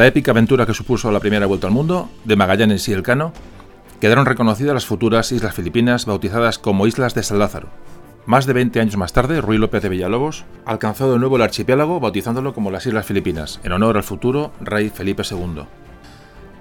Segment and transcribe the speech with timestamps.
[0.00, 3.34] La épica aventura que supuso la primera vuelta al mundo, de Magallanes y Elcano,
[4.00, 7.68] quedaron reconocidas las futuras Islas Filipinas bautizadas como Islas de San Lázaro.
[8.24, 12.00] Más de 20 años más tarde, Ruy López de Villalobos alcanzó de nuevo el archipiélago
[12.00, 15.64] bautizándolo como las Islas Filipinas, en honor al futuro rey Felipe II.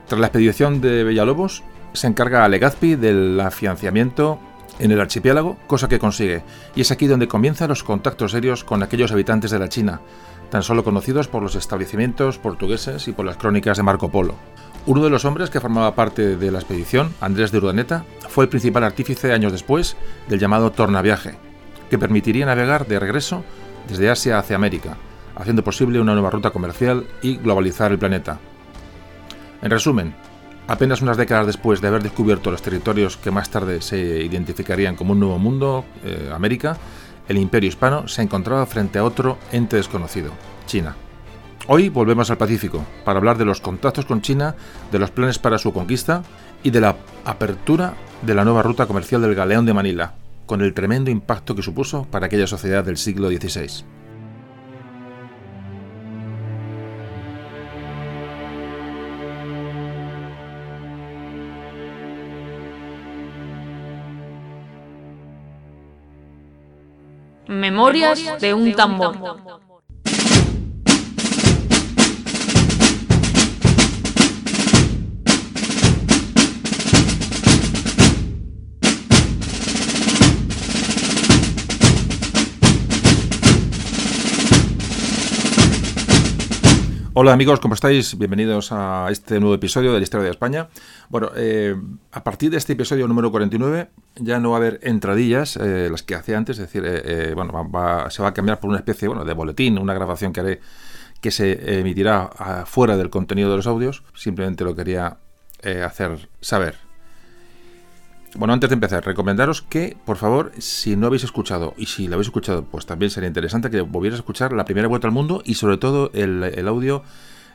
[0.08, 4.42] Tras la expedición de Villalobos, se encarga a Legazpi del afianciamiento
[4.80, 6.44] en el archipiélago, cosa que consigue,
[6.76, 10.02] y es aquí donde comienzan los contactos serios con aquellos habitantes de la China,
[10.50, 14.36] tan solo conocidos por los establecimientos portugueses y por las crónicas de Marco Polo.
[14.86, 18.50] Uno de los hombres que formaba parte de la expedición, Andrés de Urdaneta, fue el
[18.50, 19.98] principal artífice años después
[20.28, 21.36] del llamado tornaviaje,
[21.90, 23.44] que permitiría navegar de regreso
[23.88, 24.98] desde Asia hacia América,
[25.36, 28.40] haciendo posible una nueva ruta comercial y globalizar el planeta.
[29.62, 30.16] En resumen,
[30.68, 35.14] apenas unas décadas después de haber descubierto los territorios que más tarde se identificarían como
[35.14, 36.78] un nuevo mundo, eh, América,
[37.30, 40.34] el imperio hispano se encontraba frente a otro ente desconocido,
[40.66, 40.96] China.
[41.68, 44.56] Hoy volvemos al Pacífico para hablar de los contactos con China,
[44.92, 46.24] de los planes para su conquista
[46.64, 46.96] y de la
[47.26, 50.16] apertura de la nueva ruta comercial del Galeón de Manila,
[50.48, 53.86] con el tremendo impacto que supuso para aquella sociedad del siglo XVI.
[67.50, 69.16] Memorias de un tambor.
[87.22, 88.18] Hola amigos, ¿cómo estáis?
[88.18, 90.70] Bienvenidos a este nuevo episodio de la Historia de España.
[91.10, 91.76] Bueno, eh,
[92.14, 96.02] a partir de este episodio número 49 ya no va a haber entradillas, eh, las
[96.02, 97.52] que hacía antes, es decir, eh, bueno,
[98.10, 100.60] se va a cambiar por una especie bueno, de boletín, una grabación que haré
[101.20, 102.30] que se emitirá
[102.66, 104.02] fuera del contenido de los audios.
[104.14, 105.18] Simplemente lo quería
[105.84, 106.89] hacer saber.
[108.36, 112.14] Bueno, antes de empezar, recomendaros que, por favor, si no habéis escuchado, y si lo
[112.14, 115.42] habéis escuchado, pues también sería interesante que volvierais a escuchar la primera vuelta al mundo
[115.46, 117.04] y sobre todo el, audio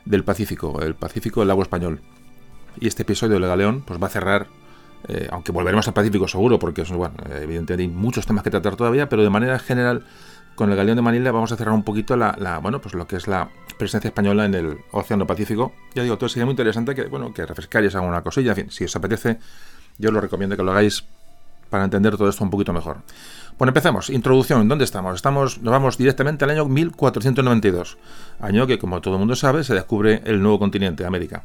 [0.03, 2.01] del Pacífico, el Pacífico del agua español.
[2.79, 4.47] Y este episodio de Galeón pues va a cerrar,
[5.07, 9.23] eh, aunque volveremos al Pacífico seguro, porque evidentemente hay muchos temas que tratar todavía, pero
[9.23, 10.05] de manera general,
[10.55, 13.15] con el Galeón de Manila vamos a cerrar un poquito la, bueno, pues lo que
[13.15, 13.49] es la
[13.79, 15.71] presencia española en el Océano Pacífico.
[15.93, 18.83] Ya digo, todo sería muy interesante que, bueno, que refrescaréis alguna cosilla, en fin, si
[18.83, 19.39] os apetece
[19.97, 21.03] yo lo recomiendo que lo hagáis
[21.69, 22.97] para entender todo esto un poquito mejor.
[23.57, 24.09] Bueno, empezamos.
[24.09, 24.67] Introducción.
[24.67, 25.15] ¿Dónde estamos?
[25.15, 27.97] Estamos, nos vamos directamente al año 1492,
[28.39, 31.43] año que, como todo el mundo sabe, se descubre el nuevo continente, América.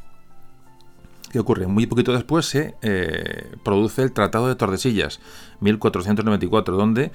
[1.31, 1.65] ¿Qué ocurre?
[1.65, 5.21] Muy poquito después se eh, produce el Tratado de Tordesillas,
[5.61, 7.13] 1494, donde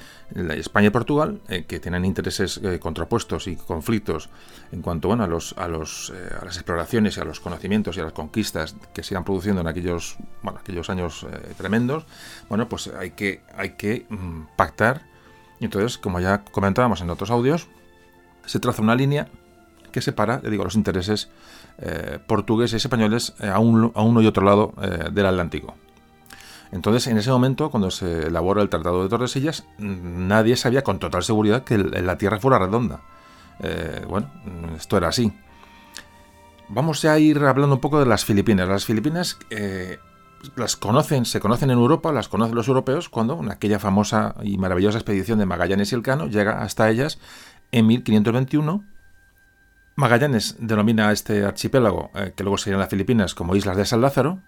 [0.54, 4.31] España y Portugal, eh, que tienen intereses eh, contrapuestos y conflictos
[4.72, 8.00] en cuanto bueno, a, los, a, los, a las exploraciones y a los conocimientos y
[8.00, 11.26] a las conquistas que se iban produciendo en aquellos, bueno, aquellos años
[11.59, 12.06] tremendos,
[12.49, 15.02] bueno, pues hay que, hay que mm, pactar.
[15.61, 17.69] Y entonces, como ya comentábamos en otros audios,
[18.46, 19.29] se traza una línea
[19.93, 21.29] que separa, digo, los intereses
[21.78, 25.75] eh, portugueses y españoles eh, a, uno y otro lado eh, del Atlántico.
[26.73, 31.23] Entonces, en ese momento, cuando se elabora el Tratado de Tordesillas, nadie sabía con total
[31.23, 33.02] seguridad que la Tierra fuera redonda.
[34.08, 34.31] bueno,
[34.76, 35.32] esto era así.
[36.69, 38.69] Vamos a ir hablando un poco de las Filipinas.
[38.69, 39.38] Las Filipinas
[40.56, 44.58] las conocen, se conocen en Europa, las conocen los europeos cuando en aquella famosa y
[44.58, 47.19] maravillosa expedición de Magallanes y Elcano llega hasta ellas
[47.70, 48.95] en 1521
[49.96, 54.02] Magallanes denomina a este archipiélago, eh, que luego serían las Filipinas, como Islas de San
[54.02, 54.43] Lázaro,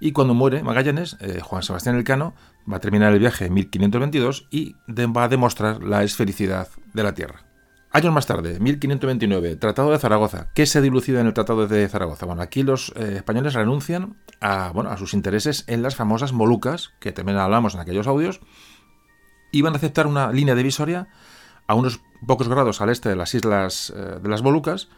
[0.00, 2.34] y cuando muere Magallanes, eh, Juan Sebastián Elcano
[2.70, 7.14] va a terminar el viaje en 1522 y va a demostrar la esfericidad de la
[7.14, 7.46] Tierra.
[7.90, 10.48] Años más tarde, 1529, Tratado de Zaragoza.
[10.54, 12.26] ¿Qué se dilucida en el Tratado de Zaragoza?
[12.26, 16.92] Bueno, aquí los eh, españoles renuncian a, bueno, a sus intereses en las famosas Molucas,
[17.00, 18.40] que también hablamos en aquellos audios,
[19.52, 21.08] y van a aceptar una línea divisoria
[21.72, 24.88] a unos pocos grados al este de las islas eh, de las Molucas,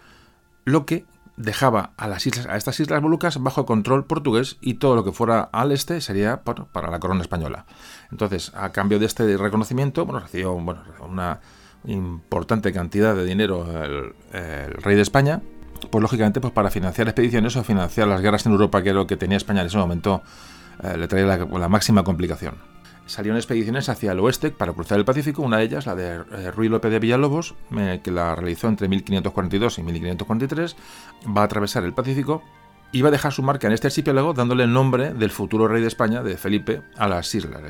[0.64, 1.06] lo que
[1.36, 5.12] dejaba a, las islas, a estas islas Molucas bajo control portugués y todo lo que
[5.12, 7.66] fuera al este sería para la corona española.
[8.10, 11.40] Entonces, a cambio de este reconocimiento, bueno, recibió una
[11.84, 14.14] importante cantidad de dinero el,
[14.82, 15.42] rey de España,
[15.90, 19.06] pues lógicamente pues para financiar expediciones o financiar las guerras en Europa, que era lo
[19.06, 20.22] que tenía España en ese momento,
[20.82, 22.73] eh, le traía la máxima complicación
[23.06, 26.50] salieron expediciones hacia el oeste para cruzar el Pacífico, una de ellas, la de eh,
[26.50, 27.54] Ruy López de Villalobos,
[28.02, 30.76] que la realizó entre 1542 y 1543,
[31.36, 32.42] va a atravesar el Pacífico
[32.92, 35.82] y va a dejar su marca en este archipiélago dándole el nombre del futuro rey
[35.82, 37.60] de España, de Felipe, a las islas,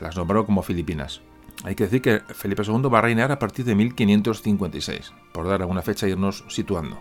[0.00, 1.22] las nombró como Filipinas.
[1.62, 5.62] Hay que decir que Felipe II va a reinar a partir de 1556, por dar
[5.62, 7.00] alguna fecha e irnos situando.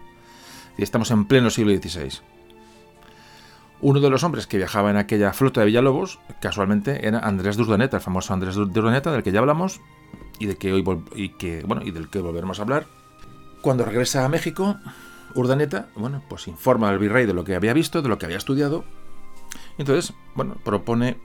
[0.78, 2.22] Y estamos en pleno siglo XVI.
[3.86, 7.64] Uno de los hombres que viajaba en aquella flota de Villalobos, casualmente, era Andrés de
[7.64, 9.82] Urdaneta, el famoso Andrés de Urdaneta, del que ya hablamos
[10.40, 10.86] y, de que hoy
[11.18, 12.86] y del que volveremos a hablar.
[13.62, 14.78] Cuando regresa a México,
[15.36, 18.38] Urdaneta, bueno, pues informa al virrey de lo que había visto, de lo que había
[18.38, 18.86] estudiado.
[19.78, 21.18] entonces, bueno, propone,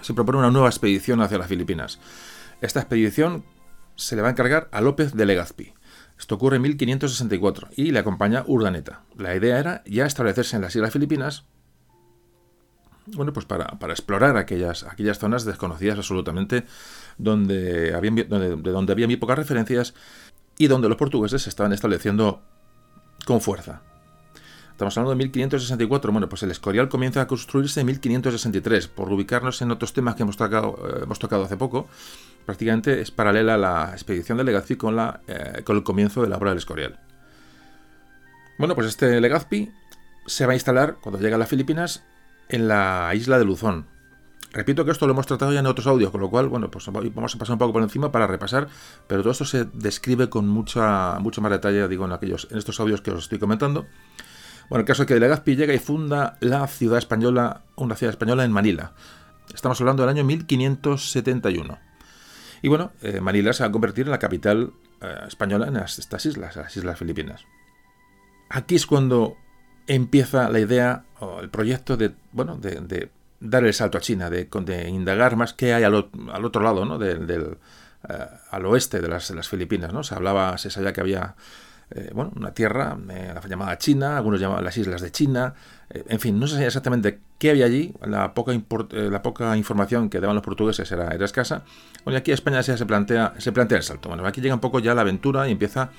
[0.00, 2.00] se propone una nueva expedición hacia las Filipinas.
[2.62, 3.44] Esta expedición
[3.96, 5.74] se le va a encargar a López de Legazpi.
[6.18, 9.02] Esto ocurre en 1564 y le acompaña Urdaneta.
[9.18, 11.44] La idea era ya establecerse en las Islas Filipinas,
[13.14, 14.86] bueno, pues para, explorar aquellas,
[15.18, 16.64] zonas desconocidas absolutamente,
[17.18, 19.94] donde había, donde, de donde había muy pocas referencias
[20.58, 22.42] y donde los portugueses se estaban estableciendo
[23.26, 23.82] con fuerza.
[24.80, 26.10] Estamos hablando de 1564.
[26.10, 28.88] Bueno, pues el Escorial comienza a construirse en 1563.
[28.88, 31.86] Por ubicarnos en otros temas que hemos tocado, eh, tocado hace poco,
[32.46, 36.30] prácticamente es paralela a la expedición de Legazpi con, la, eh, con el comienzo de
[36.30, 36.98] la obra del Escorial.
[38.58, 39.70] Bueno, pues este Legazpi
[40.24, 42.02] se va a instalar, cuando llega a las Filipinas,
[42.50, 43.86] en la isla de Luzón.
[44.52, 46.84] Repito que esto lo hemos tratado ya en otros audios, con lo cual, bueno, pues
[46.86, 48.68] vamos a pasar un poco por encima para repasar,
[49.06, 52.80] pero todo esto se describe con mucha, mucho más detalle, digo, en, aquellos, en estos
[52.80, 53.86] audios que os estoy comentando.
[54.68, 58.44] Bueno, el caso es que Legazpi llega y funda la ciudad española, una ciudad española
[58.44, 58.92] en Manila.
[59.54, 61.78] Estamos hablando del año 1571.
[62.62, 66.26] Y bueno, eh, Manila se va a convertir en la capital eh, española en estas
[66.26, 67.44] islas, las Islas Filipinas.
[68.48, 69.36] Aquí es cuando
[69.86, 71.04] empieza la idea
[71.40, 74.48] el proyecto de, bueno, de, dar el salto a China, de,
[74.88, 76.98] indagar más qué hay al, otro lado, ¿no?
[76.98, 77.56] del,
[78.08, 79.92] eh, al oeste de las, Filipinas.
[79.92, 80.02] ¿no?
[80.02, 81.34] Se hablaba, se sabía que había
[81.90, 85.54] eh, bueno, una tierra eh, llamada China, algunos llamaban las islas de China,
[85.90, 88.52] en fin, no se sabía exactamente qué había allí, la poca,
[88.92, 91.64] la poca información que daban los portugueses era, escasa.
[92.04, 94.08] Bueno, y aquí España se plantea, se plantea el salto.
[94.08, 95.90] Bueno, aquí llega un poco ya la aventura y empieza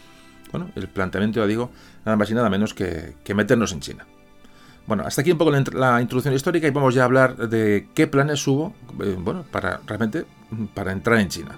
[0.51, 1.71] bueno, el planteamiento, ya digo,
[2.05, 4.05] nada más y nada menos que, meternos en China.
[4.87, 8.07] Bueno, hasta aquí un poco la, introducción histórica y vamos ya a hablar de qué
[8.07, 10.25] planes hubo, eh, bueno, para realmente
[10.73, 11.55] para entrar en China.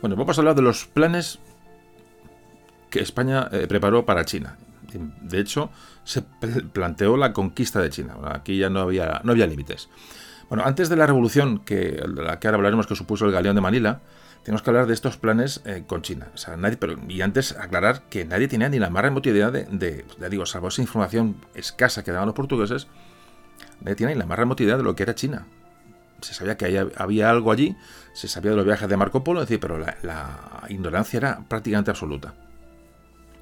[0.00, 1.40] Bueno, vamos a hablar de los planes
[2.90, 4.56] que España eh, preparó para China.
[5.22, 5.70] De hecho,
[6.04, 8.16] se planteó la conquista de China.
[8.24, 9.88] Aquí ya no había, no había límites.
[10.48, 13.54] Bueno, antes de la revolución, que, de la que ahora hablaremos, que supuso el galeón
[13.54, 14.00] de Manila,
[14.42, 16.28] tenemos que hablar de estos planes eh, con China.
[17.08, 20.44] Y antes aclarar que nadie tenía ni la más remota idea de, de, ya digo,
[20.44, 22.88] salvo esa información escasa que daban los portugueses,
[23.80, 25.46] nadie tenía ni la más remota idea de lo que era China
[26.22, 27.76] se sabía que había algo allí,
[28.12, 32.34] se sabía de los viajes de Marco Polo, decir, pero la, ignorancia era prácticamente absoluta.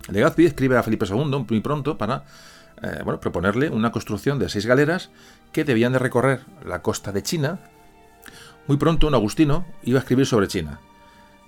[0.09, 2.25] Legazpi escribe a Felipe II muy pronto para
[2.83, 5.11] eh, proponerle una construcción de seis galeras
[5.53, 7.59] que debían de recorrer la costa de China.
[8.67, 10.81] Muy pronto un agustino iba a escribir sobre China.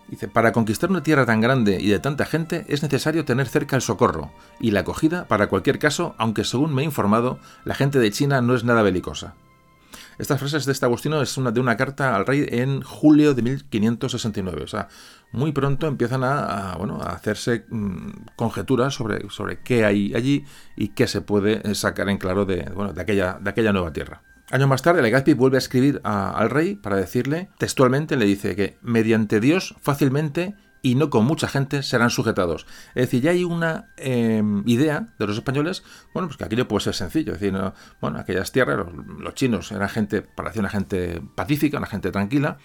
[0.09, 3.77] Dice, para conquistar una tierra tan grande y de tanta gente es necesario tener cerca
[3.77, 8.01] el socorro y la acogida para cualquier caso, aunque según me he informado, la gente
[8.01, 9.35] de China no es nada belicosa.
[10.21, 13.41] Estas frases de este Agustino es una, de una carta al rey en julio de
[13.41, 14.65] 1569.
[14.65, 14.89] O sea,
[15.33, 20.45] muy pronto empiezan a, bueno, a hacerse mm, conjeturas sobre, sobre qué hay allí
[20.77, 24.23] y qué se puede sacar en claro de, bueno, de, aquella, de aquella nueva tierra.
[24.51, 28.77] Años más tarde, Legazpi vuelve a escribir al rey para decirle, textualmente le dice que
[28.83, 32.67] mediante Dios fácilmente y no con mucha gente serán sujetados.
[32.95, 35.83] Es decir, ya hay una em, idea de los españoles,
[36.15, 37.35] bueno, pues que aquello puede ser sencillo.
[37.35, 37.59] Es decir,
[38.01, 38.87] bueno, aquellas tierras,
[39.19, 42.59] los, chinos eran gente, parecía una gente pacífica, una gente tranquila.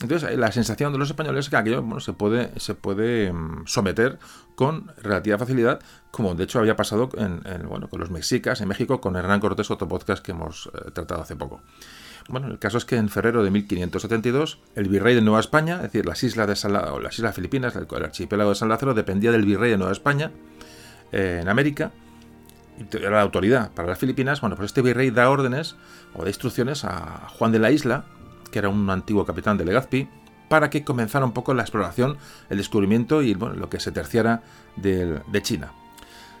[0.00, 3.64] Entonces, la sensación de los españoles es que aquello bueno, se puede, se puede em,
[3.66, 4.18] someter
[4.54, 9.00] con relativa facilidad, como de hecho había pasado en, bueno, con los mexicas en México,
[9.00, 11.62] con Hernán Cortés, otro podcast que hemos eh, tratado hace poco.
[12.28, 15.82] Bueno, el caso es que en febrero de 1572, el virrey de Nueva España, es
[15.82, 19.32] decir, las islas, de San o las islas Filipinas, el archipiélago de San Lázaro, dependía
[19.32, 20.30] del virrey de Nueva España,
[21.10, 21.90] eh, en América,
[22.78, 24.40] y era la autoridad para las Filipinas.
[24.40, 25.76] Bueno, pues este virrey da órdenes
[26.14, 28.04] o da instrucciones a Juan de la Isla,
[28.50, 30.08] que era un antiguo capitán de Legazpi,
[30.48, 32.18] para que comenzara un poco la exploración,
[32.50, 34.42] el descubrimiento y lo que se terciara
[34.76, 35.72] de, China.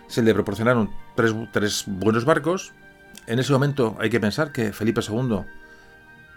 [0.06, 2.72] Se le proporcionaron tres, tres buenos barcos.
[3.26, 5.44] En ese momento hay que pensar que Felipe II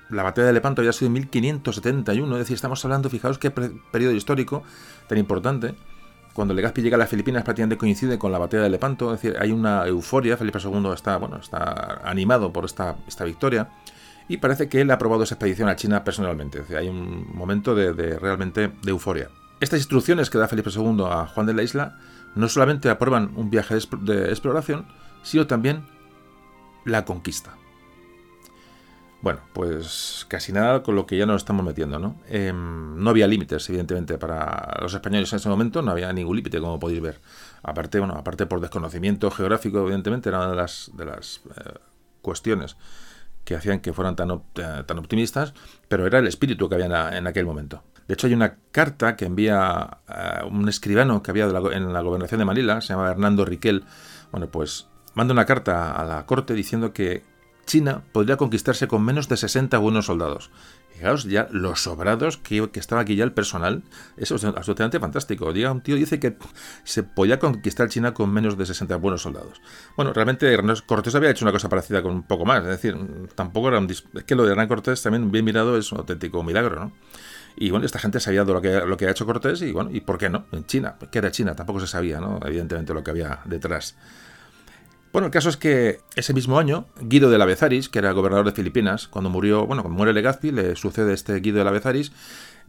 [0.10, 4.14] la batalla de Lepanto había sido en 1571, es decir, estamos hablando, fijaos qué periodo
[4.14, 4.64] histórico
[5.08, 5.76] tan importante.
[6.34, 9.38] Cuando Legazpi llega a las Filipinas prácticamente coincide con la batalla de Lepanto, es decir,
[9.40, 13.70] hay una euforia, Felipe II está, bueno, está animado por esta, esta victoria
[14.28, 17.34] y parece que él ha aprobado esa expedición a China personalmente, es decir, hay un
[17.34, 19.30] momento de, realmente de euforia.
[19.62, 21.98] Estas instrucciones que da Felipe II a Juan de la Isla
[22.36, 24.86] no solamente aprueban un viaje de exploración,
[25.24, 25.86] sino también
[26.84, 27.56] la conquista.
[29.26, 32.22] Bueno, pues casi nada con lo que ya nos estamos metiendo, ¿no?
[32.30, 36.60] Em, no había límites, evidentemente, para los españoles en ese momento, no había ningún límite,
[36.60, 37.20] como podéis ver.
[37.64, 41.74] Aparte, bueno, aparte por desconocimiento geográfico, evidentemente, era una de las, de las eh,
[42.22, 42.78] cuestiones
[43.44, 45.56] que hacían que fueran tan, eh, tan optimistas,
[45.88, 47.82] pero era el espíritu que había en, aquel momento.
[48.08, 52.38] De hecho, hay una carta que envía eh, un escribano que había en la gobernación
[52.38, 53.86] de Manila, se llama Hernando Riquel.
[54.30, 57.24] Bueno, pues manda una carta a la corte diciendo que
[57.66, 60.52] China podría conquistarse con menos de 60 buenos soldados.
[60.94, 63.84] Fijaos ya los sobrados que, estaba aquí ya el personal.
[64.18, 65.52] Eso es absolutamente fantástico.
[65.52, 66.38] Llega un tío dice que
[66.84, 69.62] se podía conquistar China con menos de 60 buenos soldados.
[69.98, 72.64] Bueno, realmente Hernán Cortés había hecho una cosa parecida con un poco más.
[72.64, 72.96] Es decir,
[73.36, 73.90] tampoco era un...
[73.90, 76.94] Es que lo de Hernán Cortés también bien mirado es un auténtico milagro, ¿no?
[77.58, 80.02] Y bueno, esta gente sabía lo que, lo que ha hecho Cortés y bueno, ¿y
[80.02, 80.46] por qué no?
[80.52, 81.56] En China, ¿qué era China?
[81.56, 82.40] Tampoco se sabía, ¿no?
[82.46, 83.96] Evidentemente lo que había detrás.
[85.16, 88.48] Bueno, el caso es que ese mismo año, Guido de la Bezaris, que era gobernador
[88.48, 92.12] de Filipinas, cuando murió, bueno, cuando muere Legazpi, le sucede este Guido de la Bezaris,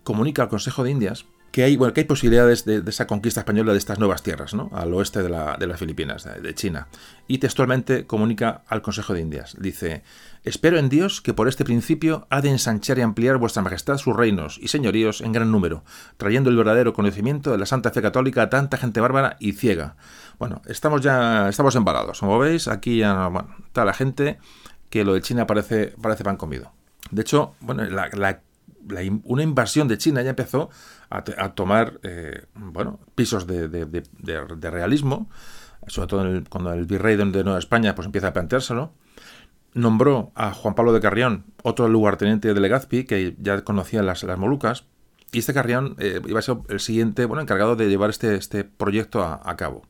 [0.04, 1.26] comunica al Consejo de Indias
[1.56, 4.68] que hay, bueno, que hay posibilidades de, esa conquista española de estas nuevas tierras, ¿no?
[4.74, 6.88] al oeste de, las Filipinas, de, China.
[7.28, 9.56] Y textualmente comunica al Consejo de Indias.
[9.58, 10.02] Dice,
[10.44, 14.14] espero en Dios que por este principio ha de ensanchar y ampliar vuestra majestad sus
[14.14, 15.82] reinos y señoríos en gran número,
[16.18, 19.96] trayendo el verdadero conocimiento de la santa fe católica a tanta gente bárbara y ciega.
[20.38, 24.38] Bueno, estamos ya, estamos embalados, como veis, aquí ya, bueno, está la gente
[24.90, 26.72] que lo de China parece, parece pan comido.
[27.10, 27.82] De hecho, bueno,
[29.24, 30.70] una invasión de China ya empezó
[31.10, 31.22] a,
[31.54, 35.30] tomar eh, bueno, pisos de, realismo,
[35.86, 38.92] sobre todo cuando el virrey de Nueva España pues empieza a planteárselo.
[39.74, 44.38] Nombró a Juan Pablo de Carrión, otro lugarteniente de Legazpi, que ya conocía las, las
[44.38, 44.86] Molucas,
[45.32, 48.64] y este Carrión eh, iba a ser el siguiente bueno, encargado de llevar este, este
[48.64, 49.82] proyecto a, cabo.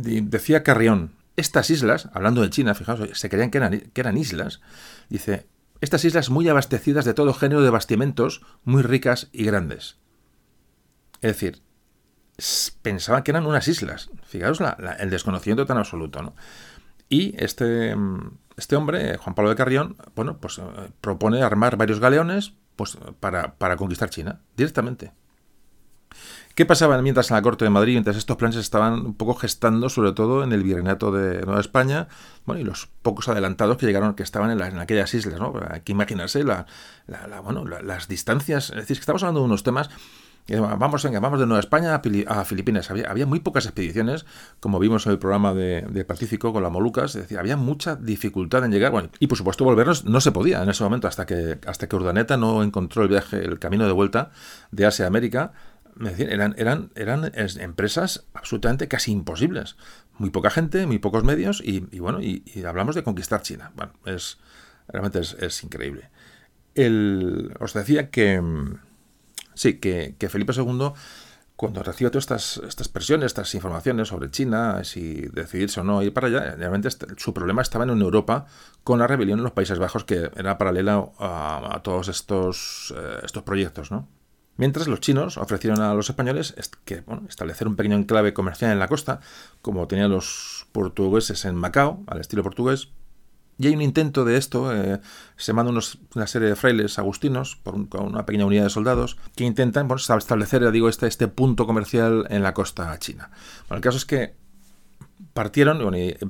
[0.00, 4.60] Decía Carrión, estas islas, hablando de China, fijaos, se creían que eran, que eran islas,
[5.08, 5.46] dice,
[5.80, 9.96] estas islas muy abastecidas de todo género de bastimentos, muy ricas y grandes.
[11.22, 11.62] Es decir,
[12.82, 14.10] pensaban que eran unas islas.
[14.24, 14.60] Fijaos
[14.98, 16.34] el desconocimiento tan absoluto, ¿no?
[17.08, 17.96] Y este,
[18.56, 20.62] este hombre, Juan Pablo de Carrión, bueno, pues eh,
[21.00, 25.12] propone armar varios galeones pues, para, para conquistar China, directamente.
[26.60, 29.88] ¿Qué pasaba mientras en la corte de Madrid, mientras estos planes estaban un poco gestando,
[29.88, 32.08] sobre todo en el virreinato de Nueva España,
[32.44, 35.54] bueno, y los pocos adelantados que llegaron, que estaban en, aquellas islas, ¿no?
[35.70, 36.66] Hay que imaginarse la,
[37.06, 39.88] las distancias, es decir, que estamos hablando de unos temas
[40.48, 42.90] Vamos, venga, vamos de Nueva España a, Filipinas.
[42.90, 44.26] Había, muy pocas expediciones,
[44.58, 47.14] como vimos en el programa de, Pacífico con las Molucas.
[47.14, 48.90] Es decir, había mucha dificultad en llegar.
[48.90, 51.94] Bueno, y por supuesto volvernos no se podía en ese momento hasta que, hasta que
[51.94, 54.30] Urdaneta no encontró el viaje, el camino de vuelta
[54.72, 55.52] de Asia a América.
[56.18, 59.76] Eran, eran, eran empresas absolutamente casi imposibles.
[60.18, 63.72] Muy poca gente, muy pocos medios y, bueno, y, hablamos de conquistar China.
[63.74, 64.38] Bueno, es
[64.88, 66.10] realmente es, increíble.
[66.74, 68.40] El, os decía que
[69.60, 70.92] Sí, que, Felipe II,
[71.54, 76.14] cuando recibe todas estas, estas presiones, estas informaciones sobre China, si decidirse o no ir
[76.14, 76.88] para allá, realmente
[77.18, 78.46] su problema estaba en Europa
[78.84, 83.42] con la rebelión en los Países Bajos, que era paralela a, todos estos, eh, estos
[83.42, 84.08] proyectos, ¿no?
[84.60, 88.88] Mientras los chinos ofrecieron a los españoles que, establecer un pequeño enclave comercial en la
[88.88, 89.20] costa,
[89.62, 92.90] como tenían los portugueses en Macao, al estilo portugués,
[93.56, 95.00] y hay un intento de esto, eh,
[95.36, 99.88] se manda una serie de frailes agustinos con una pequeña unidad de soldados que intentan
[100.18, 103.30] establecer, digo, este, este punto comercial en la costa china.
[103.70, 104.34] El caso es que
[105.32, 105.80] partieron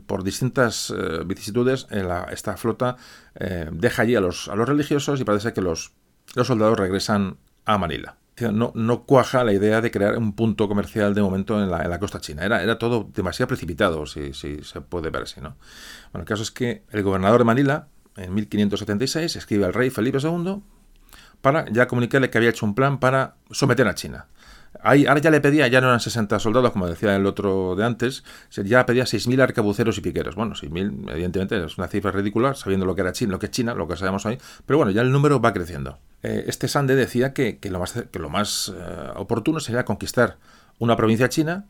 [0.07, 1.89] por distintas eh, vicisitudes
[2.31, 2.97] esta flota
[3.35, 5.95] eh, deja allí a los, a religiosos y parece que los
[6.45, 11.23] soldados regresan a Manila no, no cuaja la idea de crear un punto comercial de
[11.23, 12.45] momento en la, costa china.
[12.45, 15.41] Era, era todo demasiado precipitado, si, si, se puede ver así.
[15.41, 15.57] ¿no?
[16.13, 20.19] Bueno, el caso es que el gobernador de Manila, en 1576, escribe al rey Felipe
[20.23, 20.63] II
[21.41, 24.27] para ya comunicarle que había hecho un plan para someter a China.
[24.83, 27.85] Ahí, ahora ya le pedía, ya no eran 60 soldados, como decía el otro de
[27.85, 30.37] antes, ya pedía 6.000 arcabuceros y piqueros.
[30.37, 33.53] Bueno, 6.000, evidentemente, es una cifra ridícula, sabiendo lo que era China, lo que es
[33.53, 35.99] China, lo que sabemos hoy, pero bueno, ya el número va creciendo.
[36.23, 40.39] Eh, este Sande decía que, lo más, que lo más eh, oportuno sería conquistar
[40.79, 41.67] una provincia china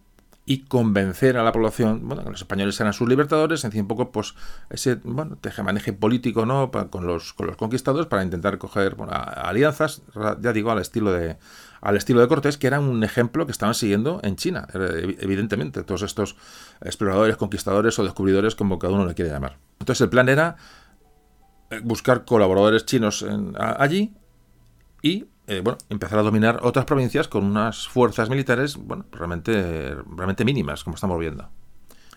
[0.46, 3.88] y convencer a la población, bueno, que los españoles eran sus libertadores, en fin, un
[3.88, 4.34] poco, pues,
[4.70, 10.02] ese, bueno, tejemaneje político, ¿no?, con los, con los conquistadores para intentar coger alianzas,
[10.40, 11.36] ya digo, al estilo de
[11.82, 16.02] al estilo de Cortés, que era un ejemplo que estaban siguiendo en China, evidentemente, todos
[16.02, 16.36] estos
[16.82, 19.56] exploradores, conquistadores o descubridores, como cada uno le quiere llamar.
[19.78, 20.56] Entonces el plan era
[21.70, 23.24] eh, buscar colaboradores chinos
[23.56, 24.14] allí
[25.02, 30.44] y eh, bueno, empezar a dominar otras provincias con unas fuerzas militares, bueno, realmente, realmente
[30.44, 31.48] mínimas, como estamos viendo.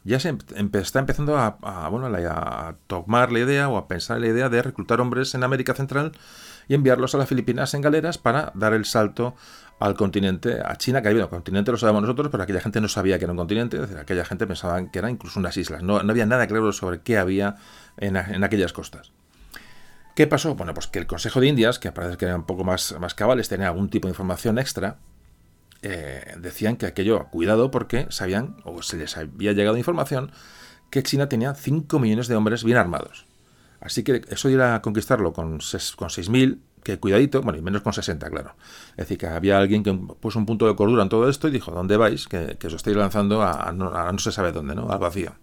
[0.04, 0.38] Ya se
[0.74, 1.58] está empezando a,
[1.90, 5.74] bueno, a tomar la idea o a pensar la idea de reclutar hombres en América
[5.74, 6.12] Central
[6.68, 9.34] y enviarlos a las Filipinas en galeras para dar el salto
[9.80, 13.18] al continente, a China, que el continente lo sabemos nosotros, pero aquella gente no sabía
[13.18, 15.98] que era un continente, es decir, aquella gente pensaba que era incluso unas islas, no,
[15.98, 17.56] había nada claro sobre qué había
[17.98, 19.12] en, aquellas costas.
[20.16, 20.56] ¿Qué pasó?
[20.56, 23.16] Bueno, pues que el Consejo de Indias, que parece que eran un poco más, más
[23.16, 25.00] cabales, tenía algún tipo de información extra,
[25.82, 30.32] eh, decían que aquello, cuidado, porque sabían, o se les había llegado información,
[30.92, 33.26] que China tenía 5 millones de hombres bien armados.
[33.82, 35.58] Así que eso de ir a conquistarlo con,
[35.98, 38.56] con 6.000, que cuidadito, bueno, y menos con 60, claro.
[38.92, 41.52] Es decir, que había alguien que puso un punto de cordura en todo esto y
[41.52, 42.28] dijo, ¿dónde vais?
[42.28, 44.90] Que, os estáis lanzando a, no, se sabe dónde, ¿no?
[44.90, 45.34] Al vacío.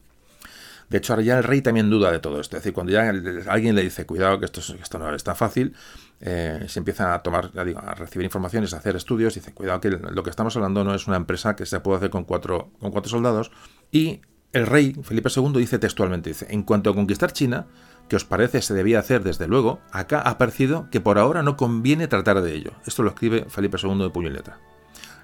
[0.90, 2.56] De hecho, ahora ya el rey también duda de todo esto.
[2.56, 4.61] Es decir, cuando ya alguien le dice, cuidado, que esto,
[4.99, 5.73] no es tan fácil,
[6.20, 9.55] eh, se empieza a tomar, ya digo, a recibir informaciones, a hacer estudios, y dice,
[9.55, 12.24] cuidado, que lo que estamos hablando no es una empresa que se puede hacer con
[12.24, 13.53] cuatro, con cuatro soldados.
[13.92, 14.20] Y
[14.53, 17.68] el rey, Felipe II, dice textualmente, dice, en cuanto a conquistar China,
[18.09, 21.57] que os parece se debía hacer desde luego, acá ha parecido que por ahora no
[21.57, 22.72] conviene tratar de ello.
[22.85, 24.59] Esto lo escribe Felipe II de puño y letra.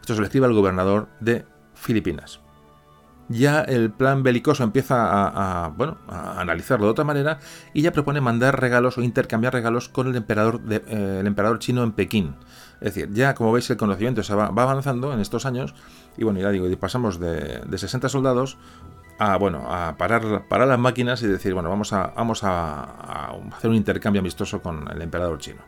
[0.01, 2.46] Esto se lo escribe al gobernador de Filipinas.
[3.29, 7.41] Ya el plan belicoso empieza a, bueno, a analizarlo de otra manera
[7.75, 11.59] y ya propone mandar regalos o intercambiar regalos con el emperador, de, eh, el emperador
[11.59, 12.37] chino en Pekín.
[12.81, 15.75] Es decir, ya como veis el conocimiento se va, avanzando en estos años
[16.17, 18.59] y bueno, ya digo, pasamos de, de 60 soldados
[19.19, 23.71] a, bueno, a parar, parar las máquinas y decir, bueno, vamos, a, vamos a, hacer
[23.71, 25.63] un intercambio amistoso con el emperador chino,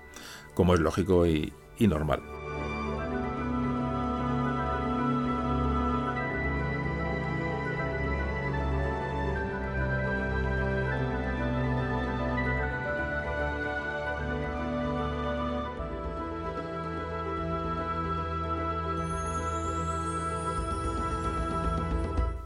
[0.55, 2.38] como es lógico y normal.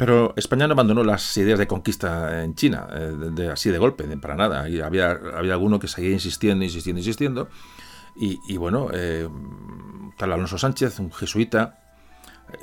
[0.03, 4.03] Pero España no abandonó las ideas de conquista en China, eh, de, así de golpe,
[4.17, 4.69] para nada.
[4.69, 7.49] Y había, había alguno que seguía insistiendo, insistiendo, insistiendo.
[8.17, 9.29] Y, bueno, eh,
[10.19, 11.79] tal Alonso Sánchez, un jesuita,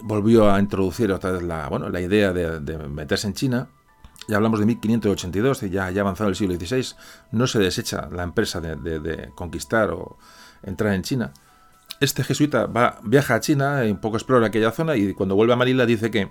[0.02, 3.69] volvió a introducir otra vez la, bueno, la idea de, meterse en China.
[4.28, 6.93] Ya hablamos de 1582, ya, ya avanzado el siglo XVI.
[7.32, 10.17] No se desecha la empresa de, conquistar o
[10.62, 11.32] entrar en China.
[12.02, 15.56] Este jesuita va, viaja a China, un poco explora aquella zona y cuando vuelve a
[15.56, 16.30] Manila dice que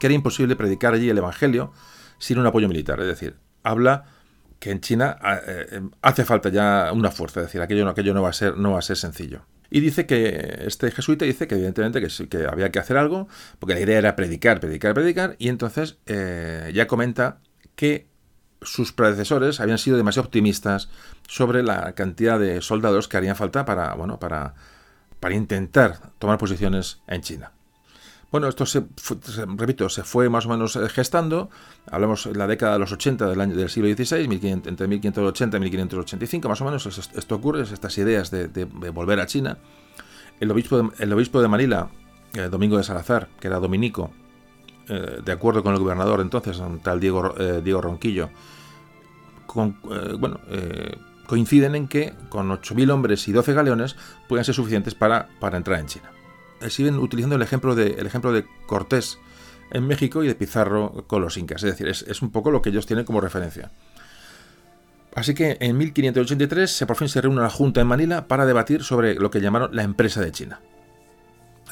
[0.00, 1.72] que era imposible predicar allí el Evangelio
[2.18, 2.98] sin un apoyo militar.
[3.00, 4.06] Es decir, habla
[4.58, 8.22] que en China eh, eh, hace falta ya una fuerza, es decir, aquello, aquello no,
[8.22, 9.42] va a ser, no va a ser sencillo.
[9.70, 13.74] Y dice que este jesuita dice que evidentemente que, que había que hacer algo, porque
[13.74, 17.38] la idea era predicar, predicar, predicar, y entonces eh, ya comenta
[17.76, 18.08] que
[18.62, 20.90] sus predecesores habían sido demasiado optimistas
[21.28, 24.54] sobre la cantidad de soldados que harían falta para, bueno, para,
[25.20, 27.52] para intentar tomar posiciones en China.
[28.30, 28.84] Bueno, esto se,
[29.56, 31.50] repito, se fue más o menos eh, gestando.
[31.90, 34.24] Hablamos de la década de los 80 del, año, del siglo XVI,
[34.66, 36.86] entre 1580 y 1585, más o menos.
[36.86, 39.58] Esto ocurre, estas ideas de, volver a China.
[40.38, 41.88] El obispo de, el obispo de Manila,
[42.34, 44.12] eh, Domingo de Salazar, que era dominico,
[44.88, 48.30] eh, de acuerdo con el gobernador entonces, tal Diego, Diego Ronquillo,
[50.18, 50.38] bueno,
[51.26, 53.96] coinciden en que con 8.000 hombres y 12 galeones
[54.28, 56.19] pueden ser suficientes para, para entrar en China.
[56.68, 59.18] Siguen utilizando el ejemplo de, el ejemplo de Cortés
[59.70, 61.62] en México y de Pizarro con los incas.
[61.62, 63.70] Es decir, es, un poco lo que ellos tienen como referencia.
[65.14, 68.84] Así que en 1583 se por fin se reúne una junta en Manila para debatir
[68.84, 70.60] sobre lo que llamaron la empresa de China.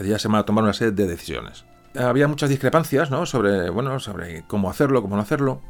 [0.00, 1.64] Ya se van a tomar una serie de decisiones.
[1.96, 3.26] Había muchas discrepancias ¿no?
[3.26, 5.60] sobre, bueno, sobre cómo hacerlo, cómo no hacerlo.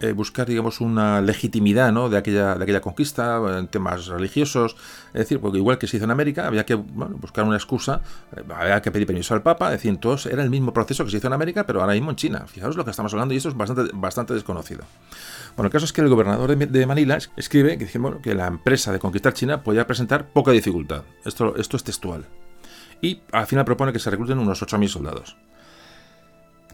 [0.00, 2.08] Eh, buscar, digamos, una legitimidad ¿no?
[2.08, 4.76] de, aquella, de aquella conquista en temas religiosos.
[5.08, 8.00] Es decir, porque igual que se hizo en América, había que buscar una excusa,
[8.36, 9.66] eh, había que pedir permiso al Papa.
[9.74, 12.10] Es decir, todos era el mismo proceso que se hizo en América, pero ahora mismo
[12.10, 12.46] en China.
[12.46, 14.84] Fijaos lo que estamos hablando y esto es bastante, bastante desconocido.
[15.56, 17.88] Bueno, el caso es que el gobernador de, Manila escribe que,
[18.22, 21.02] que la empresa de conquistar China podía presentar poca dificultad.
[21.24, 22.24] Esto, esto es textual.
[23.00, 25.36] Y al final propone que se recluten unos 8.000 soldados.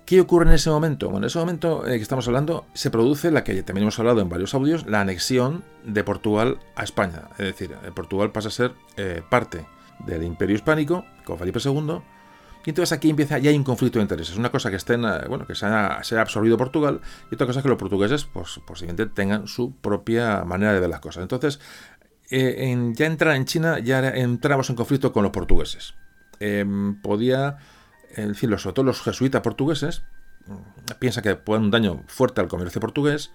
[0.06, 1.06] ¿Qué ocurre en ese momento?
[1.06, 4.20] Bueno, en ese momento eh, que estamos hablando se produce la que también hemos hablado
[4.20, 7.28] en varios audios, la anexión de Portugal a España.
[7.38, 9.66] Es decir, eh, Portugal pasa a ser eh, parte
[10.06, 12.02] del Imperio Hispánico con Felipe II.
[12.66, 14.36] Y entonces aquí empieza ya hay un conflicto de intereses.
[14.36, 17.78] Una cosa que estén, bueno, que se ha, absorbido Portugal y otra cosa que los
[17.78, 21.22] portugueses, pues posiblemente tengan su propia manera de ver las cosas.
[21.22, 21.60] Entonces,
[22.30, 25.94] ya entrar en China, ya entramos en conflicto con los portugueses.
[26.40, 27.58] Em, podía
[28.16, 30.02] en fin, sobre todo los jesuitas portugueses,
[30.98, 33.30] piensan que pueden un daño fuerte al comercio portugués.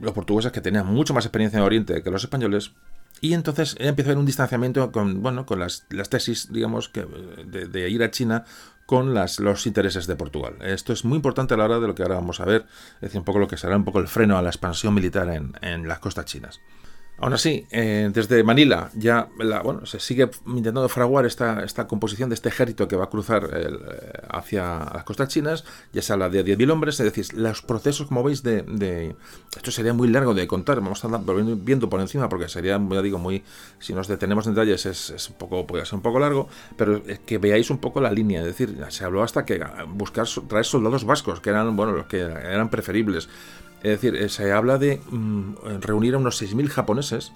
[0.00, 2.72] Los portugueses que tenían mucho más experiencia en Oriente que los españoles,
[3.20, 7.90] Y entonces empieza a haber un distanciamiento con, bueno, con las, tesis, digamos, que, de,
[7.90, 8.44] ir a China
[8.86, 10.54] con las, los intereses de Portugal.
[10.60, 13.00] Esto es muy importante a la hora de lo que ahora vamos a ver, es
[13.00, 15.52] decir, un poco lo que será un poco el freno a la expansión militar en,
[15.62, 16.60] en las costas chinas.
[17.20, 19.28] Aún así, eh, desde Manila ya
[19.64, 23.50] bueno, se sigue intentando fraguar esta, esta composición de este ejército que va a cruzar
[23.52, 23.68] eh,
[24.30, 25.64] hacia las costas chinas.
[25.92, 29.16] Ya se habla de 10.000 hombres, es decir, los procesos, como veis, de,
[29.56, 31.22] Esto sería muy largo de contar, vamos a estar
[31.56, 33.42] viendo por encima porque sería, ya digo, muy...
[33.80, 37.70] Si nos detenemos en detalles es, un poco, ser un poco largo, pero que veáis
[37.70, 41.50] un poco la línea, es decir, se habló hasta que buscar traer soldados vascos, que
[41.50, 43.28] eran, bueno, los que eran preferibles.
[43.82, 47.32] Es decir, eh, se habla de mm, reunir a unos 6.000 japoneses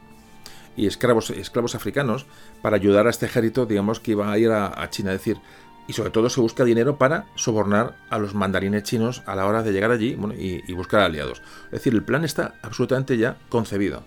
[0.76, 1.30] y esclavos,
[1.74, 2.26] africanos
[2.62, 5.12] para ayudar a este ejército, digamos, que iba a ir a, China.
[5.12, 5.38] Es decir,
[5.86, 9.62] y sobre todo se busca dinero para sobornar a los mandarines chinos a la hora
[9.62, 11.42] de llegar allí y, buscar aliados.
[11.66, 14.04] Es decir, el plan está absolutamente ya concebido.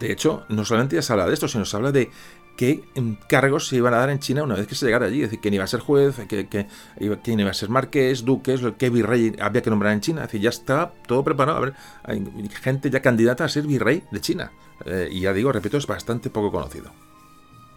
[0.00, 2.10] De hecho, no solamente se habla de esto, sino se habla de
[2.58, 2.82] qué
[3.28, 5.22] cargos se iban a dar en China una vez que se llegara allí.
[5.22, 8.90] Es decir, quién iba a ser juez, que, quién iba a ser marqués, duques, qué
[8.90, 10.22] virrey había que nombrar en China.
[10.22, 11.56] Es decir, ya está todo preparado.
[11.56, 12.20] A ver, hay
[12.60, 14.50] gente ya candidata a ser virrey de China.
[14.84, 16.90] Eh, y ya digo, repito, es bastante poco conocido.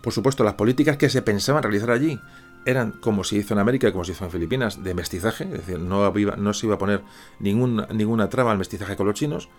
[0.02, 2.20] Por supuesto, las políticas que se pensaban realizar allí
[2.66, 5.80] eran como se hizo en América como se hizo en Filipinas, de mestizaje, es decir,
[5.80, 7.02] no, no se iba a poner
[7.40, 9.50] ningún, ninguna traba al mestizaje con los chinos,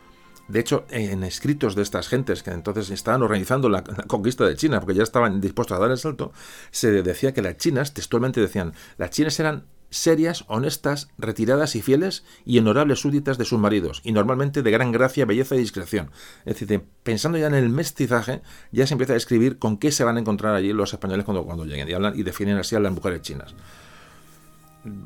[0.48, 4.80] de hecho, en escritos de estas gentes que entonces estaban organizando la, conquista de China,
[4.80, 6.32] porque ya estaban dispuestos a dar el salto,
[6.70, 12.24] se decía que las chinas, textualmente decían, las chinas eran serias, honestas, retiradas y fieles
[12.46, 16.10] y honorables súbditas de sus maridos, y normalmente de gran gracia, belleza y discreción.
[16.44, 20.04] Es decir, pensando ya en el mestizaje, ya se empieza a describir con qué se
[20.04, 22.80] van a encontrar allí los españoles cuando, cuando lleguen, y hablan y definen así a
[22.80, 23.54] las mujeres chinas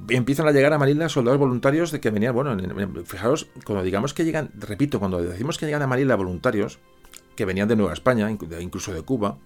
[0.09, 2.57] empiezan a llegar a Manila soldados voluntarios de que venían, bueno,
[3.05, 6.79] fijaros, cuando digamos que llegan, repito, cuando decimos que llegan a Manila voluntarios,
[7.35, 9.39] que venían de Nueva España, incluso de Cuba,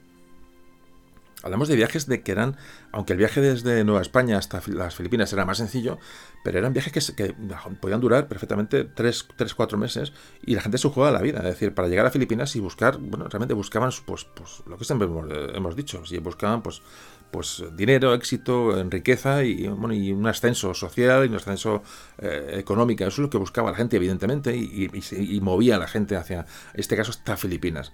[1.43, 2.57] hablamos de viajes de que eran,
[2.93, 5.99] aunque el viaje desde Nueva España hasta las Filipinas era más sencillo,
[6.45, 7.35] pero eran viajes que,
[7.81, 10.13] podían durar perfectamente 3, 4 meses
[10.45, 12.99] y la gente se jugaba la vida, es decir, para llegar a Filipinas y buscar,
[12.99, 16.83] bueno, realmente buscaban pues, pues lo que siempre hemos, hemos dicho, si buscaban pues
[17.31, 21.83] pues dinero, éxito, riqueza y, bueno, y un ascenso social y un ascenso
[22.19, 23.05] eh, económico.
[23.05, 26.97] Eso es lo que buscaba la gente, evidentemente, y, movía a la gente hacia, este
[26.97, 27.93] caso, hasta Filipinas.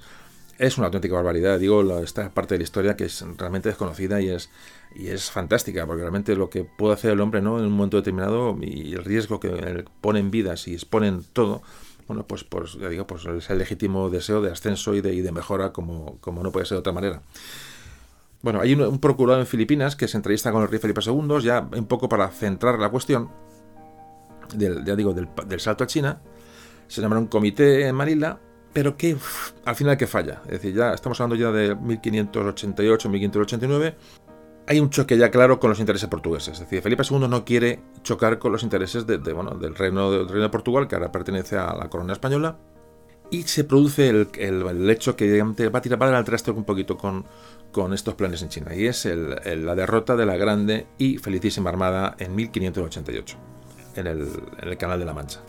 [0.59, 4.31] Es una auténtica barbaridad, digo, esta parte de la historia que es realmente desconocida y
[4.31, 4.49] es,
[4.94, 7.59] y es fantástica, porque realmente lo que puede hacer el hombre ¿no?
[7.59, 11.62] en un momento determinado y el riesgo que pone en vidas y exponen todo,
[12.09, 15.33] bueno, pues, pues digo, pues es el legítimo deseo de ascenso y de, y de
[15.33, 17.20] mejora como, como no puede ser de otra manera.
[18.46, 21.68] Bueno, hay un, procurador en Filipinas que se entrevista con el rey Felipe II, ya
[21.76, 23.28] un poco para centrar la cuestión,
[24.54, 26.22] del, ya digo, del, salto a China.
[26.87, 28.38] Se llama un comité en Manila,
[28.72, 29.16] pero que
[29.64, 30.42] al final que falla.
[30.44, 33.96] Es decir, ya estamos hablando ya de 1588, 1589.
[34.68, 36.54] Hay un choque ya claro con los intereses portugueses.
[36.54, 40.28] Es decir, Felipe II no quiere chocar con los intereses de, bueno, del, reino, del
[40.28, 42.56] reino de Portugal, que ahora pertenece a la corona española
[43.30, 47.24] y se produce el, hecho que va a tirar para el un poquito con,
[47.76, 52.16] con estos planes en China, y es la derrota de la grande y felicísima armada
[52.18, 53.36] en 1588,
[53.96, 54.20] en el,
[54.62, 55.40] en el Canal de la Mancha.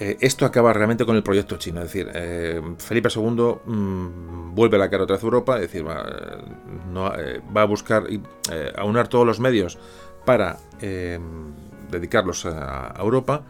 [0.00, 4.78] Eh, esto acaba realmente con el proyecto chino, es decir, eh, Felipe II mm, vuelve
[4.78, 6.02] la cara otra vez a Europa, es decir, va,
[7.18, 8.04] eh, va a buscar
[8.78, 9.76] aunar todos los medios
[10.24, 10.56] para
[11.90, 13.42] dedicarlos a Europa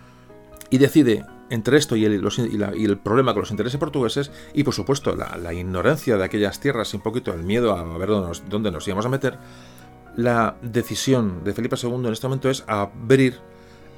[0.68, 5.52] y decide entre esto y el, problema con los intereses portugueses y por supuesto la,
[5.52, 8.08] ignorancia de aquellas tierras y un poquito el miedo a ver
[8.48, 9.38] dónde nos, íbamos a meter,
[10.16, 13.38] la decisión de Felipe II en este momento es abrir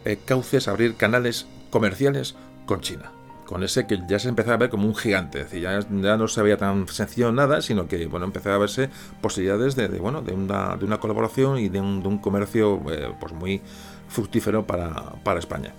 [0.05, 2.37] eh, cauces, abrir canales comerciales
[2.67, 3.13] con China.
[3.47, 6.29] Con ese que ya se empezaba a ver como un gigante, es decir, ya, no
[6.29, 10.33] se veía tan sencillo nada, sino que bueno, empezaba a verse posibilidades de, bueno, de,
[10.33, 13.61] una, de una colaboración y de un, comercio eh, pues muy
[14.09, 15.75] fructífero para España.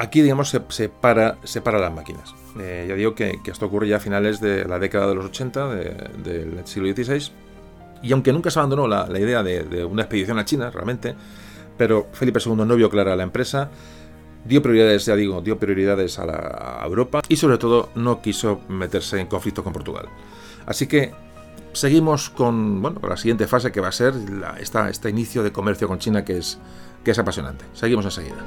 [0.00, 2.34] Aquí, digamos, se, se, para, las máquinas.
[2.58, 5.68] Eh, ya digo que, esto ocurre ya a finales de la década de los 80
[5.68, 7.30] del siglo XVI.
[8.02, 11.14] Y aunque nunca se abandonó la, idea de, una expedición a China, realmente,
[11.76, 13.68] pero Felipe II no vio clara la empresa,
[14.46, 19.20] dio prioridades, ya digo, dio prioridades a, la, Europa y sobre todo no quiso meterse
[19.20, 20.06] en conflicto con Portugal.
[20.64, 21.12] Así que
[21.74, 24.14] seguimos con, bueno, la siguiente fase que va a ser
[24.88, 26.58] este inicio de comercio con China que es,
[27.04, 27.66] que es apasionante.
[27.74, 28.38] Seguimos enseguida.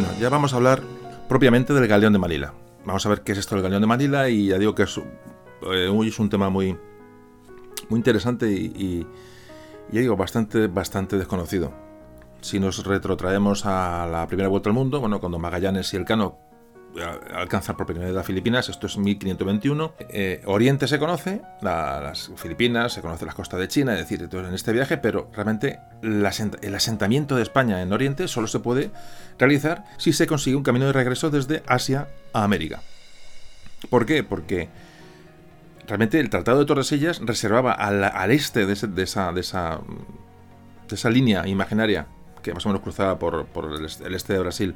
[0.00, 0.80] Bueno, ya vamos a hablar
[1.28, 2.54] propiamente del galeón de Manila.
[2.84, 4.96] Vamos a ver qué es esto del galeón de Manila y ya digo que es,
[4.96, 6.78] eh, es un tema muy,
[7.88, 9.04] muy interesante y,
[9.90, 11.72] ya digo, bastante, bastante desconocido.
[12.42, 16.38] Si nos retrotraemos a la primera vuelta al mundo, bueno, cuando Magallanes y Elcano
[17.02, 19.94] alcanzar por primera vez las Filipinas, esto es 1521.
[20.10, 24.54] Eh, Oriente se conoce, las Filipinas, se conoce las costas de China, es decir, en
[24.54, 28.90] este viaje, pero realmente el asentamiento de España en Oriente solo se puede
[29.38, 32.82] realizar si se consigue un camino de regreso desde Asia a América.
[33.90, 34.24] ¿Por qué?
[34.24, 34.68] Porque
[35.86, 41.46] realmente el Tratado de Tordesillas reservaba al, este de, esa, de, esa, de, esa, línea
[41.46, 42.06] imaginaria
[42.42, 43.46] que más o menos cruzaba por,
[44.04, 44.74] el este de Brasil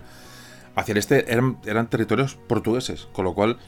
[0.77, 3.59] hacia el este eran, eran territorios portugueses, con lo cual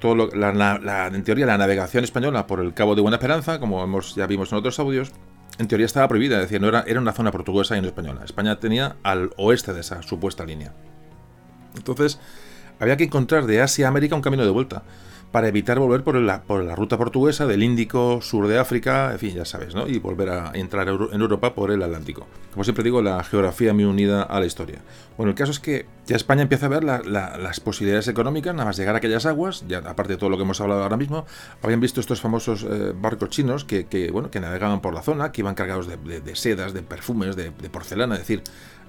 [0.00, 4.14] todo la, en teoría la navegación española por el Cabo de Buena Esperanza, como hemos,
[4.14, 5.12] ya vimos en otros audios,
[5.58, 8.22] en teoría estaba prohibida, es decir, no era, era una zona portuguesa y no española.
[8.24, 10.72] España tenía al oeste de esa supuesta línea.
[11.76, 12.20] Entonces,
[12.78, 14.82] había que encontrar de Asia a América un camino de vuelta
[15.32, 19.18] para evitar volver por la, por la ruta portuguesa del Índico, sur de África, en
[19.18, 19.86] fin, ya sabes, ¿no?
[19.86, 22.26] Y volver a entrar en Europa por el Atlántico.
[22.52, 24.78] Como siempre digo, la geografía muy unida a la historia.
[25.18, 28.78] Bueno, el caso es que ya España empieza a ver las posibilidades económicas, nada más
[28.78, 31.26] llegar a aquellas aguas, ya aparte de todo lo que hemos hablado ahora mismo,
[31.62, 35.42] habían visto estos famosos eh, barcos chinos que, bueno, que navegaban por la zona, que
[35.42, 38.42] iban cargados de, sedas, de perfumes, de, porcelana, es decir,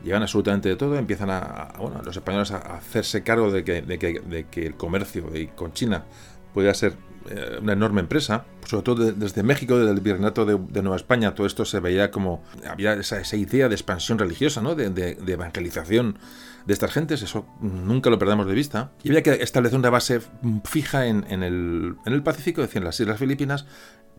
[0.06, 4.00] llevan absolutamente de todo, empiezan a, bueno, los españoles a hacerse cargo de que, de
[4.00, 5.26] que, de que el comercio
[5.56, 6.06] con China
[6.54, 6.94] puede ser
[7.30, 11.46] eh, una enorme empresa, sobre todo desde México, desde el virreinato de, Nueva España, todo
[11.46, 14.76] esto se veía como, había esa, idea de expansión religiosa, ¿no?
[14.76, 16.18] de, evangelización
[16.66, 20.22] de estas gentes, eso nunca lo perdamos de vista, y había que establecer una base
[20.64, 23.66] fija en, el, en el Pacífico, es decir, en las Islas Filipinas,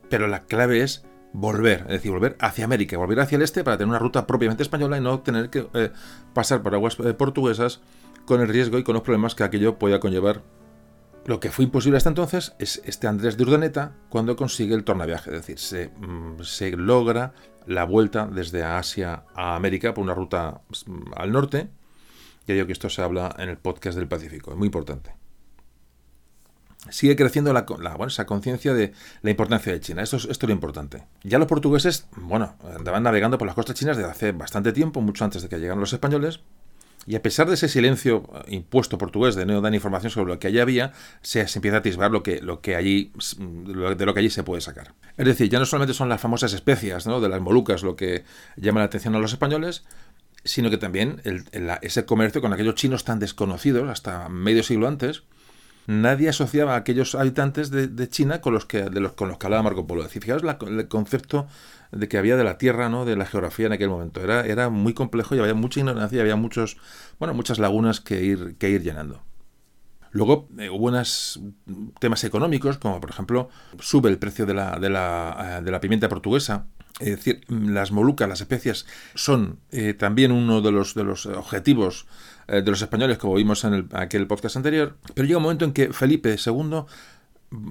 [0.09, 3.79] pero la clave es volver, es decir, volver hacia América, volver hacia el este para
[3.79, 5.91] tener una ruta propiamente española y no tener que eh,
[6.35, 7.81] pasar por aguas eh, portuguesas
[8.25, 10.43] con el riesgo y con los problemas que aquello podía conllevar
[11.27, 15.31] lo que fue imposible hasta entonces es este Andrés de Urdaneta cuando consigue el tornaviaje,
[15.31, 17.35] es decir, se, mm, logra
[17.67, 21.69] la vuelta desde Asia a América por una ruta mm, al norte.
[22.47, 25.15] Ya digo que esto se habla en el podcast del Pacífico, es muy importante.
[26.89, 27.67] Sigue creciendo la,
[28.07, 30.03] esa conciencia de la importancia de China.
[30.03, 31.05] Esto es, esto es lo importante.
[31.23, 35.25] Ya los portugueses, bueno, andaban navegando por las costas chinas desde hace bastante tiempo, mucho
[35.27, 36.41] antes de que llegaran los españoles,
[37.07, 40.39] y a pesar de ese silencio eh, impuesto portugués de no dar información sobre lo
[40.39, 44.21] que allí había, se, empieza a atisbar lo que, lo que allí, de lo que
[44.21, 44.95] allí se puede sacar.
[45.17, 47.21] Es decir, ya no solamente son las famosas especias ¿no?
[47.21, 48.25] de las Molucas lo que
[48.57, 49.85] llama la atención a los españoles,
[50.45, 51.21] sino que también
[51.83, 55.23] ese comercio con aquellos chinos tan desconocidos hasta medio siglo antes,
[55.87, 59.47] nadie asociaba a aquellos habitantes de, China con los que de los, con los que
[59.47, 60.03] hablaba Marco Polo.
[60.03, 61.47] Es decir, fijaos el concepto
[61.93, 63.05] de que había de la tierra, ¿no?
[63.05, 64.21] de la geografía en aquel momento.
[64.23, 66.77] Era, era muy complejo y había mucha ignorancia y había muchos,
[67.19, 69.23] bueno, muchas lagunas que ir, que ir llenando.
[70.13, 71.41] Luego eh, hubo unos
[72.01, 75.81] temas económicos, como por ejemplo, sube el precio de la, de la, eh, de la
[75.81, 76.67] pimienta portuguesa.
[76.99, 82.07] Es decir, las molucas, las especias, son eh, también uno de los, de los objetivos
[82.57, 84.97] de los españoles, como vimos en aquel podcast anterior.
[85.15, 86.85] Pero llega un momento en que Felipe II,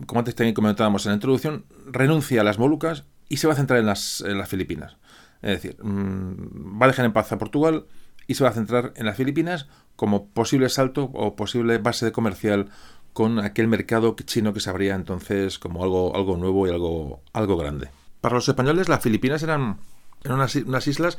[0.06, 3.56] como antes también comentábamos en la introducción, renuncia a las molucas y se va a
[3.56, 4.98] centrar en las, Filipinas.
[5.42, 7.86] Es decir, mm, va a dejar en paz a Portugal
[8.28, 12.70] y se va a centrar en las Filipinas como posible salto o posible base comercial
[13.14, 17.58] con aquel mercado chino que se abría entonces como algo, algo nuevo y algo, algo
[17.58, 17.90] grande.
[18.22, 19.78] Para los españoles las Filipinas eran,
[20.26, 20.56] unas,
[20.88, 21.18] islas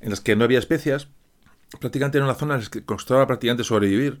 [0.00, 1.08] en las que no había especias,
[1.80, 4.20] prácticamente era una zona en la que costaba prácticamente sobrevivir.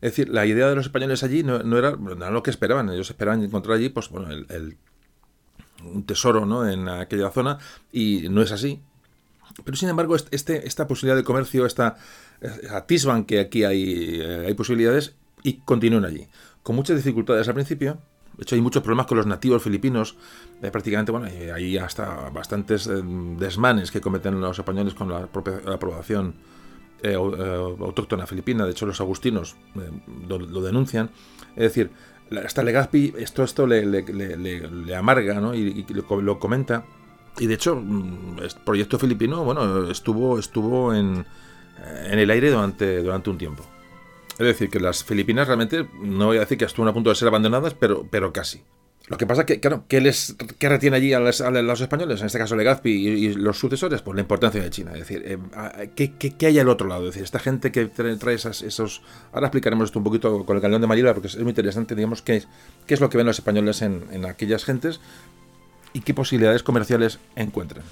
[0.00, 2.88] Es decir, la idea de los españoles allí no, era, lo que esperaban.
[2.88, 4.76] Ellos esperaban encontrar allí pues, bueno, el
[5.84, 6.68] un tesoro ¿no?
[6.68, 7.58] en aquella zona
[7.92, 8.80] y no es así.
[9.64, 11.96] Pero sin embargo, este, esta posibilidad de comercio, esta,
[12.40, 16.26] eh, atisban que aquí hay, eh, hay posibilidades y continúan allí.
[16.62, 17.98] Con muchas dificultades al principio.
[18.36, 20.16] De hecho, hay muchos problemas con los nativos filipinos.
[20.62, 22.88] Eh, prácticamente, bueno, hay hasta bastantes
[23.38, 26.34] desmanes que cometen los españoles con la propia aprobación
[27.04, 28.64] autóctona filipina.
[28.64, 29.56] De hecho, los agustinos
[30.28, 31.10] lo denuncian.
[31.56, 31.90] Es decir,
[32.44, 35.54] hasta Legazpi esto, esto le, le, amarga ¿no?
[35.54, 36.84] y, lo, comenta.
[37.38, 41.24] Y de hecho, mm, el proyecto filipino bueno, estuvo, estuvo en,
[42.06, 43.64] en el aire durante, durante un tiempo.
[44.32, 47.16] Es decir, que las Filipinas realmente, no voy a decir que estuvieron a punto de
[47.16, 48.62] ser abandonadas, pero, pero casi.
[49.08, 52.20] Lo que pasa es que, claro, ¿qué, les, qué retiene allí a, los españoles?
[52.20, 54.92] En este caso Legazpi y, los sucesores, pues la importancia de China.
[54.92, 57.02] Es decir, eh, ¿qué, qué, hay al otro lado?
[57.02, 59.02] Es decir, esta gente que trae esos...
[59.32, 62.22] Ahora explicaremos esto un poquito con el cañón de Manila, porque es muy interesante, digamos,
[62.22, 62.44] qué,
[62.86, 65.00] qué es lo que ven los españoles en, aquellas gentes
[65.92, 67.82] y qué posibilidades comerciales encuentran.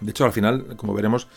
[0.00, 1.28] De hecho, al final, como veremos,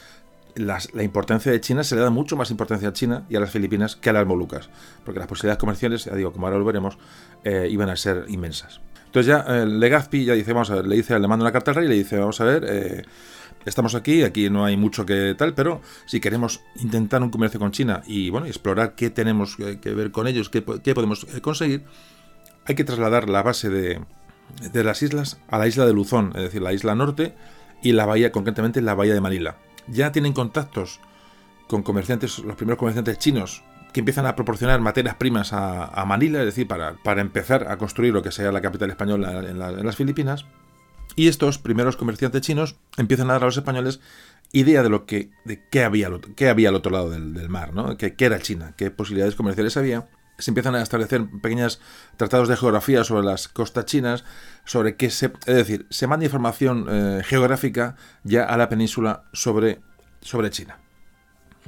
[0.55, 3.51] la importancia de China se le da mucho más importancia a China y a las
[3.51, 4.71] Filipinas que a las Molucas,
[5.05, 6.97] porque las posibilidades comerciales, ya digo, como ahora lo veremos,
[7.43, 8.81] eh, iban a ser inmensas.
[9.17, 11.71] Entonces ya eh, Legazpi ya dice, vamos a ver, le dice, le manda una carta
[11.71, 13.03] al rey y le dice, vamos a ver, eh,
[13.65, 17.71] estamos aquí, aquí no hay mucho que tal, pero si queremos intentar un comercio con
[17.71, 21.83] China y bueno, explorar qué tenemos que ver con ellos, qué, qué podemos conseguir,
[22.65, 24.01] hay que trasladar la base de,
[24.71, 27.33] de las islas a la isla de Luzón, es decir, la isla norte
[27.81, 29.57] y la bahía, concretamente la bahía de Manila.
[29.87, 30.99] Ya tienen contactos
[31.67, 33.63] con comerciantes, los primeros comerciantes chinos,
[33.99, 38.21] empiezan a proporcionar materias primas a, Manila, es decir, para, para, empezar a construir lo
[38.21, 40.45] que sea la capital española en, las Filipinas.
[41.15, 43.99] Y estos primeros comerciantes chinos empiezan a dar a los españoles
[44.51, 47.97] idea de lo que de qué había, qué había al otro lado del, mar, ¿no?
[47.97, 50.07] ¿Qué, era China, qué posibilidades comerciales había.
[50.37, 51.81] Se empiezan a establecer pequeños
[52.15, 54.23] tratados de geografía sobre las costas chinas,
[54.65, 55.31] sobre qué se...
[55.47, 59.79] Es decir, se manda información eh, geográfica ya a la península sobre,
[60.21, 60.77] sobre China.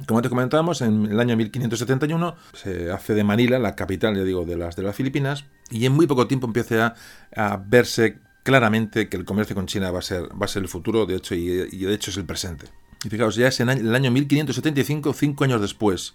[0.06, 4.44] Como te comentábamos, en el año 1571 se hace de Manila la capital, ya digo,
[4.44, 6.94] de las, de las Filipinas, y en muy poco tiempo empieza
[7.34, 10.68] a, verse claramente que el comercio con China va a ser, va a ser el
[10.68, 12.66] futuro, de hecho, y, de hecho es el presente.
[13.04, 16.14] Y fijaos, ya es en el año 1575, cinco años después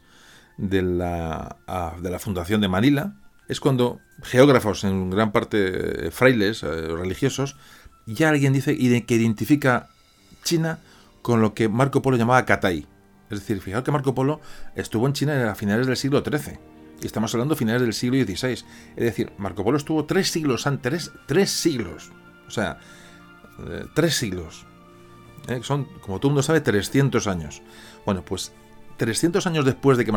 [0.57, 1.57] de la,
[2.19, 3.15] fundación de Manila,
[3.47, 7.55] es cuando geógrafos, en gran parte eh, frailes, eh, religiosos,
[8.07, 9.89] ya alguien dice que identifica
[10.43, 10.79] China
[11.21, 12.87] con lo que Marco Polo llamaba Catay.
[13.29, 14.39] Es decir, fijaos que Marco Polo
[14.75, 16.59] estuvo en China a finales del siglo XIII.
[17.01, 18.51] Y estamos hablando finales del siglo XVI.
[18.51, 22.11] Es decir, Marco Polo estuvo tres siglos antes, tres, siglos.
[22.47, 22.79] O sea,
[23.67, 24.65] eh, tres siglos.
[25.61, 27.61] Son, como todo el mundo sabe, 300 años.
[28.05, 28.51] Bueno, pues
[28.97, 30.11] 300 años después de que,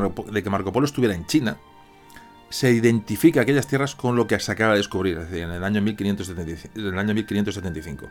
[0.50, 1.58] Marco, Polo estuviera en China,
[2.48, 5.64] se identifica aquellas tierras con lo que se acaba de descubrir, es decir, en el
[5.64, 6.78] año 1575.
[6.78, 8.08] En el año 1575.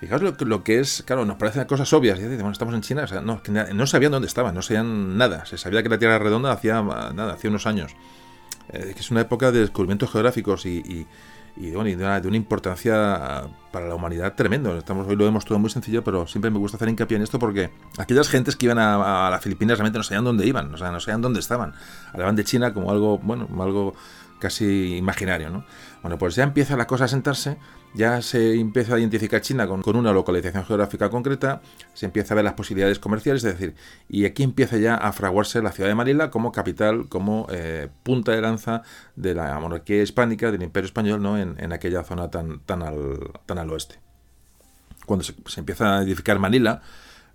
[0.00, 2.18] Fijaos lo, que es, claro, nos parecen cosas obvias.
[2.18, 3.42] bueno, estamos en China, no,
[3.74, 5.44] no sabían dónde estaban, no sabían nada.
[5.44, 7.94] Se sabía que la Tierra era redonda hacía nada, hacía unos años.
[8.72, 11.06] Eh, es una época de descubrimientos geográficos y,
[11.56, 14.78] y, de, una, importancia para la humanidad tremendo.
[14.78, 17.38] Estamos, hoy lo vemos todo muy sencillo, pero siempre me gusta hacer hincapié en esto
[17.38, 20.90] porque aquellas gentes que iban a, las Filipinas realmente no sabían dónde iban, o sea,
[20.90, 21.74] no sabían dónde estaban.
[22.14, 23.94] Hablaban de China como algo, bueno, algo
[24.38, 25.64] casi imaginario, ¿no?
[26.00, 27.58] Bueno, pues ya empieza la cosa a sentarse,
[27.94, 31.60] ya se empieza a identificar China con, una localización geográfica concreta,
[31.94, 33.74] se empieza a ver las posibilidades comerciales, es decir,
[34.08, 38.32] y aquí empieza ya a fraguarse la ciudad de Manila como capital, como eh, punta
[38.32, 38.82] de lanza
[39.16, 41.38] de la monarquía hispánica, del imperio español, ¿no?
[41.38, 44.00] En, aquella zona tan, tan, al, oeste.
[45.06, 46.82] Cuando se, se empieza a edificar Manila,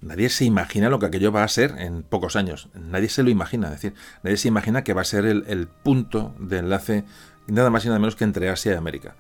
[0.02, 2.70] Nadie se imagina lo que aquello va a ser en pocos años.
[2.76, 3.68] Nadie se lo imagina.
[3.68, 7.06] Es decir, nadie se imagina que va a ser el, punto de enlace
[7.48, 9.16] nada más y nada menos que entre Asia y América.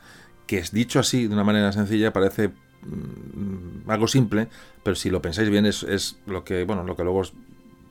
[0.47, 4.47] Que es dicho así de una manera sencilla parece mm, algo simple,
[4.83, 7.23] pero si lo pensáis bien es, lo que bueno lo que luego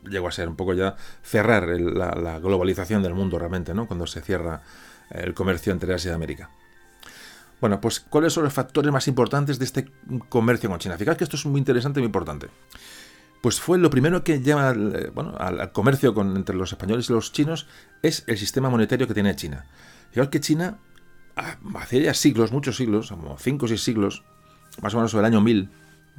[0.08, 3.86] llegó a ser un poco ya cerrar la, globalización del mundo realmente, ¿no?
[3.86, 4.62] Cuando se cierra
[5.10, 6.50] el comercio entre Asia y América.
[7.60, 9.88] Bueno, pues ¿cuáles son los factores más importantes de este
[10.28, 10.98] comercio con China?
[10.98, 12.48] Fijaos que esto es muy interesante y muy importante.
[13.40, 17.32] Pues fue lo primero que lleva al, bueno, al, comercio entre los españoles y los
[17.32, 17.66] chinos
[18.02, 19.66] es el sistema monetario que tiene China.
[20.11, 20.78] Fijaos que China,
[21.37, 24.22] hace ya siglos, muchos siglos, como 5 o 6 siglos,
[24.82, 25.70] más o menos sobre el año 1000,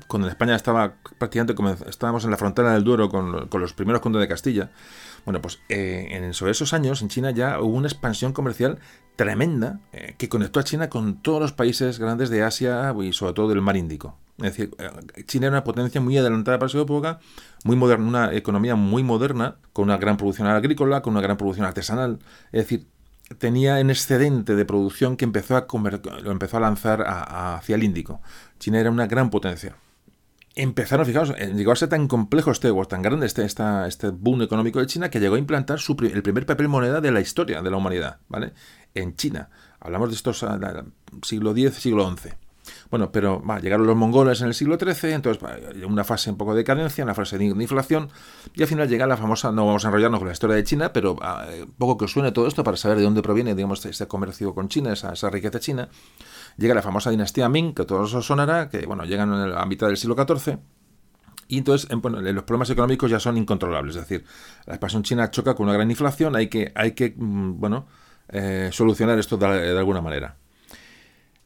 [0.07, 1.55] cuando en España estaba prácticamente
[1.89, 4.71] estábamos en la frontera del Duero con, con los primeros condes de Castilla,
[5.25, 8.77] bueno, pues eh, en, sobre esos años en China ya hubo una expansión comercial
[9.15, 13.33] tremenda eh, que conectó a China con todos los países grandes de Asia y sobre
[13.33, 14.17] todo del mar Índico.
[14.37, 17.19] Es decir, eh, China era una potencia muy adelantada para su época,
[17.63, 21.65] muy moderna, una economía muy moderna, con una gran producción agrícola, con una gran producción
[21.65, 22.19] artesanal.
[22.51, 22.87] Es decir,
[23.37, 25.67] tenía en excedente de producción que empezó a
[26.23, 28.21] lo empezó a lanzar hacia el Índico.
[28.59, 29.75] China era una gran potencia
[30.55, 34.79] empezaron, fijaos, eh, llegó a ser tan complejo este, tan grande este, este boom económico
[34.79, 37.69] de China que llegó a implantar su, el primer papel moneda de la historia de
[37.69, 38.53] la humanidad, ¿vale?
[38.93, 39.49] En China.
[39.79, 40.85] Hablamos de estos ah,
[41.21, 42.29] siglo X, siglo XI.
[42.89, 45.43] Bueno, pero llegaron los mongoles en el siglo XIII, entonces
[45.87, 48.09] una fase un poco de decadencia, una fase de inflación,
[48.53, 50.93] y al final llega la famosa, no vamos a enrollarnos con la historia de China,
[50.93, 51.45] pero ah,
[51.77, 54.69] poco que os suene todo esto para saber de dónde proviene, digamos, este comercio con
[54.69, 55.89] China, esa, esa riqueza china
[56.57, 59.97] llega la famosa dinastía Ming, que todos os sonará, que bueno, llegan a mitad del
[59.97, 60.59] siglo XIV.
[61.47, 63.95] Y entonces los problemas económicos ya son incontrolables.
[63.95, 64.25] Es decir,
[64.65, 67.87] la expansión china choca con una gran inflación, hay que, hay que mm, bueno,
[68.29, 70.37] eh, solucionar esto de, alguna manera.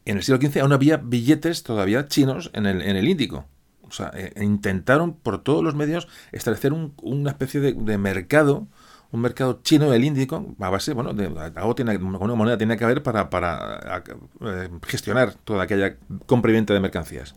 [0.04, 3.46] En el siglo XV aún había billetes todavía chinos en el, en el Índico.
[3.82, 8.68] O sea, eh, intentaron por todos los medios establecer una especie de, mercado
[9.12, 11.26] un mercado chino del Índico, a base, bueno, de,
[11.56, 14.04] algo tiene, una moneda tiene que haber para, para
[14.40, 15.96] eh, gestionar toda aquella
[16.26, 17.34] compra y venta de mercancías.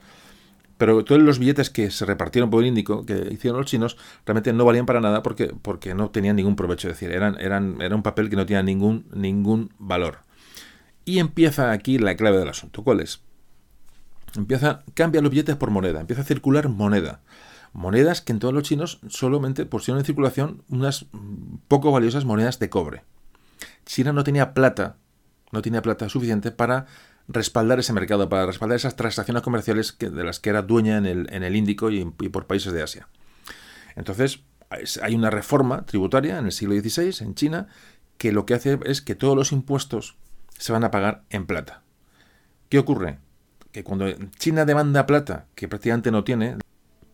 [0.77, 4.53] Pero todos los billetes que se repartieron por el Índico, que hicieron los chinos, realmente
[4.53, 6.89] no valían para nada porque, porque no tenían ningún provecho.
[6.89, 10.19] Es decir, eran, eran, era un papel que no tenía ningún, ningún valor.
[11.05, 12.83] Y empieza aquí la clave del asunto.
[12.83, 13.21] ¿Cuál es?
[14.35, 17.21] Empieza, cambia los billetes por moneda, empieza a circular moneda.
[17.71, 21.05] Monedas que en todos los chinos solamente pusieron en circulación unas
[21.67, 23.03] poco valiosas monedas de cobre.
[23.85, 24.97] China no tenía plata,
[25.51, 26.85] no tenía plata suficiente para
[27.27, 31.05] respaldar ese mercado, para respaldar esas transacciones comerciales que, de las que era dueña en
[31.05, 33.07] el, en el Índico y, por países de Asia.
[33.95, 34.41] Entonces,
[35.01, 37.67] hay una reforma tributaria en el siglo XVI en China
[38.17, 40.15] que lo que hace es que todos los impuestos
[40.57, 41.83] se van a pagar en plata.
[42.69, 43.19] ¿Qué ocurre?
[43.71, 44.05] Que cuando
[44.37, 46.57] China demanda plata, que prácticamente no tiene,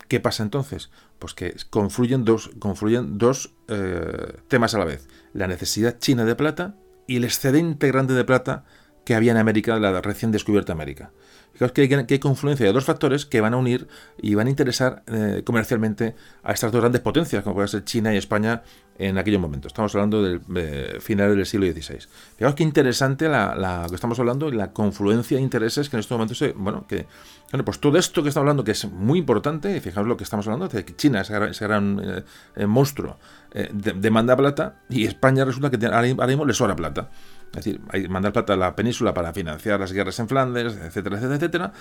[0.07, 0.89] ¿qué pasa entonces?
[1.19, 5.07] Pues que confluyen dos, confluyen dos eh, temas a la vez.
[5.33, 6.75] La necesidad china de plata
[7.07, 8.65] y el excedente grande de plata
[9.05, 11.11] que había en América, la recién descubierta América.
[11.53, 13.87] Fijaos que hay, que confluencia de dos factores que van a unir
[14.17, 18.13] y van a interesar eh, comercialmente a estas dos grandes potencias, como pueden ser China
[18.13, 18.63] y España
[18.97, 19.71] en aquellos momentos.
[19.71, 21.99] Estamos hablando del eh, final del siglo XVI.
[22.37, 26.15] Fijaos qué interesante la, que estamos hablando y la confluencia de intereses que en estos
[26.15, 27.07] momentos se, bueno, que
[27.51, 30.45] bueno, pues todo esto que estamos hablando, que es muy importante, fijaos lo que estamos
[30.47, 32.23] hablando, de que China, ese gran, ese gran
[32.55, 33.17] eh, monstruo,
[33.51, 37.09] eh, de, demanda plata y España resulta que ahora mismo le sobra plata.
[37.49, 41.17] Es decir, hay mandar plata a la península para financiar las guerras en Flandes, etcétera,
[41.17, 41.73] etcétera, etcétera.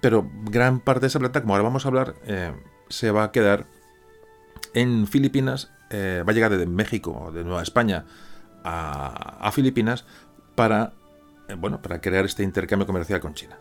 [0.00, 2.52] Pero gran parte de esa plata, como ahora vamos a hablar, eh,
[2.88, 3.66] se va a quedar
[4.74, 8.04] en Filipinas, eh, va a llegar desde México o de Nueva España
[8.64, 10.04] a, a Filipinas
[10.56, 10.92] para,
[11.48, 13.56] eh, bueno, para crear este intercambio comercial con China.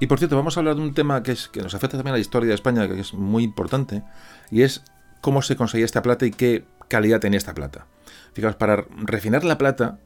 [0.00, 2.14] Y por cierto, vamos a hablar de un tema que, es, que nos afecta también
[2.14, 4.02] a la historia de España, que es muy importante,
[4.50, 4.82] y es
[5.20, 7.86] cómo se conseguía esta plata y qué calidad tenía esta plata.
[8.32, 9.98] Fijaos, para refinar la plata,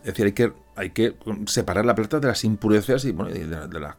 [0.00, 1.16] es decir, hay que, hay que
[1.46, 3.96] separar la plata de las impurezas y bueno, la,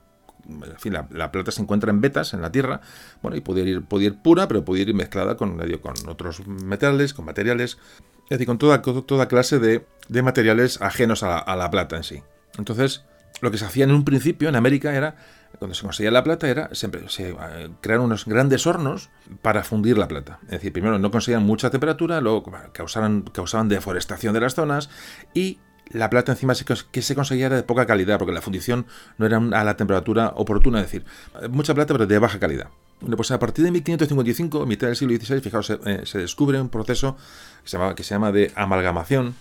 [0.47, 2.81] en fin, la, la, plata se encuentra en vetas, en la tierra,
[3.21, 7.13] bueno, y puede ir, puede ir pura, pero puede ir mezclada con, con otros metales,
[7.13, 7.77] con materiales,
[8.23, 11.97] es decir, con toda, toda clase de, de materiales ajenos a la, a la plata
[11.97, 12.23] en sí.
[12.57, 13.03] Entonces,
[13.41, 15.15] lo que se hacía en un principio en América era,
[15.57, 19.09] cuando se conseguía la plata, era siempre se eh, crearon unos grandes hornos
[19.41, 20.39] para fundir la plata.
[20.43, 24.89] Es decir, primero no conseguían mucha temperatura, luego causaban, causaban deforestación de las zonas
[25.34, 25.59] y
[25.89, 26.53] la plata encima
[26.91, 28.86] que se conseguía era de poca calidad, porque la fundición
[29.17, 31.05] no era a la temperatura oportuna, es decir,
[31.49, 32.69] mucha plata pero de baja calidad.
[33.01, 36.61] Bueno, pues a partir de 1555, mitad del siglo XVI, fijaos, se, eh, se descubre
[36.61, 37.17] un proceso
[37.63, 39.36] que se, llama, de amalgamación,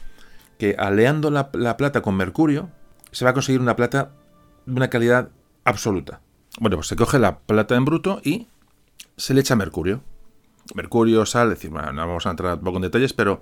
[0.59, 2.71] que aleando la plata con mercurio,
[3.13, 4.13] se va a conseguir una plata
[4.67, 5.31] de una calidad
[5.65, 6.21] absoluta.
[6.59, 8.49] Bueno, pues se coge la plata en bruto y
[9.17, 10.03] se le echa mercurio.
[10.75, 13.41] Mercurio, sal, es decir, bueno, no vamos a entrar poco en detalles, pero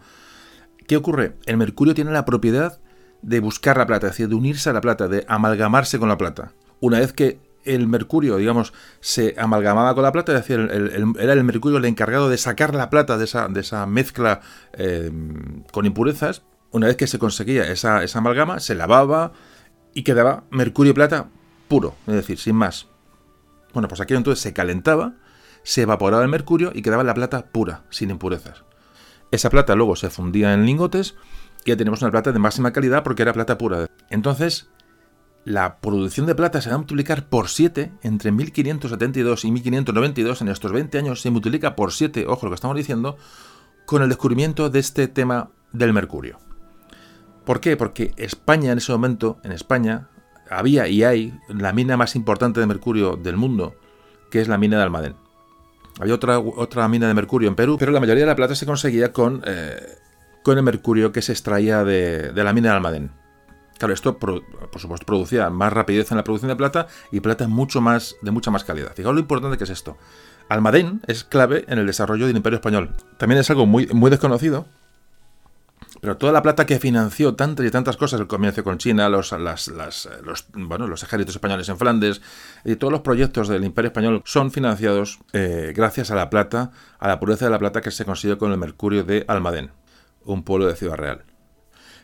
[0.87, 1.37] ¿qué ocurre?
[1.47, 2.81] El mercurio tiene la propiedad
[3.23, 6.17] de buscar la plata, es decir, de unirse a la plata, de amalgamarse con la
[6.17, 6.53] plata.
[6.81, 10.59] Una vez que el mercurio, digamos, se amalgamaba con la plata, es decir,
[11.19, 14.41] era el mercurio el encargado de sacar la plata de esa, de esa mezcla
[14.73, 15.11] eh,
[15.73, 19.33] con impurezas, una vez que se conseguía esa, esa amalgama, se lavaba,
[19.99, 21.29] y quedaba mercurio y plata
[21.67, 22.87] puro, es decir, sin más.
[23.75, 25.15] Bueno, pues aquí entonces se calentaba,
[25.65, 28.63] se evaporaba el mercurio y quedaba la plata pura, sin impurezas.
[29.33, 31.17] Esa plata luego se fundía en lingotes
[31.65, 33.89] y ya tenemos una plata de máxima calidad porque era plata pura.
[34.09, 34.71] Entonces,
[35.45, 40.43] la producción de plata se va a multiplicar por 7 entre 1572 y 1592.
[40.43, 43.17] En estos 20 años se multiplica por 7, ojo lo que estamos diciendo,
[43.85, 46.39] con el descubrimiento de este tema del mercurio.
[47.49, 47.79] ¿Por qué?
[47.79, 50.11] Porque España en ese momento, en España,
[50.51, 53.75] había y hay la mina más importante de mercurio del mundo,
[54.31, 55.15] que es la mina de Almadén.
[55.99, 58.67] Había otra, otra mina de mercurio en Perú, pero la mayoría de la plata se
[58.67, 59.81] conseguía con, eh,
[60.43, 63.13] con el mercurio que se extraía de, de, la mina de Almadén.
[63.79, 64.43] Claro, esto por,
[64.77, 68.51] supuesto producía más rapidez en la producción de plata y plata mucho más, de mucha
[68.51, 68.93] más calidad.
[68.95, 69.97] Fijaos lo importante que es esto.
[70.51, 72.95] Almadén es clave en el desarrollo del Imperio Español.
[73.17, 74.67] También es algo muy, muy desconocido,
[76.01, 79.33] pero toda la plata que financió tantas y tantas cosas, el comercio con China, los,
[79.33, 82.21] las, las, los, bueno, los ejércitos españoles en Flandes,
[82.65, 87.09] y todos los proyectos del Imperio Español son financiados eh, gracias a la plata, a
[87.09, 89.71] la pureza de la plata que se consiguió con el mercurio de Almadén,
[90.25, 91.28] un pueblo de Ciudad Real.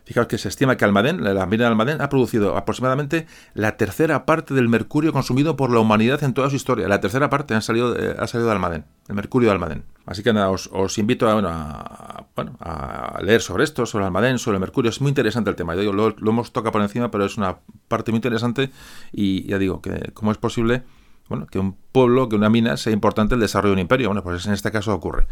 [0.04, 4.26] Fijaos que se estima que Almadén, la mina de Almadén, ha producido aproximadamente la tercera
[4.26, 6.88] parte del mercurio consumido por la humanidad en toda su historia.
[6.88, 9.84] La tercera parte ha salido, ha salido de Almadén, el mercurio de Almadén.
[10.06, 14.60] Así que nada, os, invito a, bueno, a, leer sobre esto, sobre almadén, sobre el
[14.60, 14.90] mercurio.
[14.90, 15.74] Es muy interesante el tema.
[15.74, 18.70] Yo lo, lo, hemos tocado por encima, pero es una parte muy interesante
[19.12, 20.82] y ya digo que cómo es posible
[21.28, 24.08] bueno, que un pueblo, que una mina sea importante el desarrollo de un imperio.
[24.08, 25.26] Bueno, pues en este caso ocurre.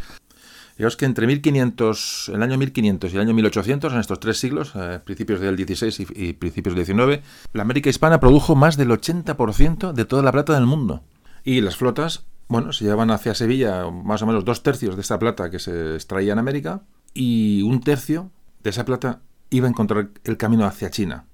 [0.77, 4.73] Fijaos que entre 1500, el año 1500 y el año 1800, en estos tres siglos,
[4.75, 9.93] eh, principios del 16 y, principios del 19, la América hispana produjo más del 80%
[9.93, 11.03] de toda la plata del mundo.
[11.45, 15.19] Y las flotas, bueno, se llevaban hacia Sevilla más o menos dos tercios de esta
[15.19, 18.31] plata que se extraía en América y un tercio
[18.63, 19.21] de esa plata
[19.51, 21.27] iba a encontrar el camino hacia China.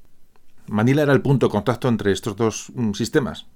[0.67, 3.47] Manila era el punto de contacto entre estos dos mm, sistemas.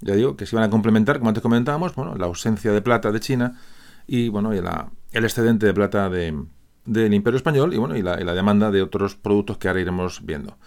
[0.00, 3.12] Ya digo que se iban a complementar, como antes comentábamos, bueno, la ausencia de plata
[3.12, 3.58] de China
[4.06, 8.70] y bueno, y el excedente de plata del Imperio Español y bueno, y la, demanda
[8.70, 10.58] de otros productos que ahora iremos viendo.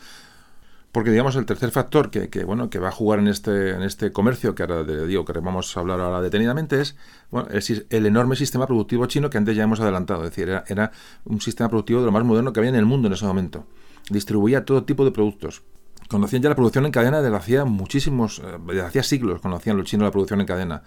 [0.92, 4.14] Porque digamos el tercer factor que, bueno que va a jugar en este en este
[4.14, 6.96] comercio que ahora digo que vamos a hablar ahora detenidamente es
[7.30, 10.92] bueno, el, enorme sistema productivo chino que antes ya hemos adelantado, es decir, era, era
[11.26, 13.68] un sistema productivo de lo más moderno que había en el mundo en ese momento.
[14.10, 15.64] Distribuía todo tipo de productos,
[16.08, 19.86] conocían ya la producción en cadena desde hacía muchísimos, eh, desde hacía siglos conocían los
[19.86, 20.84] chinos la producción en cadena.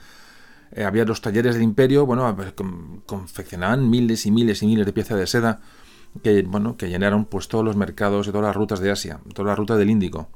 [0.72, 2.36] Eh, había los talleres del imperio, bueno,
[3.06, 5.60] confeccionaban miles y miles y miles de piezas de seda
[6.22, 9.48] que, bueno, que llenaron pues todos los mercados de todas las rutas de Asia, toda
[9.48, 10.28] la ruta del Índico.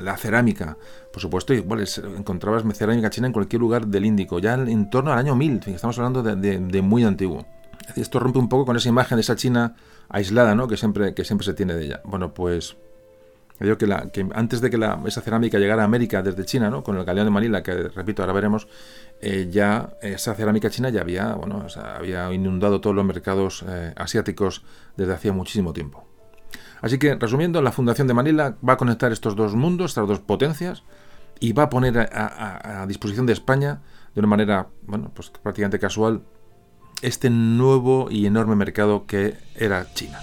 [0.00, 0.76] La cerámica,
[1.12, 1.84] por supuesto, igual
[2.16, 5.96] encontrabas cerámica china en cualquier lugar del Índico, ya en torno al año 1000, estamos
[5.98, 7.46] hablando de, muy antiguo.
[7.94, 9.76] Esto rompe un poco con esa imagen de esa China
[10.08, 10.66] aislada, ¿no?
[10.66, 12.00] Que siempre, que siempre se tiene de ella.
[12.04, 12.76] Bueno, pues
[13.60, 16.82] Digo que, que antes de que esa cerámica llegara a América desde China, ¿no?
[16.82, 18.66] con el galeón de Manila, que repito, ahora veremos,
[19.20, 24.64] eh, ya esa cerámica china ya había, bueno, había inundado todos los mercados eh, asiáticos
[24.96, 26.04] desde hacía muchísimo tiempo.
[26.80, 30.20] Así que, resumiendo, la Fundación de Manila va a conectar estos dos mundos, estas dos
[30.20, 30.82] potencias,
[31.38, 33.80] y va a poner a, a disposición de España,
[34.14, 36.22] de una manera, bueno, pues prácticamente casual,
[37.02, 40.18] este nuevo y enorme mercado que era China.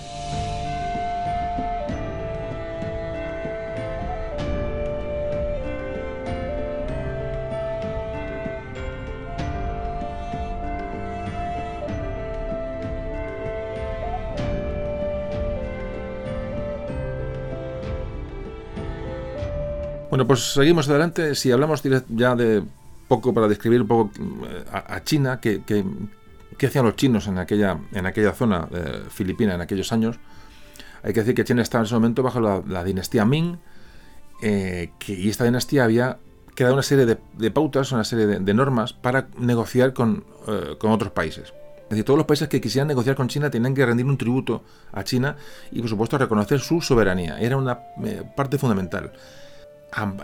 [20.12, 21.36] Bueno, pues seguimos adelante.
[21.36, 22.62] Si hablamos ya de
[23.07, 24.12] poco para describir un poco
[24.45, 25.62] eh, a, China, ¿qué,
[26.62, 30.20] hacían los chinos en aquella, en aquella zona eh, filipina en aquellos años?
[31.01, 33.55] Hay que decir que China estaba en ese momento bajo la, dinastía Ming,
[34.41, 36.18] eh, que, y esta dinastía había
[36.55, 40.26] creado una serie de, pautas, una serie de, normas para negociar con,
[40.78, 41.53] con, otros países.
[41.84, 44.62] Es decir, todos los países que quisieran negociar con China tenían que rendir un tributo
[44.91, 45.38] a China
[45.72, 47.39] y, por supuesto, reconocer su soberanía.
[47.39, 47.80] Era una
[48.36, 49.14] parte fundamental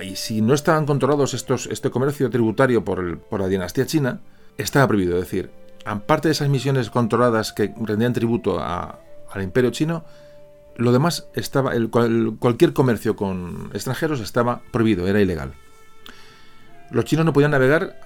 [0.01, 4.21] y si no estaban controlados estos, este comercio tributario por, por la dinastía china,
[4.57, 5.15] estaba prohibido.
[5.17, 5.51] Es decir,
[5.85, 10.05] aparte de esas misiones controladas que rendían tributo al imperio chino,
[10.77, 15.53] lo demás estaba, el, cualquier comercio con extranjeros estaba prohibido, era ilegal.
[16.91, 17.99] Los chinos no podían navegar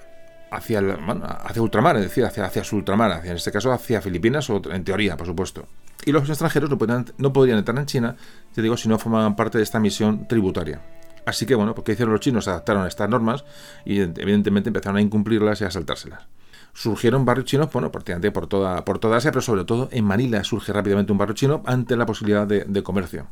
[0.50, 4.60] hacia, hacia ultramar, es decir, hacia, hacia su ultramar, en este caso hacia Filipinas, o
[4.70, 5.66] en teoría, por supuesto.
[6.04, 8.16] Y los extranjeros no, podían, no podrían entrar en China,
[8.54, 10.80] te digo, si no formaban parte de esta misión tributaria.
[11.24, 12.48] Así que bueno, porque hicieron los chinos?
[12.48, 13.44] Adaptaron estas normas
[13.84, 16.26] y evidentemente empezaron a incumplirlas y a saltárselas.
[16.74, 20.42] Surgieron barrios chinos, bueno, prácticamente por toda, por toda Asia, pero sobre todo en Manila
[20.42, 23.28] surge rápidamente un barrio chino ante la posibilidad de, comercio.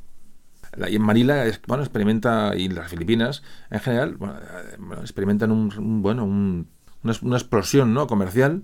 [0.88, 4.36] Y en Manila, bueno, experimenta, y las Filipinas en general, bueno,
[5.00, 6.66] experimentan un, bueno, una,
[7.22, 8.06] una, explosión ¿no?
[8.06, 8.62] comercial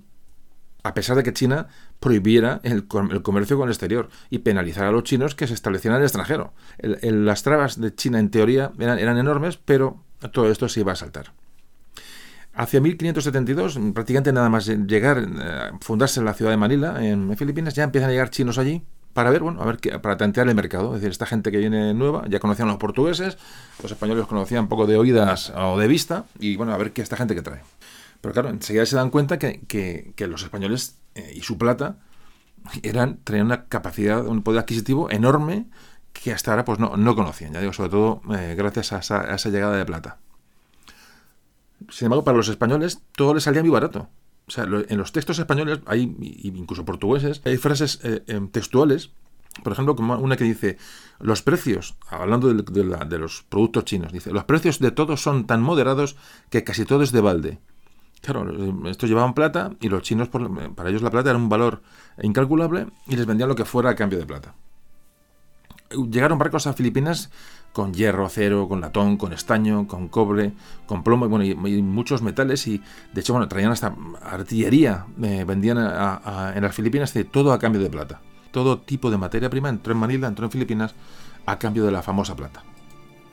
[0.86, 1.66] a pesar de que China
[2.00, 6.02] prohibiera el, comercio con el exterior y penalizara a los chinos que se establecieran en
[6.02, 6.52] el extranjero.
[6.78, 11.32] las trabas de China, en teoría, eran, enormes, pero todo esto se iba a saltar.
[12.54, 17.84] Hacia 1572, prácticamente nada más llegar, eh, fundarse la ciudad de Manila, en Filipinas, ya
[17.84, 18.82] empiezan a llegar chinos allí
[19.16, 20.88] para ver, bueno, a ver para tantear el mercado.
[20.94, 23.38] Es decir, esta gente que viene nueva, ya conocían a los portugueses,
[23.82, 27.00] los españoles conocían un poco de oídas o de vista, y bueno, a ver qué
[27.00, 27.60] esta gente que trae.
[28.20, 31.98] Pero claro, enseguida se dan cuenta que, los españoles eh, y su plata
[32.82, 35.66] tenían una capacidad, un poder adquisitivo enorme
[36.12, 38.98] que hasta ahora pues no, conocían, ya digo, sobre todo eh, gracias a
[39.34, 40.18] esa, llegada de plata.
[41.90, 44.08] Sin embargo, para los españoles todo les salía muy barato.
[44.48, 49.10] O sea, en los textos españoles, hay, incluso portugueses, hay frases eh, em, textuales,
[49.62, 50.78] por ejemplo, como una que dice,
[51.18, 55.62] los precios, hablando de, de los productos chinos, dice, los precios de todos son tan
[55.62, 56.16] moderados
[56.50, 57.58] que casi todo es de balde.
[58.26, 58.44] Claro,
[58.90, 61.80] estos llevaban plata y los chinos, para ellos la plata era un valor
[62.20, 64.56] incalculable y les vendían lo que fuera a cambio de plata.
[66.10, 67.30] Llegaron barcos a Filipinas
[67.72, 70.54] con hierro, acero, con latón, con estaño, con cobre,
[70.86, 75.78] con plomo bueno, y, muchos metales y de hecho bueno, traían hasta artillería, eh, vendían
[75.78, 78.22] en las Filipinas de todo a cambio de plata.
[78.50, 80.96] Todo tipo de materia prima entró en Manila, entró en Filipinas
[81.46, 82.64] a cambio de la famosa plata.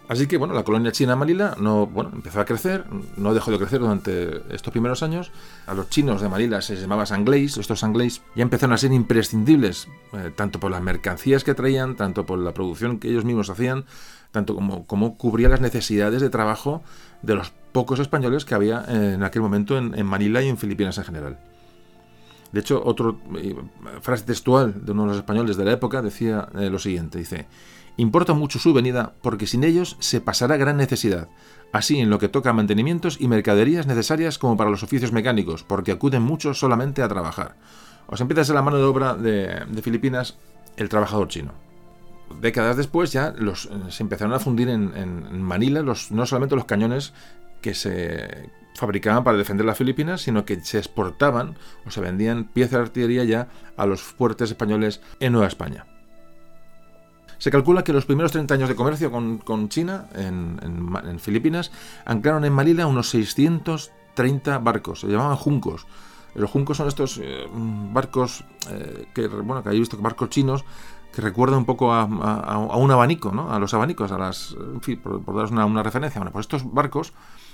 [0.09, 2.85] Así que bueno, la colonia china Manila no, bueno, empezó a crecer,
[3.15, 5.31] no dejó de crecer durante estos primeros años.
[5.65, 9.87] A los chinos de Manila se llamaba sanglés, estos sanglés ya empezaron a ser imprescindibles,
[10.11, 13.85] eh, tanto por las mercancías que traían, tanto por la producción que ellos mismos hacían,
[14.31, 16.83] tanto como, como cubría las necesidades de trabajo
[17.21, 21.05] de los pocos españoles que había en aquel momento en, Manila y en Filipinas en
[21.05, 21.39] general.
[22.51, 23.55] De hecho, otra eh,
[24.01, 27.47] frase textual de uno de los españoles de la época decía eh, lo siguiente, dice,
[27.95, 31.29] Importa mucho su venida porque sin ellos se pasará gran necesidad,
[31.71, 35.63] así en lo que toca a mantenimientos y mercaderías necesarias como para los oficios mecánicos,
[35.63, 37.55] porque acuden muchos solamente a trabajar.
[38.07, 40.37] Os empieza a ser la mano de obra de, Filipinas
[40.75, 41.51] el trabajador chino.
[42.41, 47.13] Décadas después ya los, se empezaron a fundir en, Manila los, no solamente los cañones
[47.61, 52.71] que se fabricaban para defender las Filipinas, sino que se exportaban o se vendían piezas
[52.71, 55.85] de artillería ya a los fuertes españoles en Nueva España.
[57.43, 61.73] Se calcula que los primeros 30 años de comercio con, China, en, Filipinas,
[62.05, 65.85] anclaron en Manila unos 630 barcos, se llamaban juncos.
[66.35, 67.45] Los juncos son estos eh,
[67.91, 70.63] barcos eh, que, bueno, que he visto barcos chinos
[71.13, 73.51] que recuerdan un poco a, un abanico, ¿no?
[73.51, 74.55] A los abanicos, a las,
[75.03, 76.21] por, daros una, referencia.
[76.21, 77.11] Bueno, pues estos barcos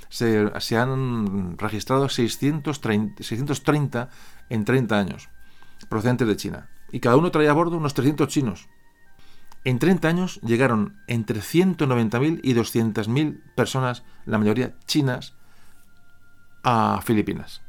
[0.09, 4.09] se, han registrado 630, 630
[4.49, 5.29] en 30 años,
[5.89, 6.69] procedentes de China.
[6.91, 8.69] Y cada uno traía a bordo unos 300 chinos.
[9.65, 15.33] En 30 años llegaron entre 190.000 y 200.000 personas, la mayoría chinas,
[16.63, 17.61] a Filipinas.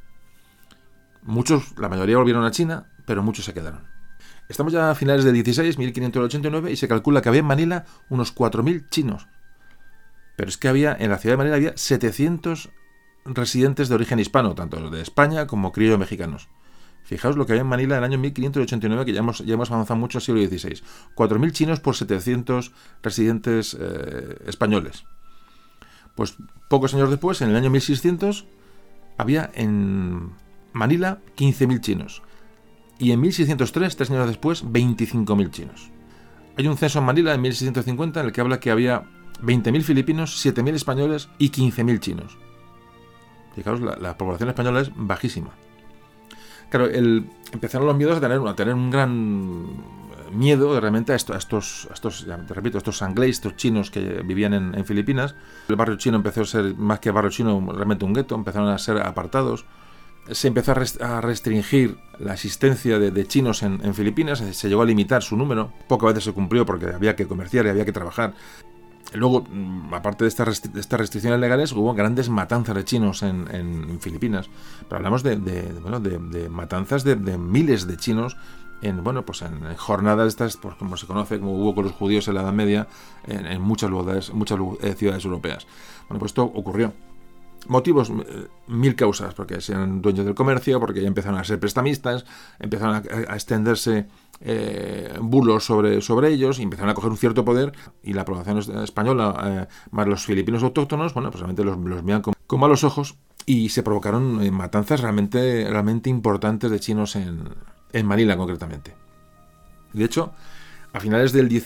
[1.22, 3.88] Muchos, la mayoría volvieron a China, pero muchos se quedaron.
[4.48, 8.34] Estamos ya a finales del 16, 1589, y se calcula que había en Manila unos
[8.34, 9.28] 4.000 chinos.
[10.36, 12.70] Pero es que había, en la ciudad de Manila había 700
[13.26, 16.48] residentes de origen hispano, tanto de España como criollo mexicanos.
[17.10, 19.68] Fijaos lo que había en Manila en el año 1589, que ya hemos, ya hemos
[19.72, 20.80] avanzado mucho al siglo XVI.
[21.16, 22.70] 4.000 chinos por 700
[23.02, 25.02] residentes eh, españoles.
[26.14, 26.36] Pues
[26.68, 28.46] pocos años después, en el año 1600,
[29.18, 30.30] había en
[30.72, 32.22] Manila 15.000 chinos.
[33.00, 35.90] Y en 1603, tres años después, 25.000 chinos.
[36.56, 39.02] Hay un censo en Manila en 1650 en el que habla que había
[39.42, 42.38] 20.000 filipinos, 7.000 españoles y 15.000 chinos.
[43.56, 45.50] Fijaos, la población española es bajísima.
[46.70, 49.66] Claro, el, empezaron los miedos a tener, a tener un gran
[50.32, 54.84] miedo realmente a, estos, a estos, te repito, estos sanglés, estos chinos que vivían en,
[54.84, 55.34] Filipinas.
[55.68, 58.78] El barrio chino empezó a ser, más que barrio chino, realmente un gueto, empezaron a
[58.78, 59.66] ser apartados.
[60.30, 65.22] Se empezó a, restringir la existencia de, chinos en, en, Filipinas, se llegó a limitar
[65.22, 65.72] su número.
[65.88, 68.34] Pocas veces se cumplió porque había que comerciar y había que trabajar.
[69.12, 74.48] Luego, mm, aparte de estas, restricciones legales, hubo grandes matanzas de chinos en, Filipinas.
[74.88, 78.36] Pero hablamos de, matanzas de, miles de chinos
[78.82, 82.26] en bueno pues en jornadas estas pues, como se conoce como hubo con los judíos
[82.28, 82.88] en la Edad Media
[83.26, 85.66] en, muchas ciudades muchas eh, ciudades europeas
[86.08, 86.94] bueno pues esto ocurrió
[87.70, 92.26] motivos eh, mil causas porque sean dueños del comercio porque ya empezaron a ser prestamistas
[92.58, 94.08] empezaron a extenderse
[94.40, 98.58] eh, bulos sobre, sobre ellos y empezaron a coger un cierto poder y la población
[98.82, 103.16] española, eh, más los filipinos autóctonos, bueno, pues realmente los, los veían con, malos ojos
[103.46, 107.44] y se provocaron matanzas realmente, realmente importantes de chinos en,
[107.92, 108.94] en Manila concretamente.
[109.92, 110.32] De hecho,
[110.92, 111.62] a finales del, del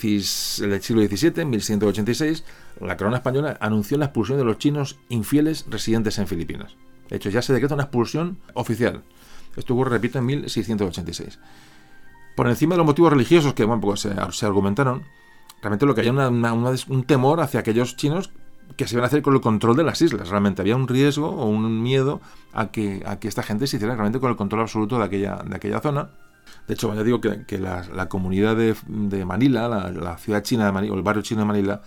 [0.82, 2.44] siglo XVII, en 1186,
[2.80, 6.76] la corona española anunció la expulsión de los chinos infieles residentes en Filipinas.
[7.08, 9.02] De hecho, ya se decreta una expulsión oficial.
[9.56, 11.38] Esto ocurre, repito, en 1686
[12.34, 15.02] por encima de los motivos religiosos que bueno, pues, se, argumentaron,
[15.60, 18.30] realmente lo que había una, un temor hacia aquellos chinos
[18.76, 20.28] que se iban a hacer con el control de las islas.
[20.28, 22.20] Realmente había un riesgo o un miedo
[22.52, 25.36] a que, a que esta gente se hiciera realmente con el control absoluto de aquella,
[25.44, 26.10] de aquella zona.
[26.66, 30.96] De hecho, ya digo que, la, comunidad de, Manila, la, ciudad china de Manila, o
[30.96, 31.82] el barrio chino de Manila,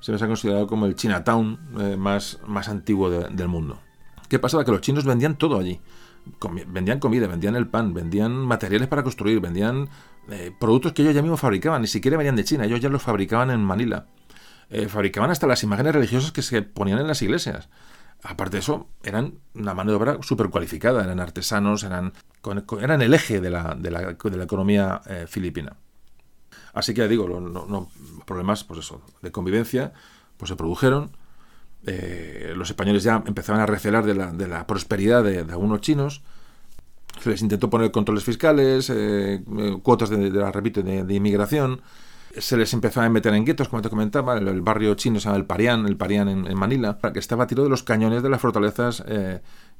[0.00, 3.80] se les ha considerado como el Chinatown eh, más, más antiguo del mundo.
[4.28, 4.64] ¿Qué pasaba?
[4.64, 5.80] Que los chinos vendían todo allí
[6.66, 9.88] vendían comida, vendían el pan, vendían materiales para construir, vendían
[10.28, 13.02] eh, productos que ellos ya mismos fabricaban, ni siquiera venían de China, ellos ya los
[13.02, 14.06] fabricaban en Manila.
[14.68, 17.68] Eh, fabricaban hasta las imágenes religiosas que se ponían en las iglesias.
[18.22, 22.12] Aparte de eso, eran una mano de obra súper cualificada, eran artesanos, eran,
[22.80, 25.76] eran el eje de la, de la, de la economía filipina.
[26.76, 27.88] Así que ya digo, los
[28.24, 29.92] problemas pues eso, de convivencia
[30.36, 31.10] pues se produjeron
[31.86, 36.22] eh, los españoles ya empezaban a recelar de la, prosperidad de, algunos chinos.
[37.20, 41.80] Se les intentó poner controles fiscales, eh, eh, cuotas de, la repito, de, inmigración.
[42.36, 45.38] se les empezó a meter en guetos, como te comentaba, el, barrio chino se llama
[45.38, 48.40] el Parián, el Parián en, Manila, que estaba a tiro de los cañones de las
[48.40, 49.04] fortalezas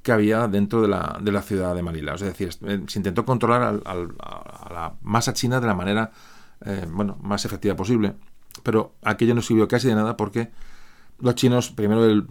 [0.02, 2.14] que había dentro de la, de la, ciudad de Manila.
[2.14, 6.12] Es decir, se intentó controlar a la masa china de la manera
[6.64, 8.14] eh, bueno, más efectiva posible,
[8.62, 10.50] pero aquello no sirvió casi de nada porque
[11.18, 12.26] los chinos primero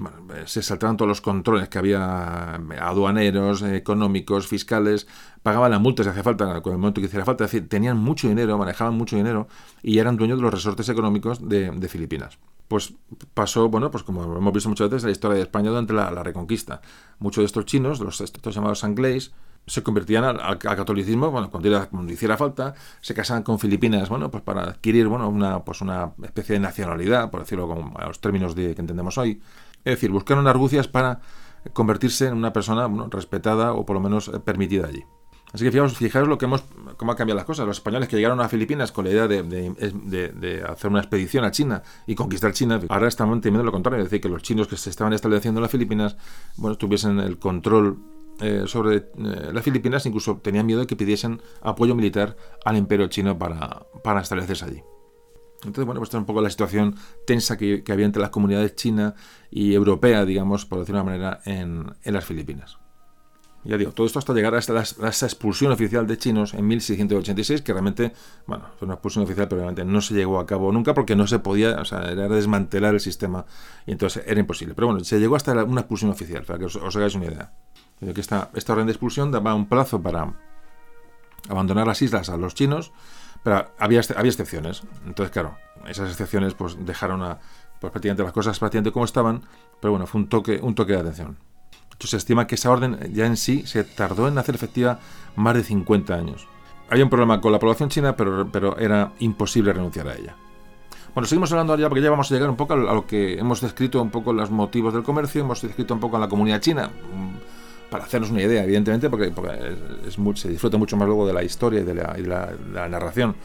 [0.46, 5.08] se saltaron todos los controles que había aduaneros, económicos, fiscales,
[5.42, 7.98] pagaban las multas si hacía falta, con el momento que hiciera falta, es decir, tenían
[7.98, 9.48] mucho dinero, manejaban mucho dinero
[9.82, 12.38] y eran dueños de los resortes económicos de, Filipinas.
[12.68, 12.94] Pues
[13.34, 16.82] pasó, bueno, pues como hemos visto muchas veces, la historia de España durante la, Reconquista.
[17.20, 19.34] Muchos de estos chinos, los estos llamados anglés,
[19.68, 24.64] se convertían al, catolicismo bueno, cuando, hiciera falta, se casaban con Filipinas, bueno, pues para
[24.64, 28.82] adquirir bueno, una, pues una especie de nacionalidad, por decirlo con los términos de, que
[28.82, 29.42] entendemos hoy.
[29.84, 31.20] Es decir, buscaron argucias para
[31.74, 35.04] convertirse en una persona respetada o por lo menos eh, permitida allí.
[35.52, 36.64] Así que fijaos, fijaos lo que hemos,
[36.98, 37.66] cómo han cambiado las cosas.
[37.66, 41.52] Los españoles que llegaron a Filipinas con la idea de, de, hacer una expedición a
[41.52, 44.76] China y conquistar China, ahora están temiendo lo contrario, es decir, que los chinos que
[44.76, 46.18] se estaban estableciendo en las Filipinas,
[46.58, 48.00] bueno, tuviesen el control
[48.42, 49.04] eh, sobre eh,
[49.54, 54.22] las Filipinas, incluso tenían miedo de que pidiesen apoyo militar al imperio chino para, para
[54.22, 54.84] establecerse allí.
[55.60, 58.76] Entonces, bueno, pues esta es un poco la situación tensa que, había entre las comunidades
[58.76, 59.16] china
[59.50, 62.78] y europea, digamos, por decirlo de una manera, en, en las Filipinas.
[63.66, 67.74] Ya digo, todo esto hasta llegar a esta, expulsión oficial de chinos en 1686, que
[67.74, 68.14] realmente,
[68.46, 71.26] bueno, fue una expulsión oficial, pero realmente no se llegó a cabo nunca porque no
[71.26, 73.46] se podía, o sea, era desmantelar el sistema
[73.88, 74.76] y entonces era imposible.
[74.76, 77.54] Pero bueno, se llegó hasta una expulsión oficial, para que os hagáis una idea
[78.00, 80.34] que esta, esta orden de expulsión daba un plazo para
[81.50, 82.92] abandonar las islas a los chinos,
[83.44, 84.84] pero había, había excepciones.
[85.06, 87.40] Entonces, claro, esas excepciones pues dejaron a,
[87.80, 89.44] pues, prácticamente las cosas prácticamente como estaban,
[89.80, 91.38] pero bueno, fue un toque, un toque de atención.
[91.84, 95.00] Entonces, se estima que esa orden ya en sí se tardó en hacer efectiva
[95.36, 96.48] más de 50 años.
[96.90, 100.36] Había un problema con la población china, pero, pero era imposible renunciar a ella.
[101.14, 103.62] Bueno, seguimos hablando ahora porque ya vamos a llegar un poco a lo que hemos
[103.62, 106.90] descrito un poco los motivos del comercio, hemos descrito un poco a la comunidad china,
[107.96, 109.32] para hacernos una idea, evidentemente, porque,
[110.06, 113.36] es, se disfruta mucho más luego de la historia y de la, narración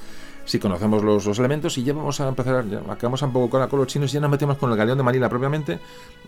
[0.44, 3.78] si conocemos los, elementos y ya vamos a empezar, ya acabamos un poco con, con
[3.78, 5.74] los chinos y ya nos metemos con el galeón de Manila propiamente,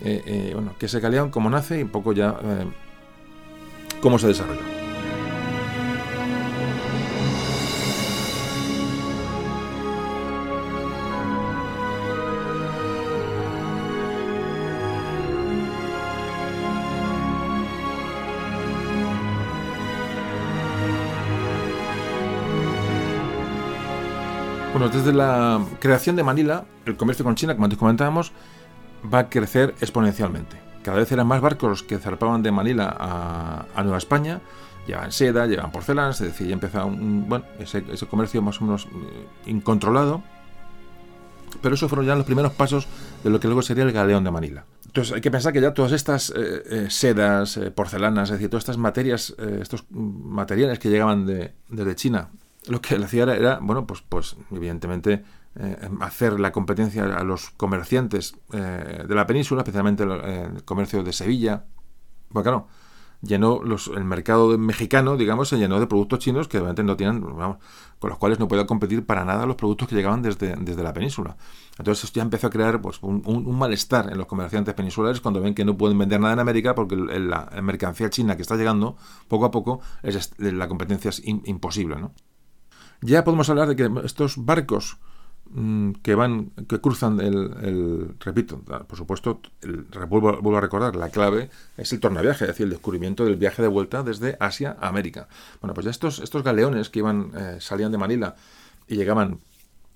[0.04, 2.66] eh, eh, bueno, que ese galeón, cómo nace y un poco ya eh,
[4.00, 4.81] cómo se desarrolla.
[24.92, 28.32] Desde la creación de Manila, el comercio con China, como antes comentábamos,
[29.12, 30.56] va a crecer exponencialmente.
[30.82, 34.40] Cada vez eran más barcos los que zarpaban de Manila a, Nueva España,
[34.86, 38.86] llevaban seda, llevaban porcelana, es decir, ya empezaba un, bueno, ese, comercio más o menos
[38.86, 40.22] eh, incontrolado.
[41.62, 42.86] Pero esos fueron ya los primeros pasos
[43.22, 44.64] de lo que luego sería el galeón de Manila.
[44.86, 48.62] Entonces hay que pensar que ya todas estas eh, eh, sedas, porcelanas, es decir, todas
[48.62, 52.28] estas materias, estos materiales que llegaban de, desde China
[52.68, 55.24] lo que le hacía era, bueno, pues, pues evidentemente
[55.56, 61.02] eh, hacer la competencia a los comerciantes eh, de la península, especialmente eh, el, comercio
[61.02, 61.66] de Sevilla.
[62.30, 62.68] Bueno, claro,
[63.20, 67.20] llenó los, el mercado mexicano, digamos, se llenó de productos chinos que obviamente no tienen,
[67.20, 67.58] vamos,
[67.98, 70.94] con los cuales no podía competir para nada los productos que llegaban desde, desde la
[70.94, 71.36] península.
[71.78, 75.54] Entonces esto ya empezó a crear pues, un, malestar en los comerciantes peninsulares cuando ven
[75.54, 78.96] que no pueden vender nada en América porque la, mercancía china que está llegando
[79.28, 82.12] poco a poco, es, la competencia es imposible, ¿no?
[83.02, 84.96] Ya podemos hablar de que estos barcos
[85.50, 91.50] mm, que van, que cruzan el, repito, por supuesto, el, vuelvo, a recordar, la clave
[91.76, 95.26] es el tornaviaje, es decir, el descubrimiento del viaje de vuelta desde Asia a América.
[95.60, 98.36] Bueno, pues ya estos, estos galeones que iban, eh, salían de Manila
[98.86, 99.40] y llegaban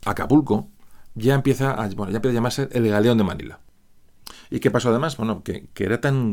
[0.05, 0.69] a Acapulco,
[1.15, 3.61] ya empieza a, bueno, ya empieza a llamarse el galeón de Manila.
[4.51, 5.17] ¿Y qué pasó además?
[5.17, 6.33] Bueno, que, era tan,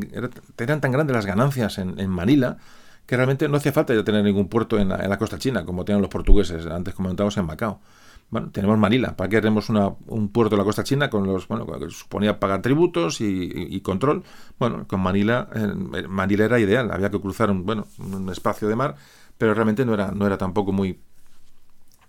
[0.57, 2.57] eran tan grandes las ganancias en, en Manila
[3.05, 6.01] que realmente no hacía falta ya tener ningún puerto en la, costa china, como tienen
[6.01, 7.81] los portugueses, antes comentábamos en Macao.
[8.29, 11.67] Bueno, tenemos Manila, ¿para qué queremos un puerto en la costa china con los, bueno,
[11.67, 14.23] que suponía pagar tributos y, control?
[14.57, 18.75] Bueno, con Manila, eh, Manila era ideal, había que cruzar un, bueno, un espacio de
[18.75, 18.95] mar,
[19.37, 20.99] pero realmente no era, no era tampoco muy,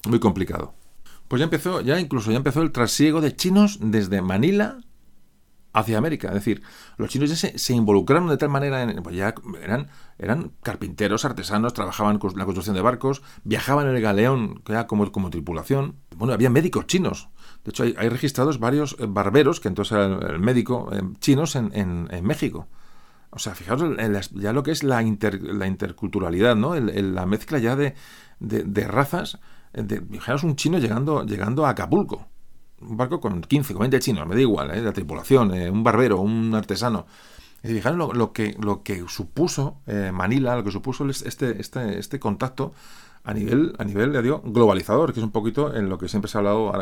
[0.09, 0.73] muy complicado.
[1.29, 4.79] Pues ya empezó, ya incluso ya empezó el trasiego de chinos desde Manila
[5.75, 6.29] hacia América.
[6.29, 6.63] Es decir,
[6.97, 11.75] los chinos ya se, involucraron de tal manera, en, pues ya eran, eran carpinteros, artesanos,
[11.75, 15.97] trabajaban con la construcción de barcos, viajaban en el galeón ya como, como tripulación.
[16.17, 17.29] Bueno, había médicos chinos.
[17.65, 21.73] De hecho, hay, registrados varios eh, barberos, que entonces eran el médico, eh, chinos en,
[21.75, 22.69] en, México.
[23.31, 23.83] O sea, fijaos
[24.33, 26.77] ya lo que es la, la interculturalidad, ¿no?
[26.77, 27.95] la mezcla ya de,
[28.39, 29.41] de razas
[30.11, 32.29] fijaros un chino llegando, llegando a Acapulco.
[32.81, 34.83] Un barco con 15, con 20 chinos, me da igual, ¿eh?
[34.83, 37.07] la tripulación, eh, un barbero, un artesano.
[37.63, 42.21] Y fijaros lo, que, lo que supuso eh, Manila, lo que supuso este, este, este
[42.21, 42.73] contacto
[43.25, 46.37] a nivel, a nivel digo, globalizador, que es un poquito en lo que siempre se
[46.37, 46.73] ha hablado,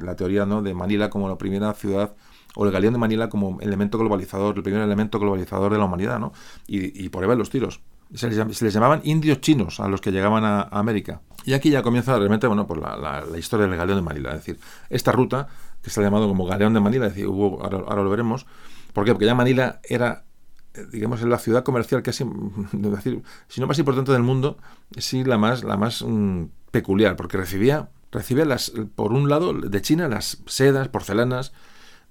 [0.00, 0.62] la teoría ¿no?
[0.62, 2.14] de Manila como la primera ciudad,
[2.54, 6.18] o el galeón de Manila como elemento globalizador, el primer elemento globalizador de la humanidad,
[6.18, 6.32] ¿no?
[6.66, 7.80] Y, por ahí van los tiros.
[8.14, 11.20] Se les, llamaban indios chinos a los que llegaban a, América.
[11.44, 14.30] Y aquí ya comienza realmente, bueno, pues la, historia del galeón de Manila.
[14.30, 14.58] Es decir,
[14.88, 15.48] esta ruta,
[15.82, 18.46] que se ha llamado como galeón de Manila, es decir, ahora, lo veremos,
[18.92, 19.12] ¿por qué?
[19.12, 20.24] Porque ya Manila era
[20.74, 22.24] eh, digamos, es la ciudad comercial casi,
[22.72, 24.58] decir, si no más importante del mundo,
[24.96, 29.82] sí la más, la más mm, peculiar, porque recibía, recibía las, por un lado, de
[29.82, 31.52] China las sedas, porcelanas,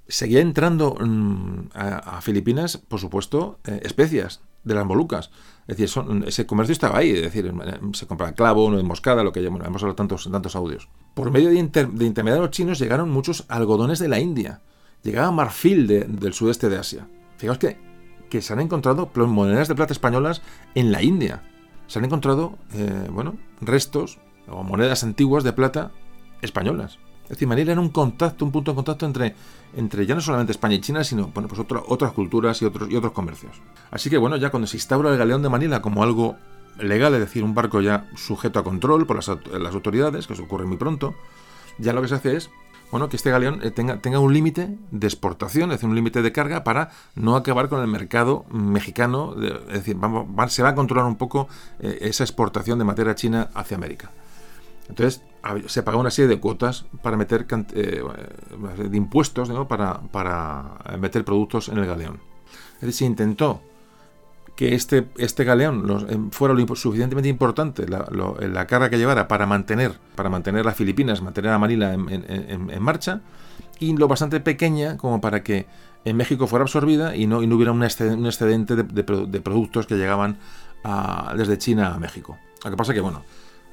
[0.10, 5.32] seguía entrando mm, a, Filipinas, por supuesto, eh, especias de las Molucas.
[5.70, 7.54] Es decir, ese comercio estaba ahí, es decir,
[7.94, 10.90] se compraba clavo, no moscada, lo que hemos hablado tantos, tantos audios.
[11.14, 14.62] Por medio de, de intermediarios chinos llegaron muchos algodones de la India,
[15.04, 17.08] llegaba marfil del sudeste de Asia.
[17.38, 17.78] Fijaos que
[18.30, 20.42] que se han encontrado monedas de plata españolas
[20.76, 21.44] en la India.
[21.88, 25.92] Se han encontrado, eh, bueno, restos o monedas antiguas de plata
[26.42, 27.00] españolas.
[27.30, 29.36] Es decir, Manila era un contacto, un punto de contacto entre,
[29.76, 31.46] entre ya no solamente España y China, sino pues
[31.88, 33.62] otras culturas y otros, comercios.
[33.92, 36.38] Así que bueno, ya cuando se instaura el galeón de Manila como algo
[36.80, 40.66] legal, es decir, un barco ya sujeto a control por las, autoridades, que eso ocurre
[40.66, 41.14] muy pronto,
[41.78, 42.50] ya lo que se hace es
[42.90, 46.24] bueno, que este galeón eh, tenga, tenga un límite de exportación, es decir, un límite
[46.24, 49.36] de carga para no acabar con el mercado mexicano,
[49.68, 51.48] es decir, vamos, se va a controlar un poco
[51.80, 54.10] eh, esa exportación de materia china hacia América.
[54.88, 55.22] Entonces,
[55.68, 58.04] se paga una serie de cuotas para meter eh,
[58.78, 62.20] de impuestos para, para meter productos en el galeón.
[62.76, 63.62] Es decir, se intentó
[64.60, 69.94] que este, este galeón em, fuera lo suficientemente importante, la, carga que llevara para mantener,
[70.16, 73.22] para mantener las Filipinas, mantener a Manila en, marcha,
[73.80, 75.66] y lo bastante pequeña como para que
[76.04, 80.38] en México fuera absorbida y no, y no hubiera un excedente, de, productos que llegaban
[81.38, 82.38] desde China a México.
[82.66, 83.24] Lo que pasa que, bueno,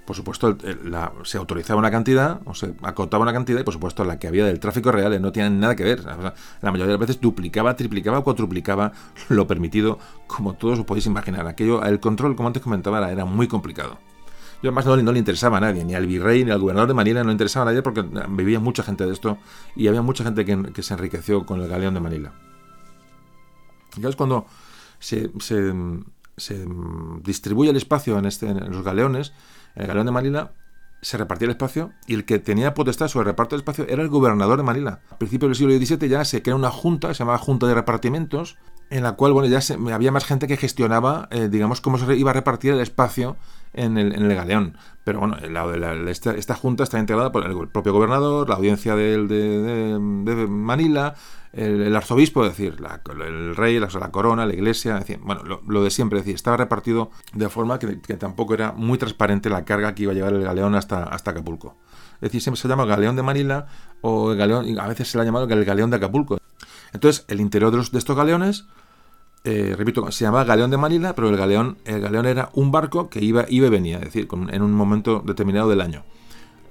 [0.06, 0.56] por supuesto,
[1.24, 4.46] se autorizaba una cantidad, o se acotaba una cantidad, y por supuesto la que había
[4.46, 6.04] del tráfico real no tiene nada que ver.
[6.04, 6.32] la
[6.62, 8.92] mayoría de las veces duplicaba, triplicaba o cuatruplicaba
[9.28, 9.98] lo permitido,
[10.28, 11.48] como todos os podéis imaginar.
[11.48, 13.98] Aquello, el control, como antes comentaba, era, muy complicado.
[14.62, 16.94] Yo además no, no, le interesaba a nadie, ni al virrey, ni al gobernador de
[16.94, 19.38] Manila, no le interesaba a nadie porque vivía mucha gente de esto
[19.74, 22.32] y había mucha gente que, se enriqueció con el galeón de Manila.
[23.96, 24.46] Y es cuando
[25.00, 25.30] se,
[27.22, 29.32] distribuye el espacio en, este, en los galeones,
[29.76, 30.52] el galeón de Manila
[31.02, 34.02] se repartía el espacio y el que tenía potestad sobre el reparto del espacio era
[34.02, 35.00] el gobernador de Manila.
[35.10, 38.56] A principios del siglo XVII ya se crea una junta, se llamaba Junta de Repartimientos,
[38.90, 39.60] en la cual bueno, ya
[39.94, 43.36] había más gente que gestionaba, eh, digamos, cómo se iba a repartir el espacio
[43.72, 44.76] en el, en el galeón.
[45.04, 45.36] Pero bueno,
[46.08, 49.96] esta, junta está integrada por el propio gobernador, la audiencia de,
[50.48, 51.14] Manila,
[51.56, 56.24] el, arzobispo, es decir, el rey, la, corona, la iglesia, bueno, lo, de siempre, es
[56.24, 60.14] decir, estaba repartido de forma que, tampoco era muy transparente la carga que iba a
[60.14, 61.76] llevar el galeón hasta, hasta Acapulco.
[62.16, 63.66] Es decir, siempre se llama galeón de Manila
[64.02, 66.38] o el galeón, a veces se le ha llamado el galeón de Acapulco.
[66.92, 68.66] Entonces, el interior de, de estos galeones
[69.46, 73.08] eh, repito, se llamaba Galeón de Manila, pero el galeón, el galeón era un barco
[73.08, 76.02] que iba, iba y venía, es decir, en un momento determinado del año.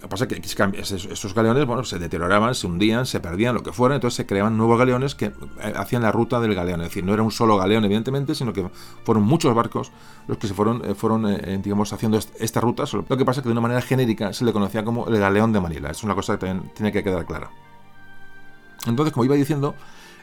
[0.05, 3.63] Lo que pasa es que esos galeones bueno, se deterioraban, se hundían, se perdían, lo
[3.63, 6.81] que fuera, entonces se creaban nuevos galeones que eh, hacían la ruta del galeón.
[6.81, 8.69] Es decir, no era un solo galeón, evidentemente, sino que
[9.03, 9.91] fueron muchos barcos
[10.27, 11.25] los que se fueron, eh, fueron
[11.63, 12.83] digamos, haciendo esta ruta.
[12.93, 15.51] Lo que pasa es que de una manera genérica se le conocía como el galeón
[15.51, 15.89] de Manila.
[15.89, 17.49] Es una cosa que también tiene que quedar clara.
[18.85, 19.73] Entonces, como iba diciendo,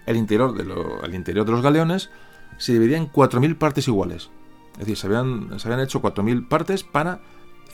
[0.06, 2.08] el interior de, interior de los galeones
[2.56, 4.30] se dividía en 4.000 partes iguales.
[4.74, 7.20] Es decir, se habían, se habían hecho 4.000 partes para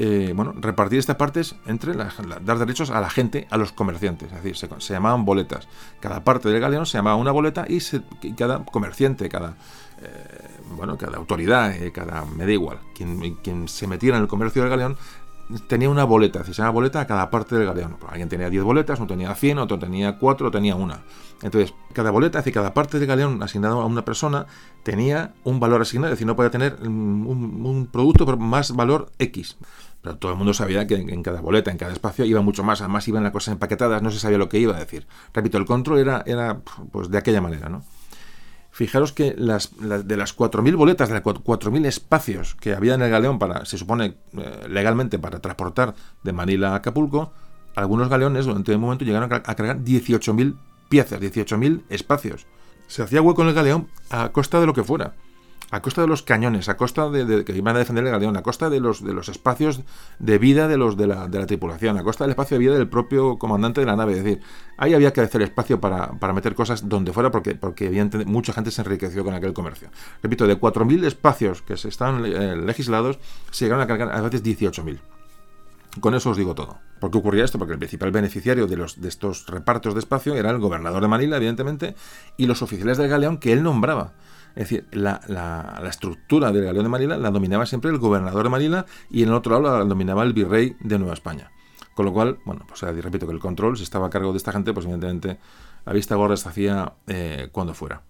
[0.00, 4.30] eh, bueno, repartir estas partes entre dar derechos a la gente, a los comerciantes.
[4.32, 5.66] Es decir, se, llamaban boletas.
[6.00, 7.80] Cada parte del galeón se llamaba una boleta y,
[8.34, 9.56] cada comerciante, cada,
[10.00, 14.28] eh, bueno, cada autoridad, eh, cada, me da igual, quien, quien se metiera en el
[14.28, 14.96] comercio del galeón
[15.66, 17.96] tenía una boleta, se llama boleta a cada parte del galeón.
[17.98, 21.00] Pues alguien tenía 10 boletas, uno tenía 100, otro tenía 4, otro tenía una.
[21.42, 24.46] Entonces, cada boleta, es decir, cada parte del galeón asignado a una persona
[24.82, 29.56] tenía un valor asignado, es decir, no podía tener un, producto por más valor X.
[30.02, 32.80] Pero todo el mundo sabía que en cada boleta, en cada espacio, iba mucho más,
[32.80, 35.06] además iban las cosas empaquetadas, no se sabía lo que iba a decir.
[35.34, 36.60] Repito, el control era, era
[36.92, 37.84] pues de aquella manera, ¿no?
[38.70, 43.10] Fijaros que las, de las 4.000 boletas, de los 4.000 espacios que había en el
[43.10, 47.32] galeón para, se supone eh, legalmente, para transportar de Manila a Acapulco,
[47.74, 50.56] algunos galeones durante un momento llegaron a, cargar 18.000
[50.88, 52.46] piezas, 18.000 espacios.
[52.86, 55.14] Se hacía hueco en el galeón a costa de lo que fuera.
[55.70, 58.42] A costa de los cañones, a costa de, que iban a defender el galeón, a
[58.42, 59.82] costa de los, de los espacios
[60.18, 62.74] de vida de los de la, de la tripulación, a costa del espacio de vida
[62.74, 64.16] del propio comandante de la nave.
[64.16, 64.40] Es decir,
[64.78, 68.52] ahí había que hacer espacio para, para meter cosas donde fuera porque, porque evidentemente mucha
[68.52, 69.90] gente se enriqueció con aquel comercio.
[70.22, 73.18] Repito, de 4.000 espacios que se estaban eh, legislados,
[73.50, 74.98] se llegaron a cargar a veces 18.000.
[76.00, 76.78] Con eso os digo todo.
[77.00, 77.58] ¿Por qué ocurría esto?
[77.58, 81.08] Porque el principal beneficiario de, los, de estos repartos de espacio era el gobernador de
[81.08, 81.94] Manila, evidentemente,
[82.36, 84.12] y los oficiales del galeón que él nombraba.
[84.58, 88.86] Es decir, la, estructura del galeón de Manila la dominaba siempre el gobernador de Manila
[89.08, 91.52] y en el otro lado la dominaba el virrey de Nueva España.
[91.94, 94.50] Con lo cual, bueno, pues repito que el control, si estaba a cargo de esta
[94.50, 95.38] gente, pues evidentemente
[95.84, 98.02] a vista gorda se hacía eh, cuando fuera.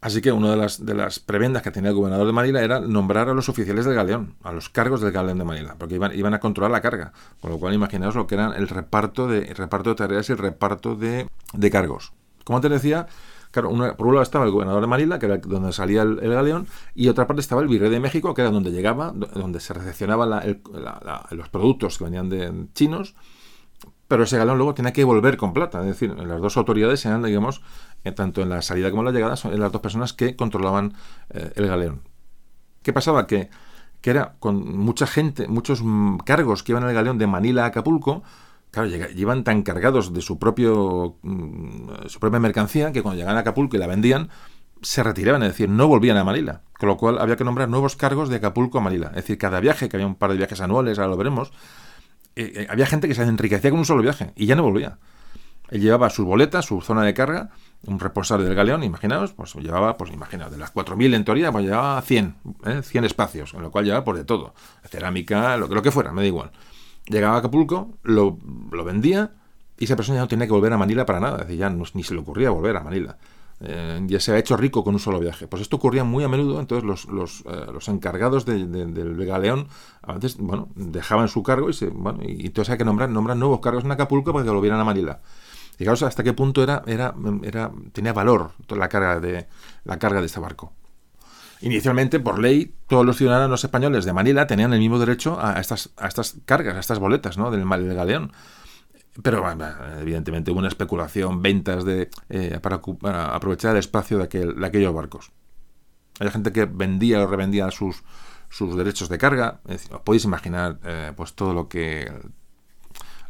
[0.00, 2.78] Así que una de las, de las prebendas que tenía el gobernador de Manila era
[2.78, 6.34] nombrar a los oficiales del galeón, a los cargos del galeón de Manila, porque iban,
[6.34, 7.12] a controlar la carga.
[7.40, 10.38] Con lo cual, imaginaos lo que era el reparto de, reparto de tareas y el
[10.38, 11.28] reparto de,
[11.72, 12.12] cargos.
[12.44, 13.08] Como te decía,
[13.50, 16.66] claro, por un lado estaba el gobernador de Manila, que era donde salía el, galeón,
[16.94, 20.60] y otra parte estaba el virrey de México, que era donde llegaba, donde se recepcionaban
[21.30, 23.14] los productos que venían de chinos,
[24.08, 25.80] pero ese galeón luego tenía que volver con plata.
[25.80, 27.60] Es decir, las dos autoridades eran, digamos,
[28.04, 30.94] eh, tanto en la salida como en la llegada, son las dos personas que controlaban
[31.30, 32.02] eh, el galeón.
[32.82, 33.26] ¿Qué pasaba?
[33.26, 33.50] Que,
[34.00, 37.66] que, era con mucha gente, muchos mm, cargos que iban el galeón de Manila a
[37.66, 38.22] Acapulco,
[38.70, 43.40] claro, llevan tan cargados de su, propio, mm, su propia mercancía que cuando llegaban a
[43.40, 44.28] Acapulco y la vendían,
[44.82, 46.62] se retiraban, es decir, no volvían a Manila.
[46.78, 49.08] Con lo cual había que nombrar nuevos cargos de Acapulco a Manila.
[49.08, 51.52] Es decir, cada viaje, que había un par de viajes anuales, ahora lo veremos,
[52.36, 54.98] eh, había gente que se enriquecía con un solo viaje y ya no volvía.
[55.70, 57.50] Él llevaba sus boletas, su zona de carga,
[57.86, 61.64] un responsable del galeón, imaginaos, pues llevaba, pues imaginaos, de las 4.000 en teoría, pues
[61.64, 62.82] llevaba 100, ¿eh?
[62.82, 64.54] 100 espacios, en lo cual llevaba por de todo,
[64.84, 66.50] cerámica, lo, lo que fuera, me da igual.
[67.08, 68.38] Llegaba a Acapulco, lo,
[68.70, 69.32] lo, vendía
[69.78, 71.70] y esa persona ya no tenía que volver a Manila para nada, es decir, ya
[71.70, 73.16] ni se le ocurría volver a Manila.
[73.60, 75.48] Eh, ya se ha hecho rico con un solo viaje.
[75.48, 79.68] Pues esto ocurría muy a menudo, entonces los, los, eh, los encargados del galeón
[80.02, 83.36] a veces, bueno, dejaban su cargo y, se, bueno, y entonces hay que nombrar, nombrar
[83.36, 85.20] nuevos cargos en Acapulco para que volvieran a Manila.
[85.76, 89.46] Fijaos hasta qué punto era, era, era, tenía valor la carga, de,
[89.84, 90.72] la carga de este barco.
[91.60, 95.90] Inicialmente, por ley, todos los ciudadanos españoles de Manila tenían el mismo derecho a estas,
[96.44, 97.50] cargas, a estas boletas ¿no?
[97.50, 98.32] del, del galeón.
[99.22, 99.44] Pero
[100.00, 102.80] evidentemente hubo una especulación, ventas de, eh, para,
[103.34, 105.32] aprovechar el espacio de, aquel, de aquellos barcos.
[106.20, 108.04] Hay gente que vendía o revendía sus,
[108.48, 109.60] sus derechos de carga.
[109.64, 112.12] os podéis imaginar eh, pues todo lo que,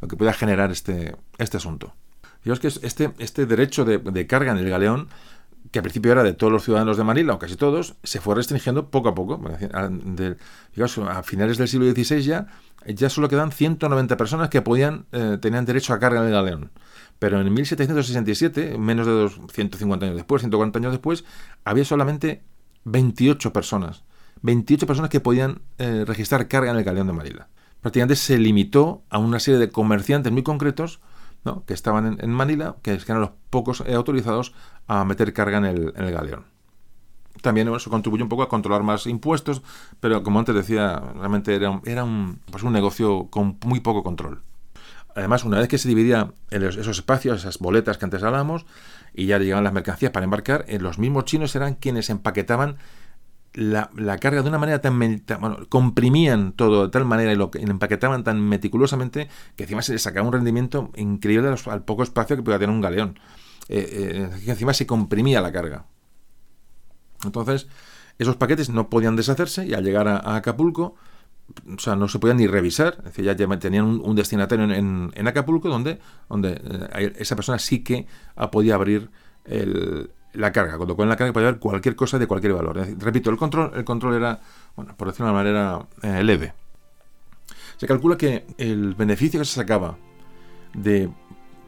[0.01, 1.95] lo que pueda generar este, este asunto.
[2.41, 5.09] Fijaos que este, este derecho de, carga en el galeón,
[5.71, 8.35] que al principio era de todos los ciudadanos de Manila, o casi todos, se fue
[8.35, 9.41] restringiendo poco a poco.
[10.73, 12.47] Fijaos, a finales del siglo XVI ya,
[12.87, 16.71] ya solo quedan 190 personas que podían, eh, tenían derecho a carga en el galeón.
[17.19, 21.25] Pero en 1767, menos de 150 años después, 140 años después,
[21.65, 22.43] había solamente
[22.85, 24.05] 28 personas.
[24.43, 27.49] 28 personas que podían eh, registrar carga en el galeón de Manila.
[27.81, 31.01] Prácticamente se limitó a una serie de comerciantes muy concretos
[31.67, 34.53] que estaban en, Manila, que, eran los pocos eh, autorizados
[34.87, 36.45] a meter carga en el, galeón.
[37.43, 39.63] También eso contribuye un poco a controlar más impuestos,
[40.01, 44.03] pero como antes decía, realmente era, un, era un, pues un negocio con muy poco
[44.03, 44.43] control.
[45.15, 48.67] Además, una vez que se dividía esos espacios, esas boletas que antes hablábamos,
[49.15, 52.77] y ya llegaban las mercancías para embarcar, eh, los mismos chinos eran quienes empaquetaban
[53.55, 54.99] la, carga de una manera tan...
[54.99, 60.03] Bueno, comprimían todo de tal manera y lo empaquetaban tan meticulosamente que encima se les
[60.03, 63.19] sacaba un rendimiento increíble al poco espacio que podía tener un galeón.
[63.69, 65.87] Eh, eh, encima se comprimía la carga.
[67.25, 67.69] Entonces,
[68.19, 70.95] esos paquetes no podían deshacerse y al llegar a, Acapulco,
[71.67, 72.97] o sea, no se podían ni revisar.
[72.99, 76.61] Es decir, ya, tenían un, destinatario en, en, Acapulco donde, donde
[76.95, 78.07] eh, esa persona sí que
[78.53, 79.11] podía abrir
[79.45, 80.77] el, la carga.
[80.77, 82.77] Cuando ponen la carga puede haber cualquier cosa de cualquier valor.
[82.99, 84.41] repito, el control, el control era,
[84.77, 86.55] bueno, por decirlo de una manera eh, leve.
[87.77, 89.97] Se calcula que el beneficio que se sacaba
[90.75, 91.09] de,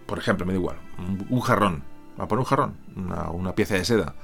[0.06, 0.76] por ejemplo, me da igual,
[1.28, 1.84] un, jarrón,
[2.18, 4.14] a poner un jarrón, una, pieza de seda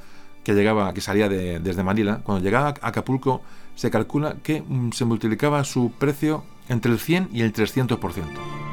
[0.42, 3.42] que llegaba, que salía de, desde Manila, cuando llegaba a Acapulco,
[3.74, 8.65] se calcula que mm, se multiplicaba su precio entre el 100 y el 300%.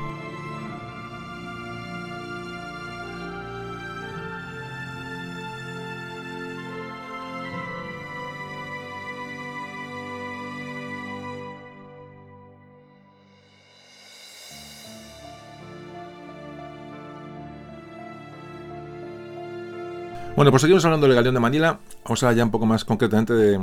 [20.36, 21.80] Bueno, pues seguimos hablando del galeón de Manila.
[22.04, 23.60] Vamos a hablar ya un poco más concretamente de,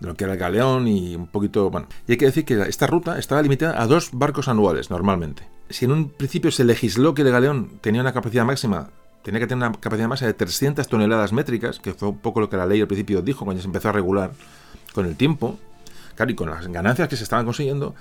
[0.00, 1.70] lo que era el galeón y un poquito...
[1.70, 5.46] Bueno, y hay que decir que esta ruta estaba limitada a dos barcos anuales normalmente.
[5.70, 8.90] Si en un principio se legisló que el galeón tenía una capacidad máxima,
[9.22, 12.50] tenía que tener una capacidad máxima de 300 toneladas métricas, que fue un poco lo
[12.50, 14.32] que la ley al principio dijo cuando se empezó a regular,
[14.92, 15.56] con el tiempo,
[16.16, 17.94] claro, y con las ganancias que se estaban consiguiendo,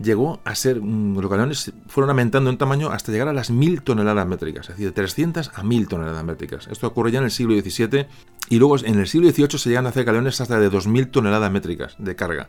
[0.00, 3.82] llegó a ser, mm, los galeones fueron aumentando en tamaño hasta llegar a las mil
[3.82, 6.68] toneladas métricas, es decir, de 300 a 1000 toneladas métricas.
[6.68, 8.06] Esto ocurre ya en el siglo XVII
[8.48, 11.50] y luego en el siglo XVIII se llegan a hacer galeones hasta de 2000 toneladas
[11.50, 12.48] métricas de carga.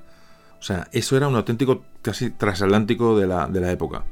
[0.59, 4.03] O sea, eso era un auténtico casi transatlántico de la, de la época.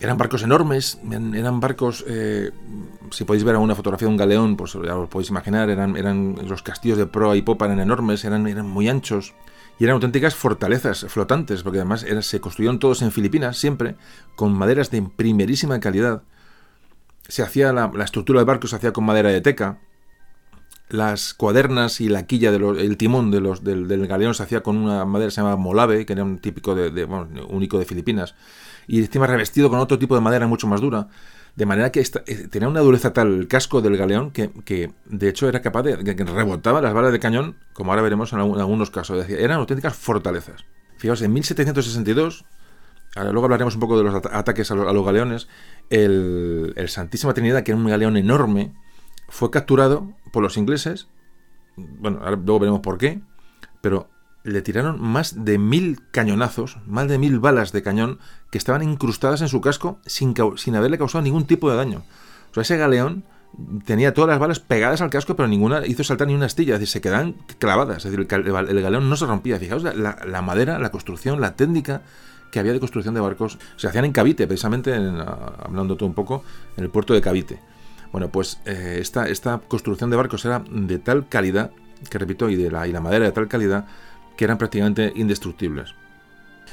[0.00, 2.50] Eran barcos enormes, eran barcos, eh,
[3.12, 6.34] si podéis ver alguna fotografía de un galeón, pues ya os podéis imaginar, eran, eran
[6.48, 9.32] los castillos de proa y popa eran enormes, eran, eran muy anchos
[9.82, 13.96] y eran auténticas fortalezas flotantes, porque además se construyeron todos en Filipinas, siempre,
[14.36, 16.22] con maderas de primerísima calidad.
[17.26, 19.80] Se hacía la, estructura del barco se hacía con madera de teca,
[20.88, 25.30] las cuadernas y la quilla del timón de del, galeón se hacía con una madera
[25.30, 27.04] que se llamaba molave, que era un típico de,
[27.48, 28.36] único de Filipinas
[28.86, 31.08] y encima revestido con otro tipo de madera mucho más dura.
[31.54, 34.50] De manera que eh, tenía una dureza tal el casco del galeón que,
[35.04, 38.38] de hecho era capaz de que, rebotaba las balas de cañón, como ahora veremos en,
[38.38, 39.28] algunos casos.
[39.28, 40.64] eran auténticas fortalezas.
[40.96, 42.44] Fijaos, en 1762,
[43.16, 45.48] luego hablaremos un poco de los ataques a los, galeones,
[45.90, 48.72] el, el, Santísima Trinidad, que era un galeón enorme,
[49.28, 51.08] fue capturado por los ingleses.
[51.76, 53.20] Bueno, ahora, luego veremos por qué,
[53.80, 54.08] pero
[54.44, 58.18] le tiraron más de mil cañonazos, más de mil balas de cañón
[58.50, 62.04] que estaban incrustadas en su casco sin, sin haberle causado ningún tipo de daño.
[62.50, 63.24] O sea, ese galeón
[63.84, 66.80] tenía todas las balas pegadas al casco, pero ninguna hizo saltar ni una astilla, es
[66.80, 69.58] decir, se quedaban clavadas, es decir, el, galeón no se rompía.
[69.58, 72.02] Fijaos la, madera, la construcción, la técnica
[72.50, 76.44] que había de construcción de barcos, se hacían en Cavite, precisamente, hablando todo un poco,
[76.76, 77.58] en el puerto de Cavite.
[78.12, 81.70] Bueno, pues eh, esta, esta construcción de barcos era de tal calidad,
[82.10, 83.86] que repito, y, de la, y la madera de tal calidad,
[84.36, 85.94] que eran prácticamente indestructibles.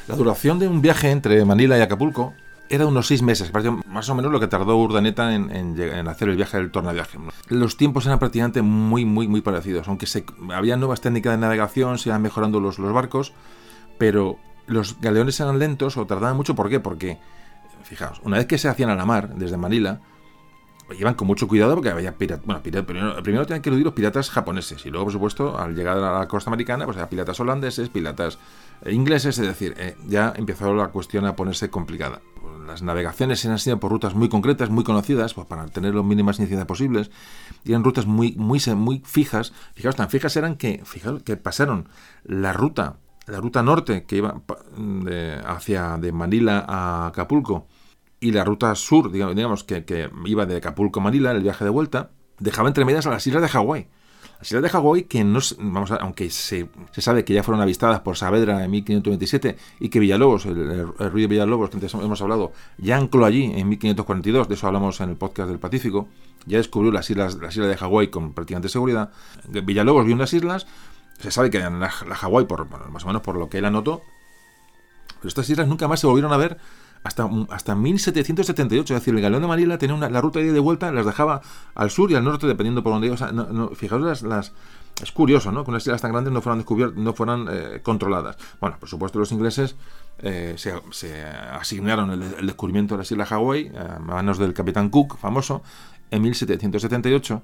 [0.08, 2.34] La duración de un viaje entre Manila y Acapulco
[2.70, 3.52] era unos seis meses,
[3.88, 7.18] más o menos lo que tardó Urdaneta en, hacer el viaje del tornaviaje.
[7.48, 10.08] Los tiempos eran prácticamente muy, muy, muy parecidos, aunque
[10.54, 13.34] había nuevas técnicas de navegación, se iban mejorando los, los barcos,
[13.98, 14.38] pero
[14.68, 16.56] los galeones eran lentos o tardaban mucho.
[16.56, 16.80] ¿Por qué?
[16.80, 17.18] Porque,
[17.84, 20.00] fijaos, una vez que se hacían a la mar desde Manila,
[20.98, 22.46] iban con mucho cuidado porque había piratas.
[22.46, 26.20] Bueno, primero, tenían que eludir los piratas japoneses y luego, por supuesto, al llegar a
[26.20, 28.38] la costa americana, pues había piratas holandeses, piratas
[28.86, 32.22] ingleses, es decir, eh, ya empezó la cuestión a ponerse complicada.
[32.66, 36.40] Las navegaciones eran sido por rutas muy concretas, muy conocidas, pues para tener las mínimas
[36.40, 37.12] incidencias posibles,
[37.66, 39.54] eran rutas muy, muy, muy fijas.
[39.74, 41.90] Fijaos, tan fijas eran que, fijaos, que pasaron
[42.24, 44.42] la ruta, la ruta norte que iba
[44.78, 47.68] de, hacia de Manila a Acapulco,
[48.20, 52.12] y la ruta sur, digamos, que, iba de Acapulco a Manila, el viaje de vuelta,
[52.40, 53.88] dejaba entre medias a las islas de Hawái.
[54.40, 58.18] Las islas de Hawái que no, vamos aunque se, sabe que ya fueron avistadas por
[58.18, 60.58] Saavedra en 1527 y que Villalobos, el,
[60.98, 65.00] el, río Villalobos que antes hemos hablado, ya ancló allí en 1542, de eso hablamos
[65.02, 66.08] en el podcast del Pacífico,
[66.46, 69.12] ya descubrió las islas, las islas de Hawái con prácticamente seguridad.
[69.48, 70.68] Villalobos vio unas islas,
[71.20, 74.02] se sabe que eran la, Hawái por, más o menos por lo que él anotó,
[75.20, 76.58] pero estas islas nunca más se volvieron a ver
[77.04, 78.96] hasta, hasta 1778.
[78.96, 80.92] Es decir, el galeón de Manila tenía una, la ruta de ida y de vuelta,
[80.92, 81.42] las dejaba
[81.76, 83.12] al sur y al norte, dependiendo por dónde.
[83.12, 83.32] O sea,
[83.76, 84.54] fijaos las,
[85.02, 85.64] es curioso, ¿no?
[85.64, 88.38] Que unas islas tan grandes no fueran descubiertas, no fueran eh, controladas.
[88.60, 89.76] Bueno, por supuesto, los ingleses
[90.20, 91.24] eh, se,
[91.54, 95.64] asignaron el, descubrimiento de las islas Hawái a manos del capitán Cook, famoso,
[96.12, 97.42] en 1778.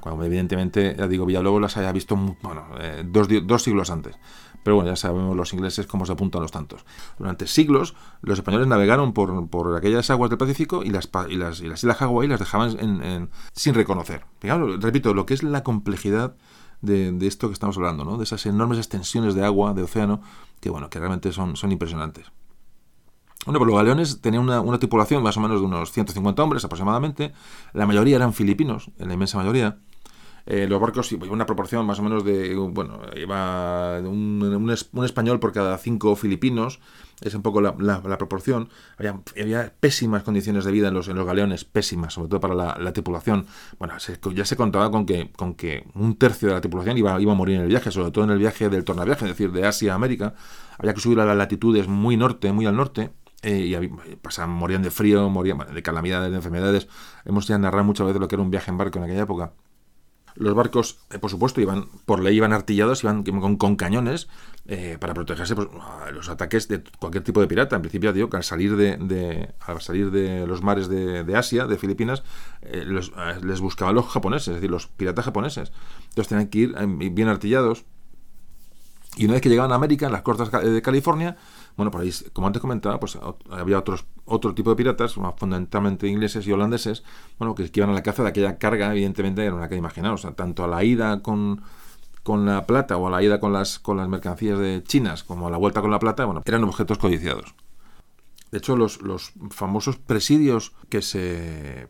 [0.00, 4.16] cuando evidentemente, ya digo, Villalobos las haya visto bueno, eh, dos, dos siglos antes.
[4.62, 6.84] Pero bueno, ya sabemos los ingleses cómo se apuntan los tantos.
[7.18, 11.60] Durante siglos, los españoles navegaron por, por aquellas aguas del Pacífico y las, y las,
[11.60, 14.24] y las islas Hawái las dejaban sin reconocer.
[14.40, 16.36] repito, lo que es la complejidad
[16.80, 18.18] de, esto que estamos hablando, ¿no?
[18.18, 20.20] de esas enormes extensiones de agua, de océano,
[20.60, 22.26] que bueno, que realmente son, son impresionantes.
[23.44, 26.64] Bueno, pues los galeones tenían una, una, tripulación más o menos de unos 150 hombres
[26.64, 27.32] aproximadamente.
[27.72, 29.78] La mayoría eran filipinos, en la inmensa mayoría.
[30.46, 34.42] Eh, los barcos iban una proporción más o menos de, bueno, iba un,
[34.92, 36.80] un, español por cada cinco filipinos,
[37.20, 38.68] es un poco la, la, proporción.
[38.98, 42.54] Había, había, pésimas condiciones de vida en los, en los galeones, pésimas, sobre todo para
[42.54, 43.46] la, tripulación.
[43.78, 43.94] Bueno,
[44.34, 47.36] ya se contaba con que, con que un tercio de la tripulación iba, iba a
[47.36, 49.92] morir en el viaje, sobre todo en el viaje del tornaviaje, es decir, de Asia
[49.92, 50.34] a América.
[50.78, 53.12] Había que subir a las latitudes muy norte, muy al norte,
[53.42, 56.88] eh, y pasaban, morían de frío, morían de calamidades, de enfermedades.
[57.24, 59.52] Hemos ya narrado muchas veces lo que era un viaje en barco en aquella época.
[60.34, 64.28] Los barcos, eh, por supuesto, iban por ley iban artillados, iban con, cañones
[64.66, 65.68] eh, para protegerse pues,
[66.12, 67.76] los ataques de cualquier tipo de pirata.
[67.76, 71.76] En principio, digo que al salir de, al salir de los mares de, Asia, de
[71.76, 72.22] Filipinas,
[72.62, 72.84] eh,
[73.42, 75.72] les buscaban los japoneses, es decir, los piratas japoneses.
[76.08, 76.74] Entonces tenían que ir
[77.12, 77.84] bien artillados.
[79.16, 81.36] Y una vez que llegaban a América, en las costas de California,
[81.76, 83.18] bueno, por ahí, como antes comentaba, pues
[83.50, 87.04] había otros, otro tipo de piratas, fundamentalmente ingleses y holandeses,
[87.38, 90.18] bueno, que iban a la caza de aquella carga, evidentemente, era una que imaginar, o
[90.18, 91.62] sea, tanto a la ida con,
[92.22, 95.48] con la plata o a la ida con las, con las mercancías de chinas como
[95.48, 97.54] a la vuelta con la plata, bueno, eran objetos codiciados.
[98.50, 101.88] De hecho, los, los famosos presidios que se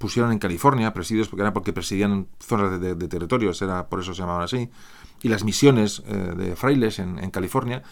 [0.00, 4.22] pusieron en California, presidios porque era porque presidían zonas de, territorios, era por eso se
[4.22, 4.70] llamaban así,
[5.20, 7.82] y las misiones eh, de frailes en, California,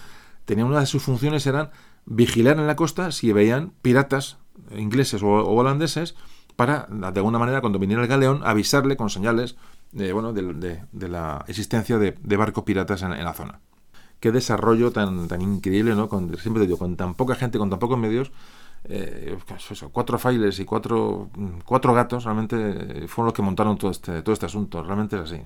[0.48, 1.68] tenían una de sus funciones eran
[2.06, 4.38] vigilar en la costa si veían piratas
[4.74, 6.14] ingleses o, holandeses
[6.56, 9.56] para, de alguna manera, cuando viniera el galeón, avisarle con señales
[9.92, 13.60] de, bueno, de, la existencia de, barcos piratas en, la zona.
[14.20, 16.08] Qué desarrollo tan, tan increíble, ¿no?
[16.08, 18.32] Con, siempre digo, con tan poca gente, con tan pocos medios,
[18.84, 21.28] eh, pues cuatro failes y cuatro,
[21.64, 24.82] cuatro gatos realmente fueron los que montaron todo este, todo este asunto.
[24.82, 25.40] Realmente es así.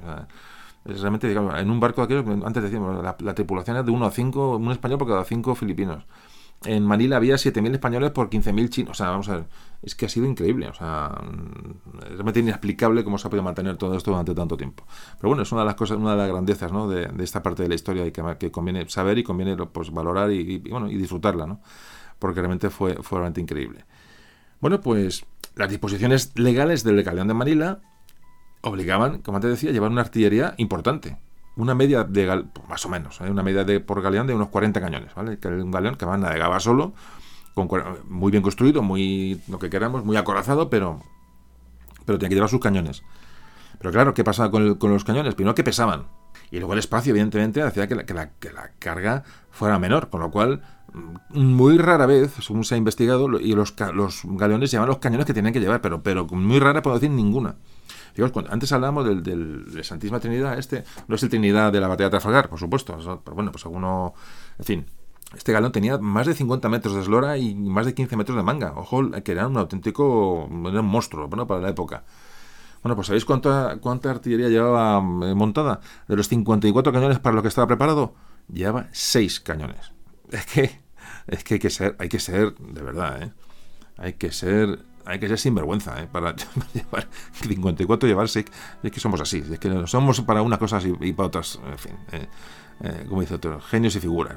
[0.84, 4.06] Realmente, digamos, en un barco de aquellos, antes decíamos, la, la tripulación es de uno
[4.06, 6.04] a cinco, un español por cada cinco filipinos.
[6.64, 8.90] En Manila había 7.000 españoles por 15.000 chinos.
[8.92, 9.44] O sea, vamos a ver,
[9.82, 10.68] es que ha sido increíble.
[10.68, 11.12] O sea,
[12.02, 14.84] es realmente inexplicable cómo se ha podido mantener todo esto durante tanto tiempo.
[15.16, 16.88] Pero bueno, es una de las cosas, una de las grandezas ¿no?
[16.88, 20.59] de, esta parte de la historia y que, conviene saber y conviene pues, valorar y,
[20.59, 21.60] bueno, y disfrutarla, ¿no?
[22.18, 23.84] Porque realmente fue, fue realmente increíble.
[24.60, 25.24] Bueno, pues
[25.56, 27.80] las disposiciones legales del galeón de Manila
[28.62, 31.16] obligaban, como antes decía, a llevar una artillería importante
[31.56, 33.30] una media de pues más o menos, ¿eh?
[33.30, 35.39] una media de por galeón de unos 40 cañones, ¿vale?
[35.39, 36.94] Que un galeón que navegaba solo,
[37.55, 37.68] con,
[38.09, 41.01] muy bien construido, muy lo que queramos, muy acorazado, pero
[42.05, 43.02] pero tenía que llevar sus cañones.
[43.78, 45.34] Pero claro, ¿qué pasaba con, los cañones?
[45.34, 46.06] Primero que pesaban.
[46.51, 48.14] Y luego el espacio, evidentemente, hacía que la, que
[48.52, 50.62] la, carga fuera menor, con lo cual,
[50.93, 55.26] mm, muy rara vez, según se ha investigado, y los, los galeones llevaban los cañones
[55.26, 57.56] que tenían que llevar, pero, pero muy rara, puedo decir, ninguna
[58.48, 62.10] antes hablábamos del, del, Santísima Trinidad, este no es el Trinidad de la batalla de
[62.10, 64.14] Trafalgar, por supuesto, pero bueno, pues alguno,
[64.59, 64.86] en fin,
[65.36, 68.43] este galón tenía más de 50 metros de eslora y más de 15 metros de
[68.43, 68.74] manga.
[68.76, 72.05] Ojo, que era un auténtico era un monstruo bueno, para la época.
[72.82, 75.80] Bueno, pues ¿sabéis cuánta, cuánta artillería llevaba eh, montada?
[76.09, 78.14] De los 54 cañones para lo que estaba preparado,
[78.52, 79.93] llevaba 6 cañones.
[80.32, 80.80] Es que,
[81.26, 83.32] es que hay que ser, hay que ser, de verdad, ¿eh?
[83.98, 86.09] Hay que ser hay que ser sinvergüenza ¿eh?
[86.11, 86.35] para
[86.74, 88.45] llevar 54 llevarse
[88.83, 91.93] es que somos así es que somos para unas cosas y, para otras en fin
[92.12, 92.27] eh,
[92.83, 94.37] eh, como dice otro genios y figuras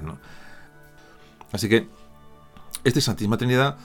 [1.51, 1.87] así que
[2.85, 3.77] este Santísima Trinidad.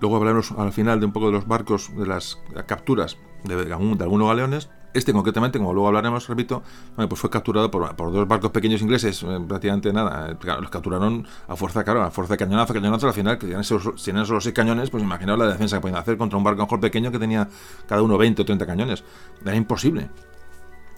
[0.00, 3.72] Luego hablaremos al final de un poco de los barcos de las capturas de, de
[3.72, 6.62] algunos galeones este concretamente, como luego hablaremos, repito,
[6.94, 10.30] pues fue capturado por, dos barcos pequeños ingleses, eh, prácticamente nada.
[10.30, 13.64] Eh, los capturaron a fuerza, claro, a fuerza de cañonazo, cañonazo, al final, que tenían
[13.64, 16.80] solo, solo seis cañones, pues imaginaos la defensa que podían hacer contra un barco mejor
[16.80, 17.48] pequeño que tenía
[17.86, 19.04] cada uno 20 o 30 cañones.
[19.44, 20.08] Era imposible.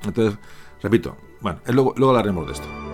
[0.05, 0.39] Entonces,
[0.83, 2.88] repito, bueno, luego hablaremos de esto.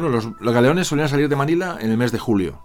[0.00, 2.58] Bueno, los, galeones solían salir de Manila en el mes de julio.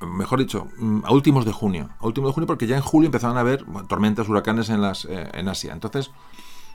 [0.00, 1.90] Mejor dicho, mm, a últimos de junio.
[2.00, 5.04] A últimos de junio porque ya en julio empezaban a haber tormentas, huracanes en, las,
[5.04, 5.74] eh, en Asia.
[5.74, 6.10] Entonces,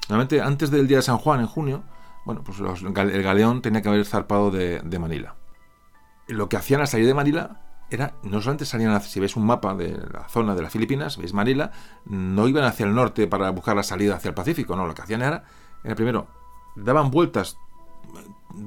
[0.08, 1.84] realmente antes del día de San Juan, en junio,
[2.26, 5.36] bueno, pues el galeón tenía que haber zarpado de, Manila.
[6.28, 9.74] Lo que hacían al salir de Manila era, no solamente salían, si ves un mapa
[9.74, 11.72] de la zona de las Filipinas, veis Manila,
[12.06, 15.02] no iban hacia el norte para buscar la salida hacia el Pacífico, no, lo que
[15.02, 15.44] hacían era,
[15.84, 16.28] era primero,
[16.76, 17.58] daban vueltas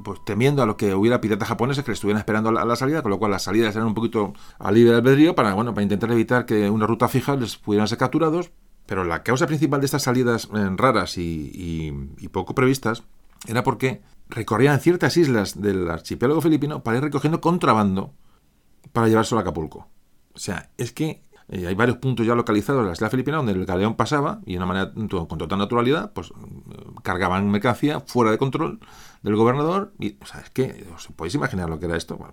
[0.02, 3.02] pues temiendo a lo que hubiera piratas japoneses que le estuvieran esperando a la, salida,
[3.02, 6.10] con lo cual las salidas eran un poquito a libre albedrío para, bueno, para intentar
[6.12, 8.50] evitar que una ruta fija les pudieran ser capturados.
[8.86, 11.92] Pero la causa principal de estas salidas eh, raras y,
[12.32, 13.04] poco previstas
[13.46, 18.12] era porque recorrían ciertas islas del archipiélago filipino para ir recogiendo contrabando
[18.92, 19.88] para llevárselo a Acapulco.
[20.34, 23.52] O sea, es que eh, hay varios puntos ya localizados en la isla filipina donde
[23.52, 26.32] el galeón pasaba y de una manera con total naturalidad, pues
[27.02, 28.78] cargaban mercancía fuera de control
[29.22, 29.92] del gobernador.
[29.98, 32.16] Y, o sea, es que os podéis imaginar lo que era esto.
[32.16, 32.32] Pues,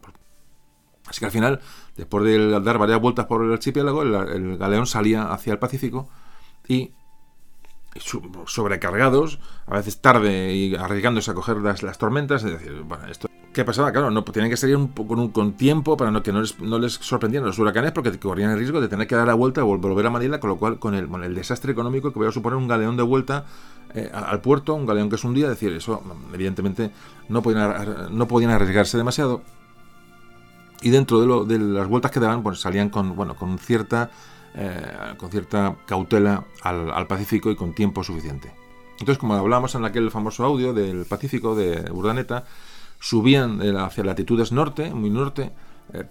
[1.08, 1.62] así que al final,
[1.96, 6.10] después de dar varias vueltas por el archipiélago, el, galeón salía hacia el Pacífico
[6.68, 6.94] y
[8.46, 13.28] sobrecargados, a veces tarde y arriesgándose a coger las, tormentas, es decir, bueno, esto
[13.58, 13.92] ¿Qué pasaba?
[13.92, 16.78] Claro, no, tenían que salir un, con, con tiempo para no, que no les, no
[16.78, 19.64] les, sorprendieran los huracanes porque corrían el riesgo de tener que dar la vuelta y
[19.64, 22.56] volver a Manila, con lo cual, con el, el desastre económico que voy a suponer
[22.56, 23.46] un galeón de vuelta
[23.98, 26.02] eh, al puerto, un galeón que es un día, decir, eso
[26.34, 26.92] evidentemente
[27.30, 29.42] no podían, no podían arriesgarse demasiado.
[30.82, 34.12] Y dentro de, lo, de las vueltas que daban, pues salían con, bueno, con, cierta,
[34.56, 38.54] eh, con cierta cautela al, al Pacífico y con tiempo suficiente.
[39.00, 42.46] Entonces, como hablábamos en aquel famoso audio del Pacífico de Urdaneta,
[43.00, 45.52] subían hacia latitudes norte, muy norte,
[45.94, 46.06] eh,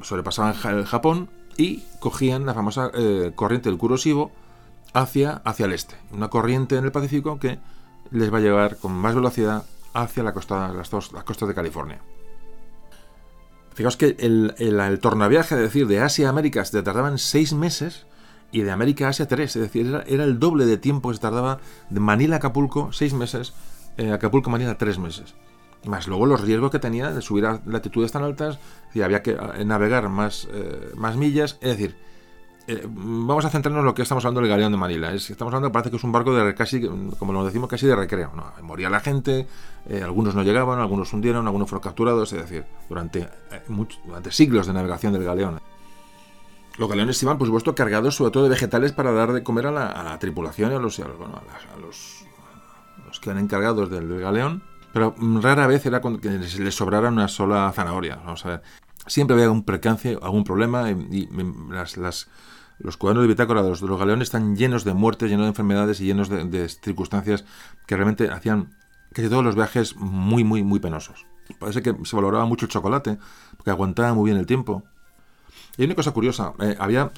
[0.00, 4.30] sobrepasaban el Japón y cogían la famosa eh, corriente del Kuroshibo
[4.92, 5.96] hacia, hacia el este.
[6.12, 7.58] Una corriente en el Pacífico que
[8.10, 9.64] les va a llevar con más velocidad
[9.94, 12.00] hacia la costa, las, dos, las costas de California.
[13.74, 18.06] Fijaos que el, el, tornaviaje, es decir, de Asia a América se tardaban seis meses
[18.50, 19.56] y de América a Asia tres.
[19.56, 21.58] Es decir, era, el doble de tiempo que se tardaba
[21.88, 23.54] de Manila a Acapulco, seis meses,
[23.96, 25.34] eh, Acapulco Manila tres meses.
[25.86, 28.58] Más luego los riesgos que tenía de subir a latitudes tan altas,
[28.94, 31.56] y había que eh, navegar más, eh, más millas.
[31.62, 31.96] Es decir,
[32.68, 35.12] eh, vamos a centrarnos en lo que estamos hablando del galeón de Manila.
[35.12, 36.86] Es, estamos hablando, parece que es un barco de casi,
[37.18, 38.30] como lo decimos, casi de recreo.
[38.62, 39.46] Moría la gente,
[39.88, 43.20] eh, algunos no llegaban, algunos hundieron, algunos fueron capturados, es decir, durante,
[43.50, 43.62] eh,
[44.04, 45.60] durante siglos de navegación del galeón.
[46.78, 49.70] Los galeones iban, por supuesto, cargados sobre todo de vegetales para dar de comer a
[49.72, 52.24] la, tripulación y a los, a los,
[53.06, 54.62] los, que eran encargados del, galeón.
[54.92, 58.16] Pero rara vez era que les, sobrara una sola zanahoria.
[58.16, 58.62] Vamos a ver.
[59.06, 61.28] Siempre había un percance, algún problema y,
[61.70, 62.28] las, las
[62.78, 66.06] los cuadernos de bitácora de los, galeones están llenos de muertes, llenos de enfermedades y
[66.06, 67.44] llenos de, circunstancias
[67.86, 68.76] que realmente hacían
[69.12, 71.26] casi todos los viajes muy, muy, muy penosos.
[71.58, 73.18] Parece que se valoraba mucho el chocolate,
[73.56, 74.84] porque aguantaba muy bien el tiempo.
[75.76, 77.12] Y hay una cosa curiosa, eh, había,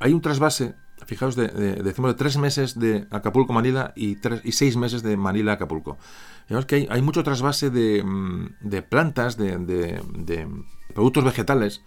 [0.00, 0.74] hay un trasvase,
[1.06, 5.16] fijaos, de, decimos de tres meses de Acapulco Manila y, tres, y seis meses de
[5.16, 5.98] Manila Acapulco.
[6.46, 10.00] Fijaos que hay, mucho trasvase de, mm, plantas, de,
[10.94, 11.82] productos vegetales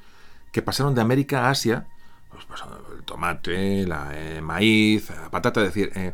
[0.52, 1.88] que pasaron de América a Asia
[2.30, 2.62] pues, pues,
[3.10, 6.14] tomate, la, eh, maíz, la patata, es decir, eh,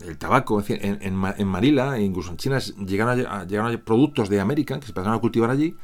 [0.00, 4.78] el tabaco, es decir, en, en, Manila, incluso en China, llegaron a, productos de América
[4.78, 5.76] que se empezaron a cultivar allí,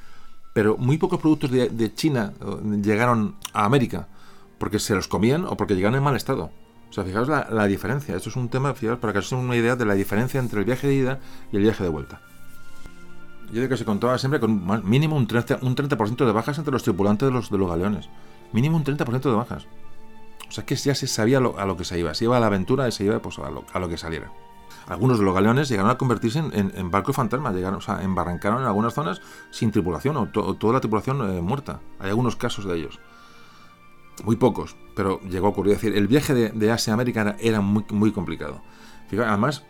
[0.53, 2.32] pero muy pocos productos de, China
[2.82, 4.09] llegaron a América
[4.59, 6.51] porque se los comían o porque llegaron en mal estado.
[6.91, 8.16] O sea, fijaos la, diferencia.
[8.16, 10.59] Esto es un tema, fijaos, para que os den una idea de la diferencia entre
[10.59, 11.20] el viaje de ida
[11.53, 12.20] y el viaje de vuelta.
[13.47, 16.73] Yo digo que se contaba siempre con mínimo un 30%, un 30 de bajas entre
[16.73, 18.09] los tripulantes de los, de los galeones.
[18.53, 19.66] Mínimo un 30% de bajas.
[20.51, 22.12] O sea que ya se sabía a lo que se iba.
[22.12, 24.32] Se iba a la aventura y se iba pues, a, lo, que saliera.
[24.89, 28.66] Algunos de los galeones llegaron a convertirse en, barcos fantasma, llegaron, o sea, embarrancaron en
[28.66, 29.20] algunas zonas
[29.52, 31.78] sin tripulación o, toda la tripulación eh, muerta.
[32.01, 32.98] Hay algunos casos de ellos.
[34.24, 35.74] Muy pocos, pero llegó a ocurrir.
[35.74, 38.60] Es decir, el viaje de, Asia a América era, muy, muy complicado.
[39.12, 39.64] además,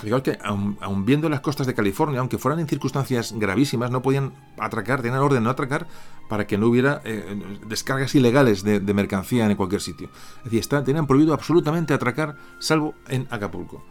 [0.00, 4.32] Fijaos que, aun, viendo las costas de California, aunque fueran en circunstancias gravísimas, no podían
[4.58, 5.86] atracar, tenían orden de no atracar
[6.28, 10.08] para que no hubiera eh, descargas ilegales de, mercancía en cualquier sitio.
[10.44, 13.84] Es decir, tenían prohibido absolutamente atracar, salvo en Acapulco.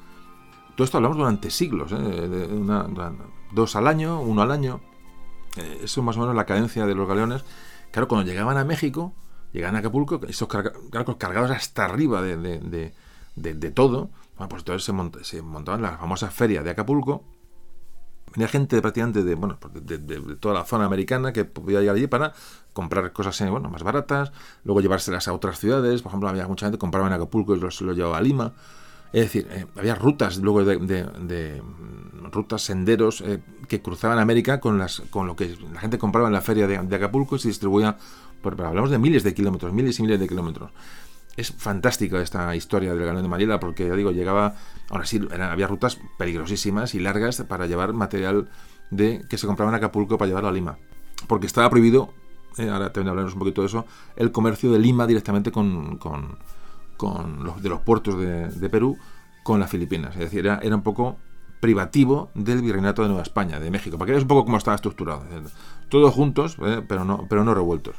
[0.76, 2.48] Todo esto hablamos durante siglos, ¿eh?
[3.52, 4.82] dos al año, uno al año.
[5.58, 7.44] Eh, eso es más o menos la cadencia de los galeones.
[7.92, 9.14] Claro, cuando llegaban a México,
[9.52, 14.10] llegaban a Acapulco, esos cargados hasta arriba de todo
[14.40, 17.26] bueno, pues entonces se, se montaban la famosa feria de Acapulco.
[18.34, 19.98] Venía gente prácticamente de, bueno, pues de,
[20.40, 22.34] toda la zona americana que podía llegar allí para
[22.72, 24.32] comprar cosas eh, bueno, más baratas,
[24.64, 26.02] luego llevárselas a otras ciudades.
[26.02, 28.54] Por ejemplo, había mucha gente que compraba en Acapulco y se lo llevaba a Lima.
[29.12, 31.62] Es decir, eh, había rutas luego de,
[32.32, 36.34] rutas, senderos eh, que cruzaban América con, las, con lo que la gente compraba en
[36.34, 37.98] la feria de, Acapulco y se distribuía,
[38.42, 40.72] hablamos de miles de kilómetros, miles y miles de kilómetros
[41.40, 44.56] es fantástica esta historia del Galeón de Manila porque ya digo, llegaba,
[44.90, 48.50] ahora sí, había rutas peligrosísimas y largas para llevar material
[48.92, 50.78] de que se compraba en Acapulco para llevarlo a Lima.
[51.28, 52.14] Porque estaba prohibido,
[52.58, 53.86] eh, ahora también hablaremos un poquito de eso,
[54.16, 58.98] el comercio de Lima directamente con, con, los, de los puertos de, Perú
[59.44, 60.16] con las Filipinas.
[60.16, 61.18] Es decir, era, un poco
[61.60, 64.76] privativo del Virreinato de Nueva España, de México, para que veas un poco cómo estaba
[64.76, 65.24] estructurado.
[65.90, 67.96] Todos juntos, eh, pero, no, pero no revueltos.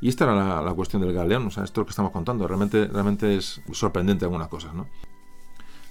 [0.00, 3.36] Y esta era la, cuestión del galeón, o sea, esto que estamos contando, realmente, realmente
[3.36, 4.86] es sorprendente algunas cosas, ¿no?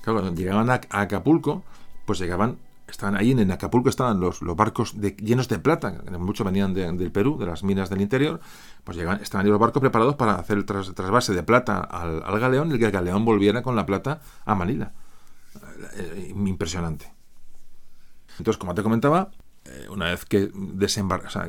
[0.01, 1.63] Claro, llegaban a, Acapulco,
[2.05, 2.57] pues llegaban,
[2.87, 7.37] estaban ahí en, Acapulco estaban los, los barcos llenos de plata, muchos venían del Perú,
[7.37, 8.39] de las minas del interior,
[8.83, 12.73] pues llegaban, estaban ahí los barcos preparados para hacer el trasvase de plata al, galeón
[12.73, 14.93] y que el galeón volviera con la plata a Manila.
[15.97, 17.13] Eh, impresionante.
[18.39, 19.29] Entonces, como te comentaba,
[19.89, 20.49] una vez que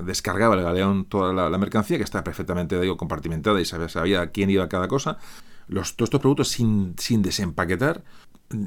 [0.04, 4.50] descargaba el galeón toda la, mercancía, que está perfectamente digo, compartimentada y sabía, sabía quién
[4.50, 5.18] iba a cada cosa,
[5.68, 8.02] los, todos estos productos sin, sin desempaquetar,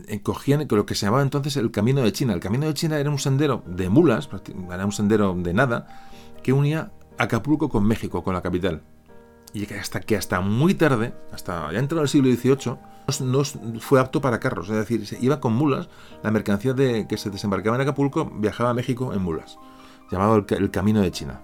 [0.07, 2.33] eh, cogían lo que se llamaba entonces el Camino de China.
[2.33, 4.29] El Camino de China era un sendero de mulas,
[4.71, 6.09] era un sendero de nada,
[6.41, 8.81] que unía Acapulco con México, con la capital.
[9.53, 12.77] Y hasta que hasta muy tarde, hasta ya entrado el siglo XVIII,
[13.21, 13.43] no
[13.79, 15.89] fue apto para carros, es decir, iba con mulas,
[16.23, 19.57] la mercancía de, que se desembarcaba en Acapulco viajaba a México en mulas,
[20.11, 21.41] llamado el, Camino de China.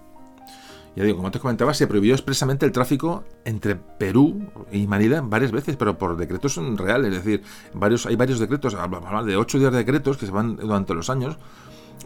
[0.96, 5.52] Ya digo, como te comentaba, se prohibió expresamente el tráfico entre Perú y Manila varias
[5.52, 8.76] veces, pero por decretos reales, es decir, varios, hay varios decretos,
[9.26, 11.38] de ocho días de decretos que se van durante los años,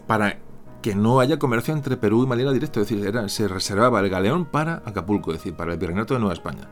[0.06, 0.38] para
[0.82, 4.44] que no haya comercio entre Perú y Manila directo, es decir, se reservaba el galeón
[4.44, 6.68] para Acapulco, es decir, para el Virreinato de Nueva España.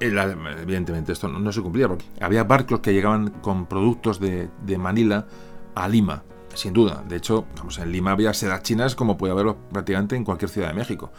[0.00, 4.48] Evidentemente esto no, se cumplía porque había barcos que llegaban con productos de,
[4.78, 5.26] Manila
[5.74, 6.22] a Lima
[6.54, 7.02] sin duda.
[7.08, 10.68] De hecho, vamos, en Lima había sedas chinas como puede haberlo prácticamente en cualquier ciudad
[10.68, 11.10] de México.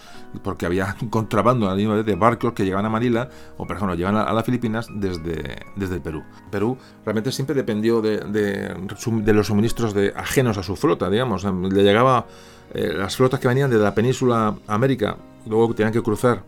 [0.42, 4.16] Porque había contrabando a Lima de barcos que llegaban a Manila o, por ejemplo, llegaban
[4.16, 6.24] a, las Filipinas desde, desde el Perú.
[6.50, 11.44] Perú realmente siempre dependió de, de, los suministros de, ajenos a su flota, digamos.
[11.44, 12.28] Le llegaba
[12.74, 16.44] eh, las flotas que venían de la península América, luego tenían que cruzar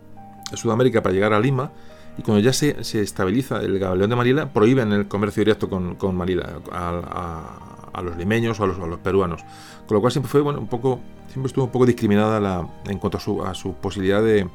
[0.53, 1.71] Sudamérica para llegar a Lima
[2.17, 5.95] y cuando ya se, se, estabiliza el galeón de Manila, prohíben el comercio directo con,
[5.95, 7.67] con Manila a,
[7.97, 9.43] a los limeños o a los, peruanos.
[9.87, 12.99] Con lo cual siempre fue bueno, un poco, siempre estuvo un poco discriminada la, en
[12.99, 14.47] cuanto a su, a su posibilidad de,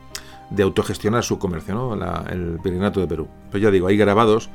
[0.51, 1.95] de, autogestionar su comercio, ¿no?
[2.27, 3.29] el virreinato de Perú.
[3.51, 4.49] Pero ya digo, hay grabados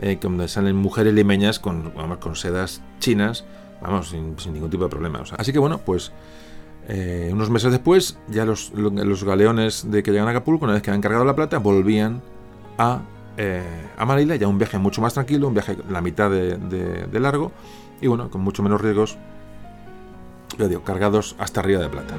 [0.00, 3.44] eh, donde salen mujeres limeñas con, con sedas chinas,
[3.80, 5.22] vamos, sin, ningún tipo de problema.
[5.38, 6.12] así que bueno, pues
[6.88, 10.82] eh, unos meses después, ya los, los, galeones de que llegan a Acapulco, una vez
[10.82, 12.20] que han cargado la plata, volvían
[12.78, 13.00] a,
[13.36, 13.62] eh,
[13.96, 17.52] a Manila, ya un viaje mucho más tranquilo, un viaje la mitad de, de largo,
[18.00, 19.16] y bueno, con mucho menos riesgos,
[20.58, 22.14] ya digo, cargados hasta arriba de plata.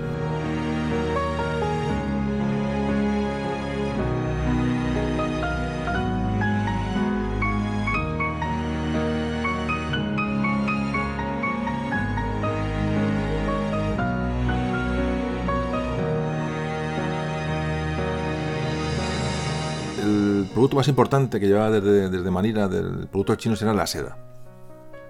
[20.75, 24.17] Producto más importante que llevaba desde, desde Manila, del producto chino, era la seda.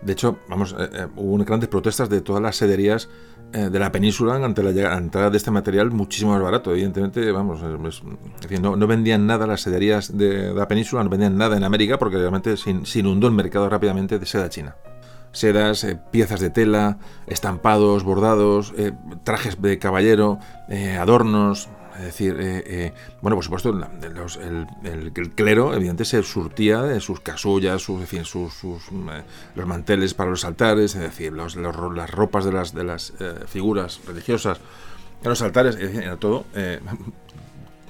[0.01, 3.09] De hecho, vamos, eh, eh, hubo grandes protestas de todas las sederías
[3.53, 6.71] eh, de la península ante la, entrada de este material muchísimo más barato.
[6.71, 7.61] Evidentemente, vamos,
[8.61, 12.55] no, vendían nada las sederías de, la península, no vendían nada en América porque realmente
[12.57, 14.75] se, inundó el mercado rápidamente de seda china
[15.31, 16.97] sedas, piezas de tela,
[17.27, 18.73] estampados, bordados,
[19.25, 20.39] trajes de caballero,
[20.97, 21.67] adornos,
[21.97, 27.81] es decir, eh, eh, bueno, por supuesto, el, clero, evidentemente, se surtía de sus casullas,
[27.81, 29.23] sus, sus, eh,
[29.55, 31.55] los manteles para los altares, es decir, las
[32.11, 33.13] ropas de las,
[33.47, 34.59] figuras religiosas
[35.23, 36.45] en los altares, era todo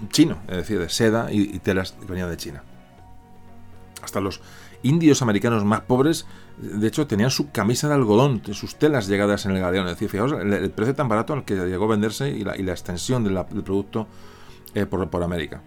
[0.09, 2.63] chino, es decir, de seda y, y telas que venían de China.
[4.01, 4.41] Hasta los
[4.83, 6.25] indios americanos más pobres,
[6.57, 9.87] de hecho, tenían su camisa de algodón, sus telas llegadas en el galeón.
[9.87, 13.63] Es decir, el, precio tan barato al que llegó a venderse y la, extensión del
[13.63, 14.07] producto
[14.73, 15.61] eh, por, América.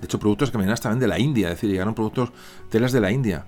[0.00, 2.32] De hecho, productos que venían hasta de la India, es decir, llegaron productos,
[2.70, 3.46] telas de la India.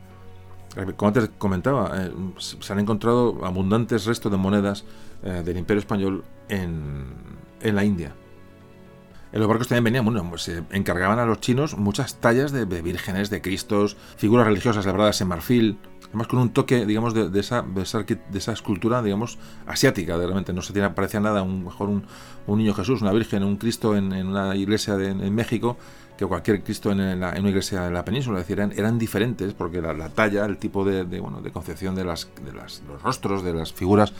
[0.96, 4.84] Como antes comentaba, eh, se han encontrado abundantes restos de monedas
[5.22, 7.06] eh, del Imperio Español en,
[7.62, 8.14] en la India.
[9.32, 12.64] En los barcos también venían, bueno, pues, se encargaban a los chinos muchas tallas de,
[12.82, 17.62] vírgenes, de cristos, figuras religiosas labradas en marfil, además con un toque, digamos, de, esa,
[17.62, 20.52] de, esa, escultura, digamos, asiática, realmente.
[20.52, 22.04] No se tiene, parecía nada, un, mejor un,
[22.46, 25.76] niño Jesús, una virgen, un Cristo en, una iglesia en México
[26.18, 28.40] que cualquier Cristo en, una iglesia en la península.
[28.40, 32.28] Es decir, eran, diferentes porque la, talla, el tipo de, bueno, de concepción de, las,
[32.44, 34.12] de las, los rostros, de las figuras,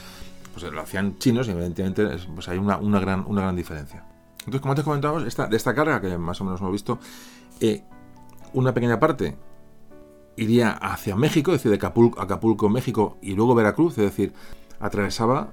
[0.55, 4.05] pues lo hacían chinos y evidentemente pues hay una, gran, una gran diferencia.
[4.41, 6.99] Entonces, como antes comentábamos, de esta carga, que más o menos hemos visto,
[7.61, 7.85] eh,
[8.55, 9.37] una pequeña parte
[10.37, 14.33] iría hacia México, es decir, de Acapulco, Acapulco, México y luego Veracruz, es decir,
[14.81, 15.53] atravesaba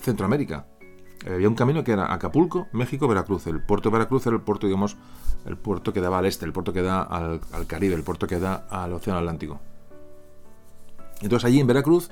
[0.00, 0.66] Centroamérica.
[1.24, 3.46] Eh, había un camino que era Acapulco, México, Veracruz.
[3.46, 4.96] El puerto de Veracruz era el puerto, digamos,
[5.46, 8.38] el puerto que daba al este, el puerto que da al, Caribe, el puerto que
[8.38, 9.60] da al Océano Atlántico.
[11.20, 12.10] Entonces allí en Veracruz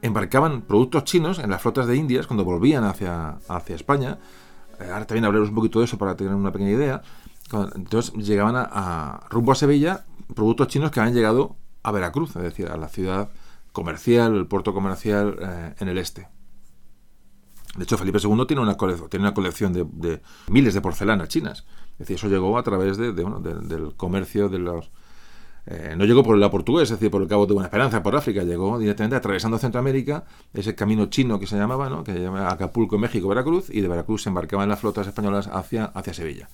[0.00, 3.38] embarcaban productos chinos en las flotas de Indias cuando volvían hacia,
[3.68, 4.18] España
[4.90, 7.02] ahora también hablaremos un poquito de eso para tener una pequeña idea.
[7.74, 10.04] Entonces llegaban a, rumbo a Sevilla
[10.34, 13.30] productos chinos que habían llegado a Veracruz, es decir, a la ciudad
[13.72, 16.28] comercial, el puerto comercial eh, en el este.
[17.76, 21.64] De hecho, Felipe II tiene una, colección, tiene una colección de, miles de porcelanas chinas.
[21.92, 24.90] Es decir, eso llegó a través de, del comercio de los,
[25.66, 28.16] eh, no llegó por la portugués, es decir, por el Cabo de Buena Esperanza, por
[28.16, 32.02] África, llegó directamente atravesando Centroamérica, ese camino chino que se llamaba, ¿no?
[32.02, 35.84] que se llama Acapulco, México, Veracruz, y de Veracruz se embarcaban las flotas españolas hacia,
[35.86, 36.48] hacia Sevilla.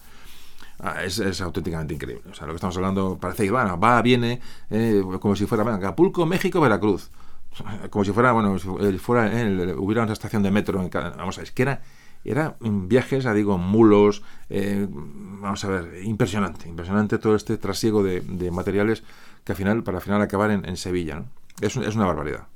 [0.80, 2.30] Ah, es, auténticamente increíble.
[2.30, 4.40] O sea, lo que estamos hablando parece que va, va, viene,
[4.70, 7.10] eh, como si fuera Acapulco, México, Veracruz.
[7.90, 11.10] Como si fuera, bueno, si fuera, eh, hubiera una estación de metro en cada.
[11.16, 11.80] Vamos a ver, es que era
[12.24, 18.50] era viajes, ya digo, mulos, eh, vamos a ver, impresionante, impresionante todo este trasiego de,
[18.50, 19.02] materiales
[19.44, 21.24] que al final, para al final acabar en, Sevilla.
[21.60, 22.48] Es, una barbaridad.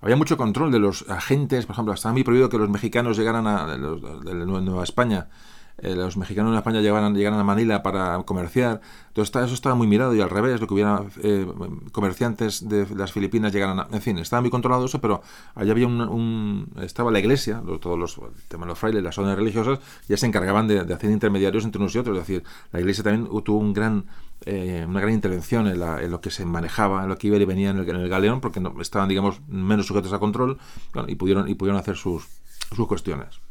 [0.00, 3.46] Había mucho control de los agentes, por ejemplo, estaba muy prohibido que los mexicanos llegaran
[3.46, 5.28] a de, Nueva España
[5.78, 8.80] eh, los mexicanos en España llegaran, llegaran a Manila para comerciar.
[9.08, 11.46] Entonces eso estaba muy mirado y al revés, lo que hubiera eh,
[11.92, 13.88] comerciantes de las Filipinas llegaran a...
[13.92, 15.22] En fin, estaba muy controlado eso, pero
[15.54, 16.70] allá había un...
[16.82, 18.18] estaba la iglesia, todos los
[18.66, 19.78] los frailes, las órdenes religiosas,
[20.08, 22.18] ya se encargaban de, hacer intermediarios entre unos y otros.
[22.18, 24.06] Es decir, la iglesia también tuvo un gran,
[24.44, 27.70] eh, una gran intervención en, lo que se manejaba, en lo que iba y venía
[27.70, 30.58] en el, galeón, porque no, estaban, digamos, menos sujetos a control
[31.06, 32.26] y, pudieron, y pudieron hacer sus,
[32.74, 33.45] sus cuestiones.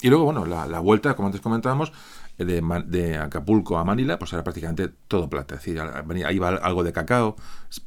[0.00, 1.92] Y luego, bueno, la, vuelta, como antes comentábamos,
[2.36, 5.56] de, de, Acapulco a Manila, pues era prácticamente todo plata.
[5.56, 7.34] Es decir, venía, iba algo de cacao,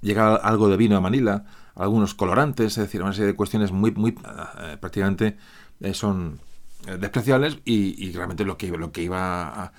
[0.02, 3.92] llegaba algo de vino a Manila, algunos colorantes, es decir, una serie de cuestiones muy,
[3.92, 5.38] muy eh, prácticamente
[5.80, 6.42] eh, son
[6.88, 9.72] eh, despreciables y, realmente lo que, lo que iba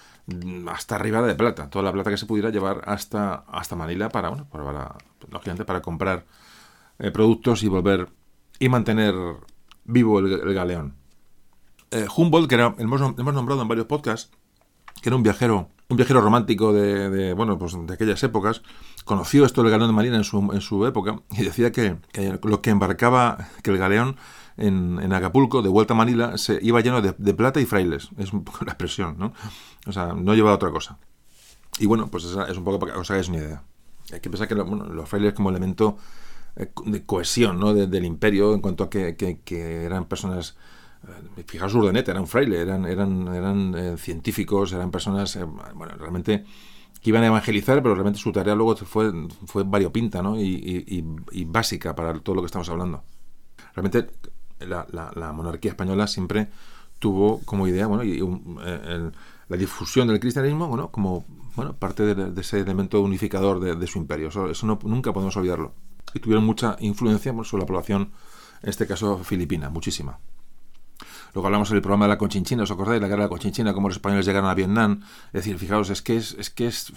[0.68, 4.30] hasta arriba de plata, toda la plata que se pudiera llevar hasta, hasta Manila para,
[4.30, 4.96] bueno, para,
[5.30, 6.24] lógicamente para comprar
[7.12, 8.08] productos y volver
[8.58, 9.14] y mantener
[9.84, 11.01] vivo el galeón.
[11.92, 14.30] Eh, Humboldt, que era, hemos, hemos, nombrado en varios podcasts,
[15.02, 18.62] que era un viajero, un viajero romántico de, bueno, pues de aquellas épocas,
[19.04, 21.98] conoció esto del galeón de Marina en su, en su época y decía que,
[22.44, 24.16] lo que embarcaba, que el galeón
[24.56, 28.08] en, Acapulco, de vuelta a Manila, se iba lleno de, plata y frailes.
[28.16, 29.34] Es un poco la expresión, ¿no?
[29.86, 30.98] O sea, no llevaba otra cosa.
[31.78, 33.62] Y bueno, pues esa es un poco para que os hagáis una idea.
[34.12, 35.98] Hay que pensar que los frailes como elemento
[36.56, 37.74] eh, de cohesión ¿no?
[37.74, 40.56] del imperio en cuanto a que, que eran personas
[41.46, 46.44] fijaos Urdenet, era un fraile, eran, eran, eran eh, científicos, eran personas, eh, bueno, realmente
[47.02, 49.12] que iban a evangelizar, pero realmente su tarea luego fue,
[49.46, 50.40] fue variopinta ¿no?
[50.40, 51.04] y,
[51.46, 53.02] básica para todo lo que estamos hablando.
[53.74, 54.08] Realmente
[54.60, 56.48] la, monarquía española siempre
[57.00, 58.20] tuvo como idea bueno, y,
[59.48, 61.24] la difusión del cristianismo bueno, como
[61.56, 64.28] bueno, parte de, ese elemento unificador de, su imperio.
[64.28, 65.74] Eso, no, nunca podemos olvidarlo.
[66.14, 68.12] Y tuvieron mucha influencia sobre la población,
[68.62, 70.20] en este caso filipina, muchísima.
[71.34, 73.00] Luego hablamos en el programa de la Conchinchina, ¿os acordáis?
[73.00, 75.00] La guerra de la Conchinchina, cómo los españoles llegaron a Vietnam.
[75.28, 76.92] Es decir, fijaos, es que es, es que es,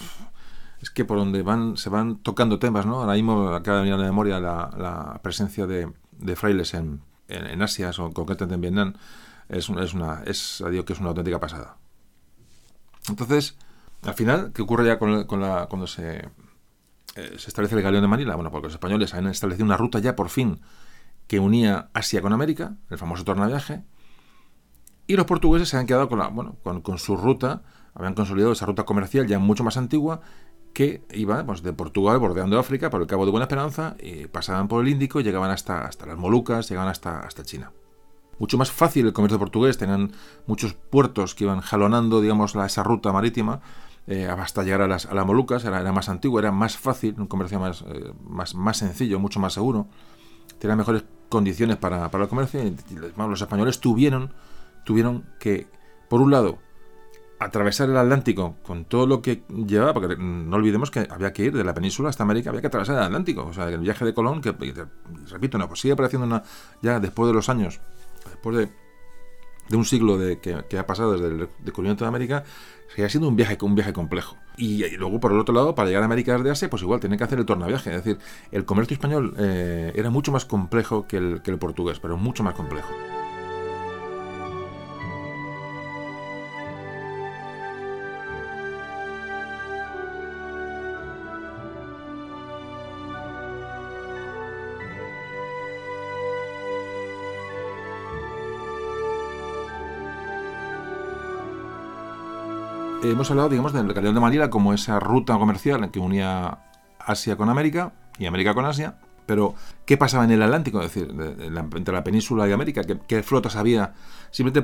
[0.81, 2.99] es que por donde van, se van tocando temas, ¿no?
[2.99, 5.89] Ahora mismo acaba de venir a la memoria la, presencia de,
[6.35, 8.93] frailes en, en, Asia, o concretamente en Vietnam,
[9.47, 11.77] es, es una, es, digo que es una auténtica pasada.
[13.07, 13.55] Entonces,
[14.03, 18.03] al final, ¿qué ocurre ya con, con la, cuando se, eh, se establece el galeón
[18.03, 18.35] de Manila?
[18.35, 20.59] Bueno, porque los españoles han establecido una ruta ya por fin
[21.27, 23.83] que unía Asia con América, el famoso tornaviaje,
[25.07, 27.61] y los portugueses se han quedado con, la, bueno, con, su ruta,
[27.93, 30.21] habían consolidado esa ruta comercial ya mucho más antigua,
[30.73, 33.95] que iba pues, de Portugal bordeando África por el Cabo de Buena Esperanza,
[34.31, 37.71] pasaban por el Índico y llegaban hasta, hasta las Molucas, llegaban hasta, hasta China.
[38.39, 40.11] Mucho más fácil el comercio portugués, tenían
[40.45, 43.61] muchos puertos que iban jalonando, digamos, la, esa ruta marítima,
[44.07, 47.15] eh, hasta llegar a las, a las Molucas, era, era, más antiguo, era más fácil,
[47.17, 49.87] un comercio más, eh, más, más sencillo, mucho más seguro,
[50.59, 52.75] tenía mejores condiciones para, para el comercio, y,
[53.17, 54.33] los españoles tuvieron
[54.85, 55.67] tuvieron que,
[56.07, 56.59] por un lado,
[57.39, 61.53] atravesar el Atlántico con todo lo que llevaba, porque no olvidemos que había que ir
[61.53, 63.45] de la península hasta América, había que atravesar el Atlántico.
[63.45, 66.43] O sea, el viaje de Colón, que, repito, no, pues sigue apareciendo una,
[66.81, 67.81] ya después de los años,
[68.25, 68.69] después de,
[69.69, 72.43] de un siglo de, que, ha pasado desde el descubrimiento de América,
[72.95, 74.37] sigue siendo un viaje, un viaje complejo.
[74.57, 77.17] Y, luego, por el otro lado, para llegar a América desde Asia, pues igual tiene
[77.17, 77.89] que hacer el tornaviaje.
[77.89, 78.19] Es decir,
[78.51, 82.43] el comercio español eh, era mucho más complejo que el, que el portugués, pero mucho
[82.43, 82.87] más complejo.
[103.11, 106.59] Hemos hablado, digamos, del galeón de Manila como esa ruta comercial que unía
[106.99, 108.95] Asia con América y América con Asia.
[109.25, 109.55] Pero,
[109.85, 110.81] ¿qué pasaba en el Atlántico?
[110.81, 111.09] Es decir,
[111.75, 113.93] entre la península y América, ¿qué, flotas había?
[114.29, 114.61] Simplemente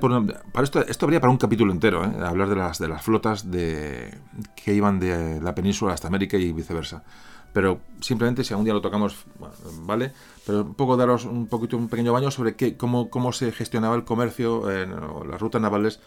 [0.52, 2.12] para esto, esto habría para un capítulo entero, ¿eh?
[2.24, 4.20] hablar de las, de las flotas de,
[4.56, 7.04] que iban de la península hasta América y viceversa.
[7.54, 9.26] Pero simplemente, si algún día lo tocamos,
[9.82, 10.14] vale.
[10.46, 13.96] Pero un poco daros un poquito un pequeño baño sobre qué, cómo, cómo se gestionaba
[13.96, 14.92] el comercio, en,
[15.28, 16.00] las rutas navales,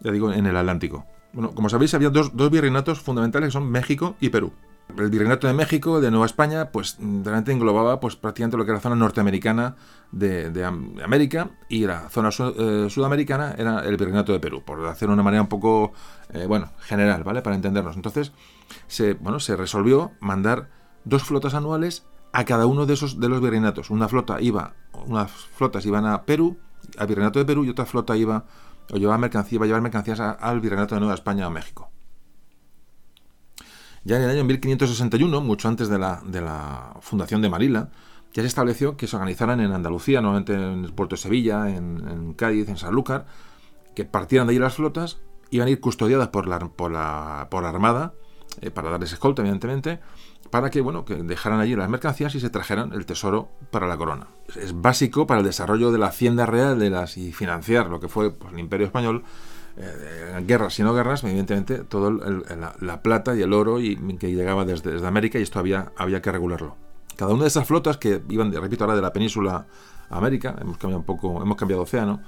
[0.00, 1.06] ya digo, en el Atlántico.
[1.32, 4.52] Bueno, como sabéis, había dos, virreinatos fundamentales que son México y Perú.
[4.98, 8.78] El virreinato de México, de Nueva España, pues realmente englobaba pues, prácticamente lo que era
[8.78, 9.76] la zona norteamericana
[10.10, 10.64] de,
[11.02, 15.22] América y la zona eh, sudamericana era el virreinato de Perú, por hacerlo de una
[15.22, 15.92] manera un poco,
[16.34, 17.40] eh, bueno, general, ¿vale?
[17.40, 17.96] Para entendernos.
[17.96, 18.32] Entonces,
[18.86, 20.68] se, bueno, se resolvió mandar
[21.04, 23.88] dos flotas anuales a cada uno de esos de los virreinatos.
[23.88, 24.74] Una flota iba,
[25.06, 26.58] unas flotas iban a Perú,
[26.98, 28.44] al virreinato de Perú, y otra flota iba
[28.92, 31.90] o llevaba mercancía, iba a llevar mercancías al Virreinato de Nueva España o México.
[34.04, 37.90] Ya en el año 1561, mucho antes de la, fundación de Marila,
[38.34, 42.34] ya se estableció que se organizaran en Andalucía, normalmente en el puerto de Sevilla, en,
[42.34, 43.26] Cádiz, en Sanlúcar,
[43.94, 45.20] que partieran de ahí las flotas
[45.50, 48.14] iban a ir custodiadas por la, por la, por la Armada,
[48.60, 50.00] eh, para darles escolta, evidentemente,
[50.52, 53.96] para que, bueno, que dejaran allí las mercancías y se trajeran el tesoro para la
[53.96, 54.26] corona.
[54.54, 58.08] Es básico para el desarrollo de la hacienda real de las, y financiar lo que
[58.08, 59.24] fue pues, el imperio español,
[59.78, 64.66] eh, guerras y no guerras, evidentemente, todo la, plata y el oro y, que llegaba
[64.66, 66.76] desde, desde, América y esto había, había que regularlo.
[67.16, 69.66] Cada una de esas flotas que iban, repito, ahora de la península
[70.10, 72.20] a América, hemos cambiado un poco, hemos cambiado océano,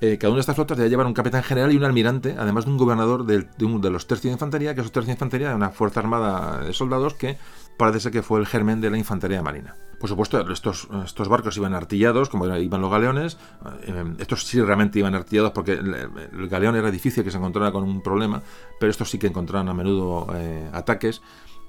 [0.00, 2.64] eh, cada una de estas flotas debe llevar un capitán general y un almirante, además
[2.64, 5.54] de un gobernador de, de, de los tercios de infantería, que esos tercios de infantería
[5.54, 7.38] una fuerza armada de soldados que
[7.76, 9.74] parece ser que fue el germen de la infantería marina.
[9.98, 13.38] Por supuesto, estos, estos barcos iban artillados, como iban los galeones.
[13.82, 17.82] Eh, estos sí realmente iban artillados porque el, galeón era difícil que se encontrara con
[17.82, 18.42] un problema,
[18.78, 21.22] pero estos sí que encontraban a menudo eh, ataques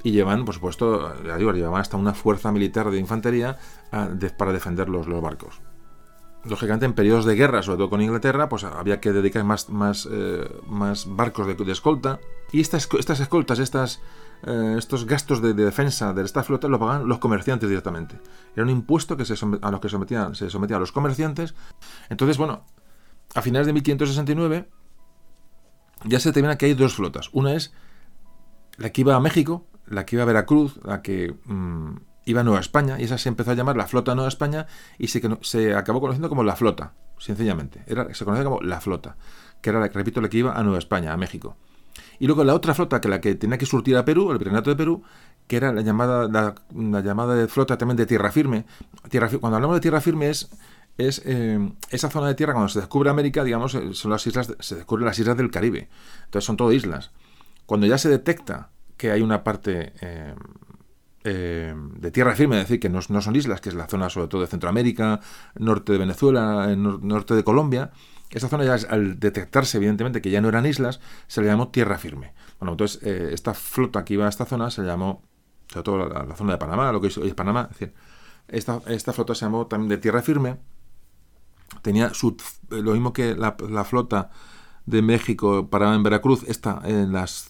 [0.04, 3.58] y llevan, por supuesto, llevaban hasta una fuerza militar de infantería
[4.38, 5.62] para defender los, los barcos
[6.44, 10.08] lógicamente en periodos de guerra, sobre todo con Inglaterra, pues había que dedicar más, más,
[10.12, 12.20] eh, más barcos de, escolta.
[12.52, 14.02] Y estas, estas escoltas, estas,
[14.44, 18.20] eh, estos gastos de, defensa de esta flota los pagaban los comerciantes directamente.
[18.56, 21.56] Era un impuesto que se a los que sometían, se sometía a los comerciantes.
[22.10, 22.66] Entonces, bueno,
[23.36, 24.70] a finales de 1569
[26.06, 27.30] ya se determina que hay dos flotas.
[27.34, 27.74] Una es
[28.78, 31.36] la que iba a México, la que iba a Veracruz, la que...
[31.46, 34.68] Mm, iba a Nueva España y esa se empezó a llamar la Flota Nueva España
[35.00, 37.84] y se, se acabó conociendo como la Flota, sencillamente.
[37.88, 39.16] Era, se conocía como la Flota,
[39.62, 41.56] que era, la, repito, la que iba a Nueva España, a México.
[42.20, 44.70] Y luego la otra flota, que la que tenía que surtir a Perú, el Virreinato
[44.70, 45.04] de Perú,
[45.48, 48.66] que era la llamada, la, llamada de flota también de tierra firme.
[49.10, 50.50] Tierra, cuando hablamos de tierra firme es,
[50.98, 54.54] es eh, esa zona de tierra, cuando se descubre América, digamos, eh, son las islas,
[54.60, 55.90] se descubren las islas del Caribe.
[56.26, 57.12] Entonces son todo islas.
[57.66, 60.34] Cuando ya se detecta que hay una parte eh,
[61.30, 64.30] eh, de tierra firme, es decir, que no, son islas, que es la zona sobre
[64.30, 65.20] todo de Centroamérica,
[65.56, 67.92] norte de Venezuela, norte de Colombia.
[68.30, 71.98] Esa zona ya al detectarse evidentemente que ya no eran islas, se le llamó tierra
[71.98, 72.34] firme.
[72.60, 75.22] Bueno, entonces eh, esta flota que iba a esta zona se llamó,
[75.68, 77.94] sobre todo la, zona de Panamá, lo que hoy es Panamá, es decir,
[78.48, 80.58] esta, esta, flota se llamó también de tierra firme.
[81.82, 82.38] Tenía su,
[82.70, 84.30] lo mismo que la, flota
[84.86, 87.50] de México paraba en Veracruz, esta, en las,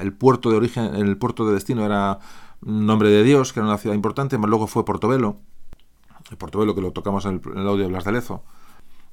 [0.00, 2.20] el puerto de origen, el puerto de destino era
[2.60, 5.38] Nombre de Dios, que era una ciudad importante, luego fue Portobelo,
[6.30, 8.42] el Portobelo que lo tocamos en el, audio de Blas de Lezo.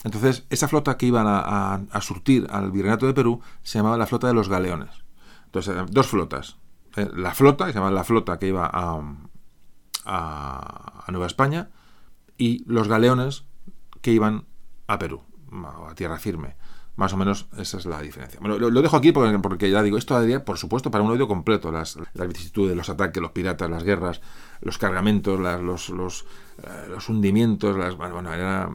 [0.03, 4.27] Entonces, esa flota que iban a, surtir al Virreinato de Perú se llamaba la flota
[4.27, 4.91] de los galeones.
[5.45, 6.57] Entonces, dos flotas.
[6.95, 9.01] Eh, la flota, que se llamaba la flota que iba a,
[10.05, 11.69] a, Nueva España,
[12.37, 13.45] y los galeones
[14.01, 14.45] que iban
[14.87, 15.21] a Perú,
[15.53, 16.55] a tierra firme.
[16.95, 18.39] Más o menos esa es la diferencia.
[18.39, 21.27] Bueno, lo, dejo aquí porque, porque, ya digo, esto daría, por supuesto, para un audio
[21.27, 21.71] completo.
[21.71, 24.21] Las, las vicisitudes, los ataques, los piratas, las guerras,
[24.61, 26.25] los cargamentos, los, los,
[26.63, 27.77] eh, los, hundimientos.
[27.77, 28.69] Las, bueno, era,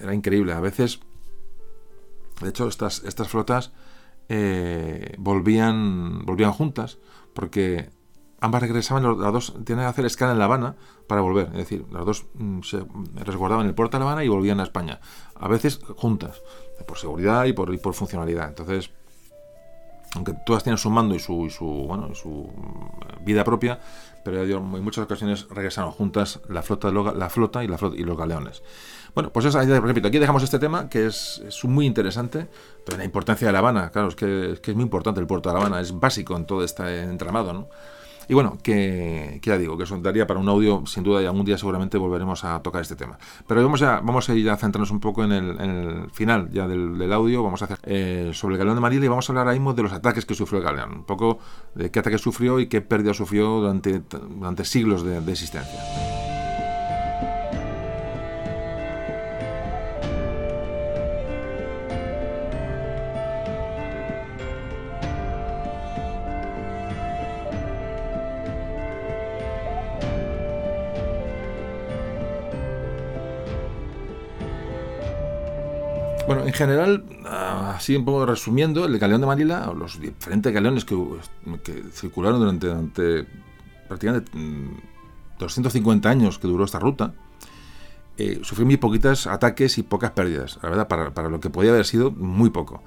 [0.00, 0.52] era increíble.
[0.52, 1.00] A veces,
[2.40, 3.70] de hecho, estas, estas flotas
[4.28, 6.98] eh, volvían, volvían juntas
[7.32, 7.90] porque
[8.42, 10.74] ambas regresaban, las dos tenían que hacer escala en La Habana
[11.06, 11.46] para volver.
[11.52, 12.84] Es decir, las dos mm, se
[13.24, 15.00] resguardaban en el puerto de La Habana y volvían a España.
[15.36, 16.42] A veces juntas
[16.86, 18.48] por seguridad y por, por funcionalidad.
[18.48, 18.90] Entonces,
[20.16, 23.78] aunque todas tienen su mando y su, su, bueno, su mm, vida propia,
[24.24, 28.18] pero en muchas ocasiones regresaron juntas la flota, la flota y, la flota y los
[28.18, 28.62] galeones.
[29.14, 32.48] Bueno, pues eso, repito, aquí dejamos este tema que es, es muy interesante,
[32.84, 35.28] pero la importancia de La Habana, claro, es que, es que es muy importante el
[35.28, 37.68] puerto de La Habana, es básico en todo este entramado, ¿no?
[38.32, 41.44] Y bueno, que, ya digo, que eso daría para un audio, sin duda, y algún
[41.44, 43.18] día seguramente volveremos a tocar este tema.
[43.46, 47.12] Pero vamos a, vamos a ir a centrarnos un poco en el, final ya del,
[47.12, 49.52] audio, vamos a hacer eh, sobre el galeón de Marila y vamos a hablar ahora
[49.52, 51.40] mismo de los ataques que sufrió el galeón, un poco
[51.74, 56.21] de qué ataques sufrió y qué pérdida sufrió durante, durante siglos de existencia.
[76.52, 80.84] En general, ah, así un poco resumiendo, el galeón de Manila, o los diferentes galeones
[80.84, 80.94] que,
[81.92, 83.26] circularon durante,
[83.88, 84.30] prácticamente
[85.38, 87.14] 250 mm, años que duró esta ruta,
[88.18, 91.86] eh, sufrió muy poquitos ataques y pocas pérdidas, la verdad, para, lo que podía haber
[91.86, 92.82] sido muy poco.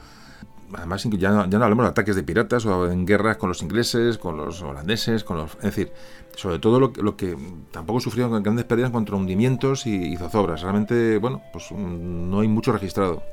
[0.74, 3.64] Además, ya no, ya no hablamos de ataques de piratas o en guerras con los
[3.64, 5.56] ingleses, con los holandeses, con los...
[5.56, 5.92] Es decir,
[6.36, 7.38] sobre todo lo, lo que
[7.72, 10.62] tampoco sufrieron grandes pérdidas contra hundimientos y, zozobras.
[10.62, 13.24] Realmente, bueno, pues mm, no hay mucho registrado.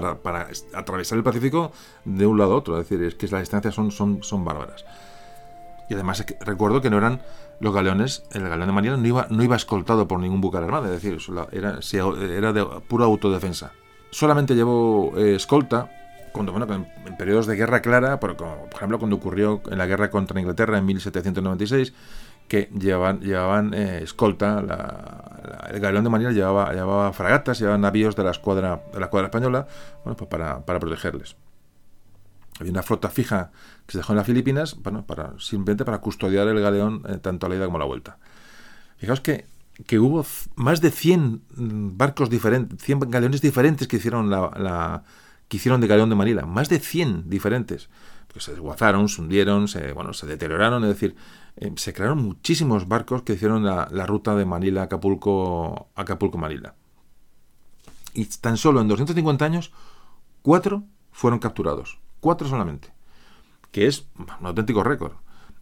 [0.00, 1.72] Para, atravesar el Pacífico
[2.04, 2.80] de un lado a otro.
[2.80, 4.84] Es decir, es que las distancias son, son, son bárbaras.
[5.88, 7.20] Y además recuerdo que no eran
[7.60, 10.86] los galeones, el galeón de Manila no iba, no iba escoltado por ningún buque armado,
[10.86, 11.18] es decir,
[11.52, 11.78] era,
[12.36, 13.72] era de pura autodefensa.
[14.10, 15.90] Solamente llevó eh, escolta
[16.32, 20.10] cuando, bueno, en, periodos de guerra clara, por, por, ejemplo, cuando ocurrió en la guerra
[20.10, 21.94] contra Inglaterra en 1796,
[22.48, 24.58] que llevaban, llevaban eh, escolta,
[25.68, 29.26] el galeón de Manila llevaba, llevaba fragatas, llevaba navíos de la escuadra, de la escuadra
[29.26, 29.66] española,
[30.04, 31.36] bueno, pues para, para protegerles.
[32.58, 33.50] Había una flota fija
[33.86, 37.46] que se dejó en las Filipinas, bueno, para, simplemente para custodiar el galeón eh, tanto
[37.46, 38.18] a la ida como a la vuelta.
[38.96, 39.46] Fijaos que,
[39.86, 40.24] que hubo
[40.54, 45.02] más de 100 mm, barcos diferentes, 100 galeones diferentes que hicieron, la,
[45.48, 47.88] que hicieron de galeón de Manila, más de 100 diferentes.
[48.32, 51.16] Que se desguazaron, se hundieron, se, bueno, se deterioraron, es decir,
[51.56, 56.74] eh, se crearon muchísimos barcos que hicieron la, ruta de Manila Acapulco, Acapulco Manila.
[58.12, 59.72] Y tan solo en 250 años,
[60.42, 61.98] cuatro fueron capturados.
[62.20, 62.92] Cuatro solamente.
[63.70, 65.14] Que es un auténtico récord.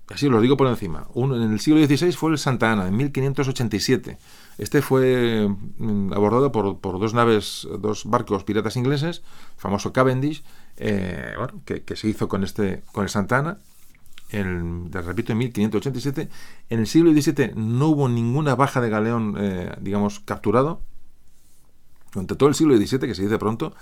[0.09, 1.07] Así lo digo por encima.
[1.15, 4.19] Uno, en el siglo XVI fue el Santa Ana, en 1587.
[4.59, 5.49] Este fue
[5.79, 9.23] mm, abordado por, dos naves, dos barcos piratas ingleses,
[9.55, 10.45] el famoso Cavendish,
[10.77, 11.35] eh,
[11.65, 13.59] que, se hizo con, este, con el Santa Ana,
[14.35, 16.29] en, repito, en 1587.
[16.69, 20.81] En el siglo XVII no hubo ninguna baja de galeón, eh, digamos, capturado.
[22.13, 23.75] Durante todo el siglo XVII, que se dice pronto,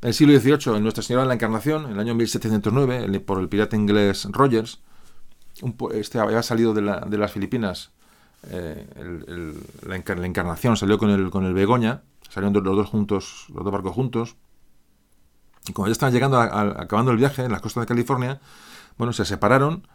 [0.00, 3.40] en el siglo XVIII, en Nuestra Señora de la Encarnación, en el año 1709, por
[3.40, 4.80] el pirata inglés Rogers,
[5.92, 7.90] este había salido de, las Filipinas,
[8.50, 8.86] eh,
[9.86, 13.92] la, Encarnación salió con el, con el Begoña, salieron los dos juntos, los dos barcos
[13.92, 14.36] juntos,
[15.68, 18.40] y cuando ya estaban llegando, acabando el viaje en las costas de California,
[18.96, 19.86] bueno, se separaron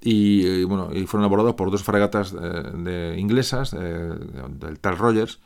[0.00, 5.40] y, bueno, y fueron abordados por dos fragatas eh, de, inglesas, del tal Rogers,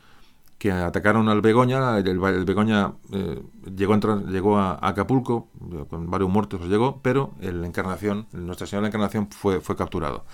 [0.58, 3.42] que atacaron al Begoña, el, Begoña eh,
[3.74, 5.48] llegó, a, entrar, llegó a, Acapulco,
[5.90, 10.24] con varios muertos llegó, pero el Encarnación, Nuestra Señora de la Encarnación fue, fue capturado.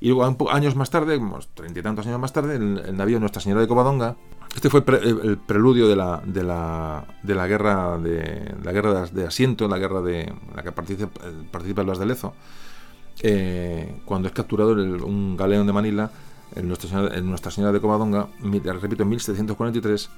[0.00, 3.40] Y luego, años más tarde, unos treinta y tantos años más tarde, el, navío Nuestra
[3.40, 4.16] Señora de Covadonga,
[4.56, 9.26] este fue el, preludio de la, de la, de la guerra de la guerra de,
[9.26, 11.10] asiento, la guerra de la que participa,
[11.50, 12.32] participa Blas de Lezo,
[13.20, 16.10] eh, cuando es capturado un galeón de Manila
[16.54, 18.28] en Nuestra Señora, en Nuestra Señora de Covadonga,
[18.80, 20.08] repito, en 1743.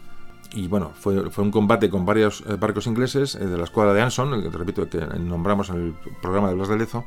[0.54, 3.92] Y bueno, fue, fue un combate con varios eh, barcos ingleses eh, de la escuadra
[3.92, 7.04] de Anson, el repito que nombramos en el programa de Blas de Lezo,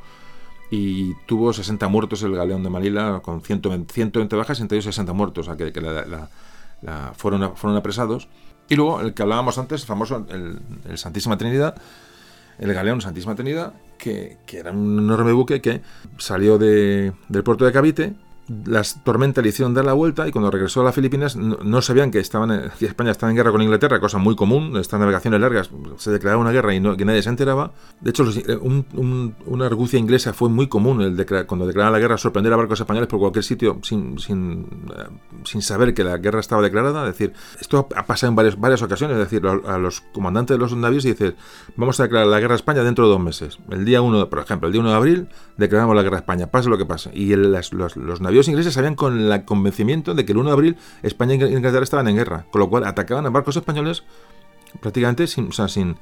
[0.69, 5.13] y tuvo 60 muertos el galeón de Manila, con 120, 120 bajas, entre ellos 60
[5.13, 6.29] muertos, o sea, que la,
[7.15, 8.29] fueron, fueron apresados.
[8.69, 11.75] Y luego el que hablábamos antes, el famoso el, Santísima Trinidad,
[12.57, 15.81] el galeón Santísima Trinidad, que, que, era un enorme buque que
[16.17, 18.15] salió de, del puerto de Cavite
[18.47, 22.11] las tormentas le hicieron dar la vuelta y cuando regresó a las Filipinas no, sabían
[22.11, 25.69] que estaban que España estaba en guerra con Inglaterra, cosa muy común, estas navegaciones largas,
[25.97, 27.71] se declaraba una guerra y no, que nadie se enteraba.
[28.01, 28.57] De hecho, eh,
[29.45, 33.07] una argucia inglesa fue muy común el cuando declaraban la guerra sorprender a barcos españoles
[33.07, 35.09] por cualquier sitio sin, sin, eh,
[35.43, 37.07] sin, saber que la guerra estaba declarada.
[37.07, 40.59] Es decir, esto ha pasado en varias, varias ocasiones, es decir, a, los comandantes de
[40.59, 41.35] los navíos dices,
[41.75, 43.59] vamos a declarar la guerra a España dentro de dos meses.
[43.69, 46.47] El día 1, por ejemplo, el día 1 de abril declaramos la guerra a España,
[46.47, 47.11] pase lo que pase.
[47.13, 50.77] Y los, los navíos ingleses sabían con el convencimiento de que el 1 de abril
[51.03, 54.03] España e Inglaterra estaban en guerra, con lo cual atacaban a barcos españoles
[54.79, 55.97] prácticamente sin, o sea, sin,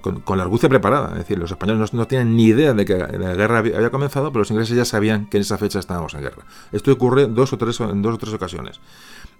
[0.00, 1.10] con, la argucia preparada.
[1.12, 4.40] Es decir, los españoles no, tienen ni idea de que la guerra había, comenzado, pero
[4.40, 6.44] los ingleses ya sabían que en esa fecha estábamos en guerra.
[6.72, 8.80] Esto ocurre dos o tres, en dos o tres ocasiones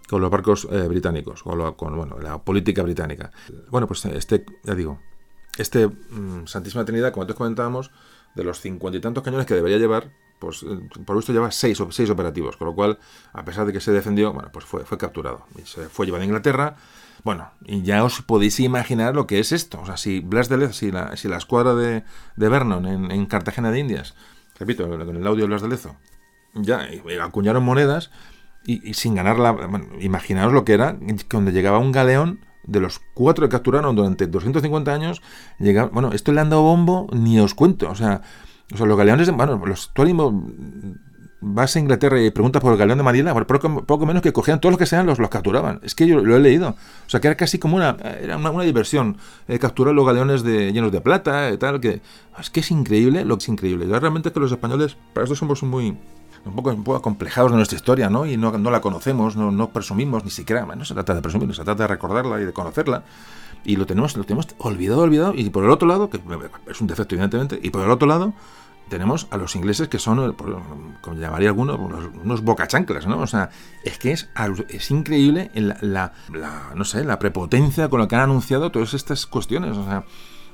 [0.08, 3.32] con los barcos eh, británicos, con, con bueno, la política británica.
[3.70, 5.00] Bueno, pues este, ya digo,
[5.56, 7.90] este mm, Santísima Trinidad, como antes comentábamos,
[8.34, 10.10] de los cincuenta y tantos cañones que debería llevar,
[10.44, 12.98] pues eh, por esto lleva seis, seis operativos, con lo cual,
[13.32, 15.46] a pesar de que se defendió, bueno, pues fue, fue capturado.
[15.56, 16.76] Y se fue llevado a Inglaterra.
[17.22, 19.80] Bueno, y ya os podéis imaginar lo que es esto.
[19.80, 22.04] O sea, si Blas de Lezo, si la, si la escuadra de,
[22.36, 24.14] de Vernon en, Cartagena de Indias,
[24.58, 25.96] repito, con el audio de Blas de Lezo,
[26.54, 26.86] ya
[27.22, 28.10] acuñaron monedas
[28.66, 30.96] y, sin ganarla, bueno, imaginaos lo que era
[31.30, 35.22] cuando llegaba un galeón de los cuatro que capturaron durante 250 años,
[35.58, 38.22] llega, bueno, esto le han dado bombo, ni os cuento, o sea,
[38.74, 40.02] o sea los galeones, bueno, los, tú
[41.44, 44.60] vas a Inglaterra y preguntas por el galeón de Manila, poco, poco, menos que cogían
[44.60, 45.80] todos los que sean, los, los capturaban.
[45.82, 46.70] Es que yo lo he leído.
[46.70, 50.72] O sea, que era casi como una, era una, diversión eh, capturar los galeones de,
[50.72, 51.80] llenos de plata y tal.
[51.80, 52.00] Que,
[52.38, 53.86] es que es increíble lo que es increíble.
[53.86, 55.96] Yo realmente es que los españoles, para esto somos muy,
[56.44, 58.26] un poco, un poco acomplejados de nuestra historia, ¿no?
[58.26, 61.54] Y no, no la conocemos, no, no, presumimos ni siquiera, no se trata de presumir,
[61.54, 63.02] se trata de recordarla y de conocerla.
[63.66, 65.32] Y lo tenemos, lo tenemos olvidado, olvidado.
[65.34, 66.20] Y por el otro lado, que
[66.68, 68.34] es un defecto evidentemente, y por el otro lado,
[68.88, 70.34] tenemos a los ingleses que son,
[71.00, 73.20] como llamaría alguno, unos, bocachanclas, ¿no?
[73.20, 73.50] O sea,
[73.82, 74.28] es que es,
[74.68, 76.12] es increíble la,
[76.74, 79.76] no sé, la prepotencia con la que han anunciado todas estas cuestiones.
[79.76, 80.04] O sea,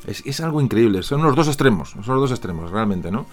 [0.07, 1.02] es, es algo increíble.
[1.02, 3.27] Son los dos extremos, son los dos extremos, realmente, ¿no?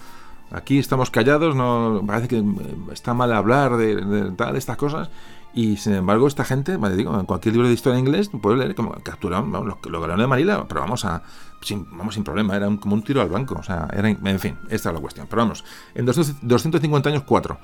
[0.50, 2.44] Aquí estamos callados, no parece que eh,
[2.92, 5.10] está mal hablar de, tal estas cosas
[5.52, 8.74] Y sin embargo, esta gente, digo, en cualquier libro de historia en inglés, puedes leer
[8.74, 11.22] como capturaron los galeones de Manila, pero vamos a.
[11.60, 13.56] Sin, vamos sin problema, era como un tiro al blanco.
[13.58, 15.26] O sea, era, en fin, esta es la cuestión.
[15.28, 15.64] Pero vamos,
[15.94, 17.58] en 250 años, cuatro.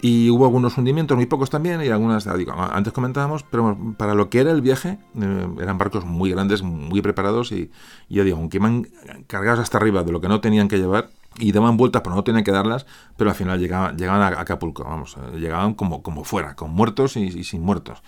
[0.00, 4.40] Y hubo algunos hundimientos, muy pocos también, y algunas, antes comentábamos, pero para lo que
[4.40, 7.70] era el viaje, eh, eran barcos muy grandes, muy preparados, y,
[8.08, 8.88] y ya digo, aunque iban
[9.26, 12.24] cargados hasta arriba de lo que no tenían que llevar, y daban vueltas, pero no
[12.24, 12.86] tenían que darlas,
[13.16, 17.16] pero al final llegaban, llegaban a Acapulco, vamos, eh, llegaban como, como fuera, con muertos
[17.16, 18.02] y, sin muertos.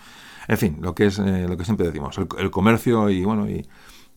[0.49, 3.67] En fin, lo que es eh, lo que siempre decimos, el, comercio y bueno y,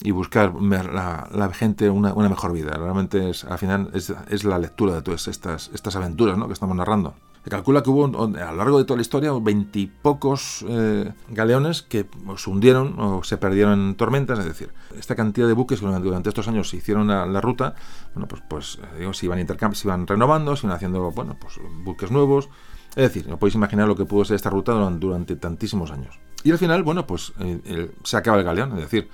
[0.03, 2.71] y buscar la, gente una, una, mejor vida.
[2.71, 6.47] Realmente es, al final es, es la lectura de todas estas, estas aventuras ¿no?
[6.47, 7.15] que estamos narrando.
[7.45, 12.07] Se calcula que hubo a lo largo de toda la historia veintipocos eh, galeones que
[12.37, 16.29] se hundieron o se perdieron en tormentas, es decir, esta cantidad de buques que durante
[16.29, 17.75] estos años se hicieron la, ruta,
[18.15, 19.45] bueno, pues, pues eh, digo, se iban,
[19.75, 22.49] se iban renovando, se iban haciendo bueno, pues, buques nuevos,
[22.95, 26.19] es decir, no podéis imaginar lo que pudo ser esta ruta durante, tantísimos años.
[26.43, 29.07] Y al final, bueno, pues eh, se acaba el galeón, es decir,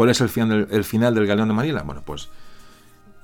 [0.00, 1.82] ¿cuál es el final del, el final del galeón de Manila?
[1.82, 2.30] Bueno, pues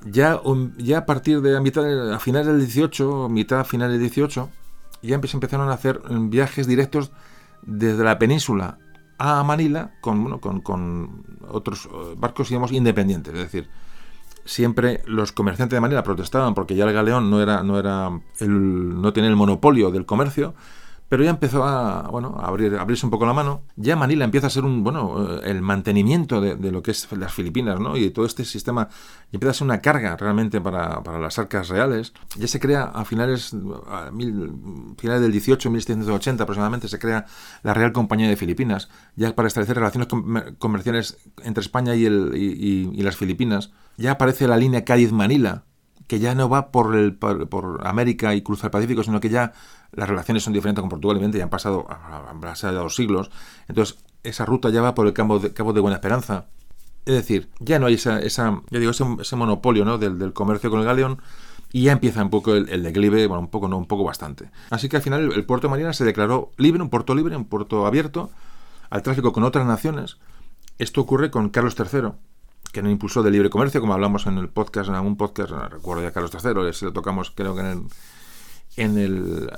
[0.04, 0.38] ya,
[0.76, 4.50] ya a partir de a, mitad, a finales del 18, mitad final del 18,
[5.00, 7.12] ya empezaron a hacer viajes directos
[7.62, 8.76] desde la península
[9.16, 13.32] a Manila con, bueno, con, con otros eh, barcos, digamos, independientes.
[13.32, 13.70] Es decir,
[14.44, 19.00] siempre los comerciantes de Manila protestaban porque ya el galeón no era, no era el,
[19.00, 20.54] no tenía el monopolio del comercio,
[21.08, 23.62] pero ya empezó a, bueno, abrir, abrirse un poco la mano.
[23.76, 27.32] Ya Manila empieza a ser un, bueno, eh, el mantenimiento de, lo que es las
[27.32, 27.96] Filipinas, ¿no?
[27.96, 28.88] Y todo este sistema
[29.30, 32.12] empieza a ser una carga realmente para, las arcas reales.
[32.36, 33.54] Ya se crea a finales,
[33.88, 34.10] a
[34.98, 37.26] finales del 18, 1780 aproximadamente, se crea
[37.62, 40.08] la Real Compañía de Filipinas, ya para establecer relaciones
[40.58, 43.70] comerciales entre España y, el, y las Filipinas.
[43.96, 45.64] Ya aparece la línea Cádiz-Manila,
[46.06, 49.52] que ya no va por, el, por, América y cruza el Pacífico, sino que ya
[49.92, 53.30] las relaciones son diferentes con Portugal, y ya han pasado, han pasado dos siglos.
[53.68, 56.46] Entonces, esa ruta ya va por el Cabo de, Cabo de Buena Esperanza.
[57.04, 59.98] Es decir, ya no hay esa, esa digo, ese, monopolio ¿no?
[59.98, 61.22] del, comercio con el galeón
[61.72, 64.50] y ya empieza un poco el, declive, bueno, un poco, no, un poco bastante.
[64.70, 67.44] Así que al final el, puerto de Marina se declaró libre, un puerto libre, un
[67.44, 68.30] puerto abierto
[68.90, 70.18] al tráfico con otras naciones.
[70.78, 72.10] Esto ocurre con Carlos III,
[72.72, 76.02] que no impulsó de libre comercio, como hablamos en el podcast, en algún podcast, recuerdo
[76.02, 77.82] ya Carlos III, ese lo tocamos creo que en el,
[78.76, 79.50] en el,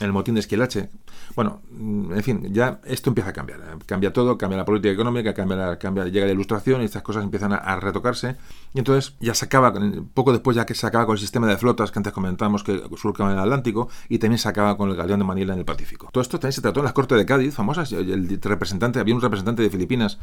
[0.00, 0.90] el motín de Esquilache.
[1.36, 3.60] Bueno, mm, en fin, ya esto empieza a cambiar.
[3.60, 3.84] ¿eh?
[3.86, 7.52] Cambia todo, cambia la política económica, cambia, cambia llega la ilustración y estas cosas empiezan
[7.52, 8.36] a, retocarse.
[8.74, 9.72] Y entonces ya se acaba,
[10.14, 12.82] poco después ya que se acaba con el sistema de flotas que antes comentamos que
[12.96, 15.64] surcaban en el Atlántico y también se acaba con el galeón de Manila en el
[15.64, 16.08] Pacífico.
[16.12, 17.92] Todo esto también se trató en las Cortes de Cádiz, famosas.
[17.92, 20.18] El representante, había un representante de Filipinas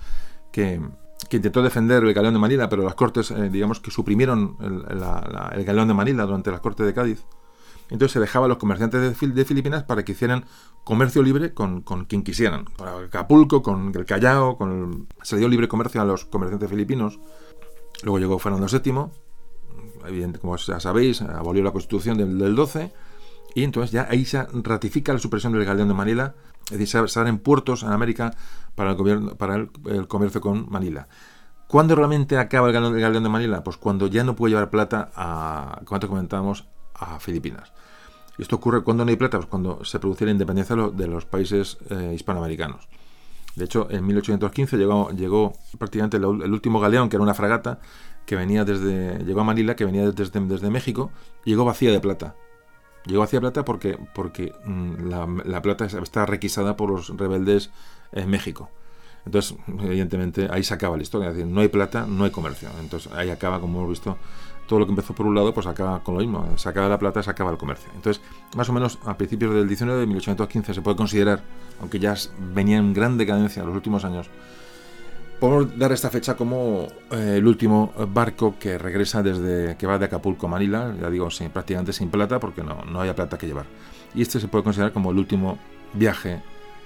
[0.52, 0.82] que,
[1.32, 5.88] intentó defender el galeón de Manila, pero las Cortes, eh, digamos que suprimieron el, galeón
[5.88, 7.26] de Manila durante las Cortes de Cádiz.
[7.90, 10.46] Entonces se dejaba a los comerciantes de, Filipinas para que hicieran
[10.84, 12.66] comercio libre con, quien quisieran.
[12.78, 17.20] Para Acapulco, con el Callao, con se dio libre comercio a los comerciantes filipinos.
[18.04, 22.92] Luego llegó Fernando VII, evidente, como ya sabéis, abolió la constitución del, del 12
[23.56, 26.36] y entonces ya ahí se ratifica la supresión del galeón de Manila,
[26.70, 28.36] es decir, se abren puertos en América
[28.76, 31.08] para el, el, comercio con Manila.
[31.68, 33.64] ¿Cuándo realmente acaba el galeón, de Manila?
[33.64, 36.68] Pues cuando ya no puede llevar plata a, antes comentábamos,
[36.98, 37.72] a Filipinas.
[38.38, 41.78] Esto ocurre cuando no hay plata, pues cuando se produce la independencia de los países
[41.90, 42.88] eh, hispanoamericanos.
[43.56, 47.80] De hecho, en 1815 llegó, llegó prácticamente el, último galeón, que era una fragata,
[48.28, 51.12] que venía desde, llegó a Manila, que venía desde, México,
[51.44, 52.36] llegó vacía de plata.
[53.06, 55.08] Llegó vacía de plata porque, porque mm,
[55.46, 57.72] la, plata está requisada por los rebeldes
[58.12, 58.70] en México.
[59.26, 61.30] Entonces, evidentemente, ahí se acaba la historia.
[61.30, 62.70] Es decir, no hay plata, no hay comercio.
[62.80, 64.18] Entonces, ahí acaba, como hemos visto,
[64.68, 66.48] todo lo que empezó por un lado, pues acaba con lo mismo.
[66.58, 67.90] Se acaba la plata, se acaba el comercio.
[67.96, 68.22] Entonces,
[68.56, 71.42] más o menos a principios del 19 de 1815 se puede considerar,
[71.80, 72.16] aunque ya
[72.54, 74.30] venía en gran decadencia en los últimos años,
[75.40, 80.06] podemos dar esta fecha como eh, el último barco que regresa desde que va de
[80.06, 83.66] Acapulco a Manila, ya digo, sin, prácticamente sin plata, porque no, no plata que llevar.
[84.14, 85.58] Y este se puede considerar como el último
[85.94, 86.42] viaje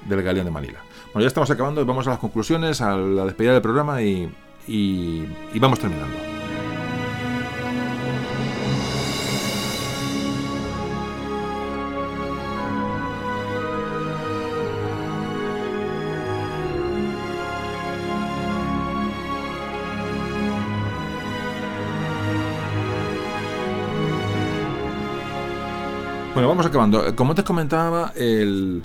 [0.08, 0.80] del galeón de Manila.
[1.14, 4.32] Bueno, ya estamos acabando, vamos a las conclusiones, a la despedida del programa y,
[4.66, 6.32] y vamos terminando.
[26.34, 27.16] Bueno, vamos acabando.
[27.16, 28.82] Como te comentaba, el,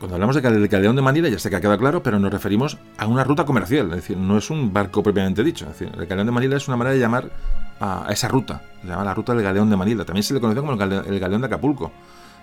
[0.00, 0.66] cuando hablamos de del
[0.96, 3.90] de Manila, ya sé que ha quedado claro, pero nos referimos a una ruta comercial,
[3.90, 5.66] es decir, no es un barco propiamente dicho.
[5.78, 7.30] El Galeón de Manila es una manera de llamar
[7.78, 10.06] a esa ruta, se llama la ruta del Galeón de Manila.
[10.06, 10.78] También se le conoce como el
[11.20, 11.92] Galeón, de Acapulco.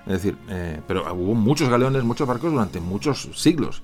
[0.05, 3.81] Es decir, eh, pero hubo muchos galeones, muchos barcos durante muchos siglos.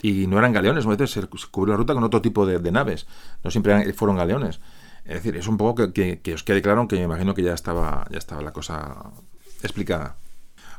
[0.00, 3.06] Y no eran galeones, a veces se cubrió la ruta con otro tipo de, naves.
[3.44, 4.60] No siempre fueron galeones.
[5.04, 8.06] Es decir, es un poco que, os quede claro, que me imagino que ya estaba,
[8.10, 9.10] ya estaba la cosa
[9.62, 10.16] explicada.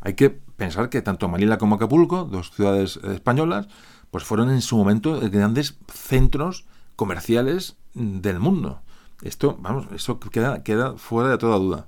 [0.02, 3.68] Hay que pensar que tanto Manila como Acapulco, dos ciudades españolas,
[4.10, 6.66] pues fueron en su momento grandes centros
[6.96, 8.82] comerciales del mundo.
[9.22, 11.88] Esto, vamos, eso queda, fuera de toda duda.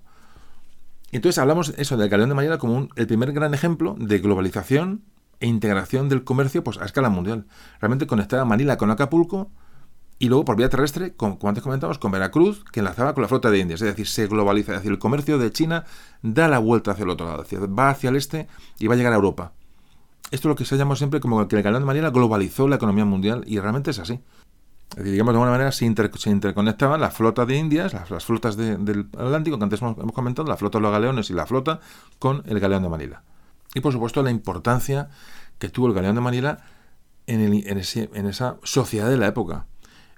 [1.12, 5.04] Entonces hablamos eso del galeón de Manila como el primer gran ejemplo de globalización
[5.40, 7.46] e integración del comercio pues, a escala mundial.
[7.80, 9.52] Realmente conectaba Manila con Acapulco
[10.24, 13.52] y luego por vía terrestre, como, antes comentamos, con Veracruz, que enlazaba con la flota
[13.52, 13.82] de Indias.
[13.82, 14.72] Es decir, se globaliza.
[14.72, 15.84] Es decir, el comercio de China
[16.22, 17.44] da la vuelta hacia el otro lado.
[17.78, 18.48] va hacia el este
[18.80, 19.52] y va a llegar a Europa.
[20.32, 22.78] Esto es lo que se llama siempre como que el galeón de Manila globalizó la
[22.78, 24.22] economía mundial y realmente es así
[24.96, 29.64] digamos, de alguna manera se, interconectaban la flota de Indias, las, flotas del Atlántico, que
[29.64, 31.82] antes hemos, comentado, la flota de los galeones y la flota
[32.20, 33.24] con el galeón de Manila.
[33.74, 35.10] Y por supuesto la importancia
[35.58, 36.60] que tuvo el galeón de Manila
[37.26, 39.66] en, esa sociedad de la época.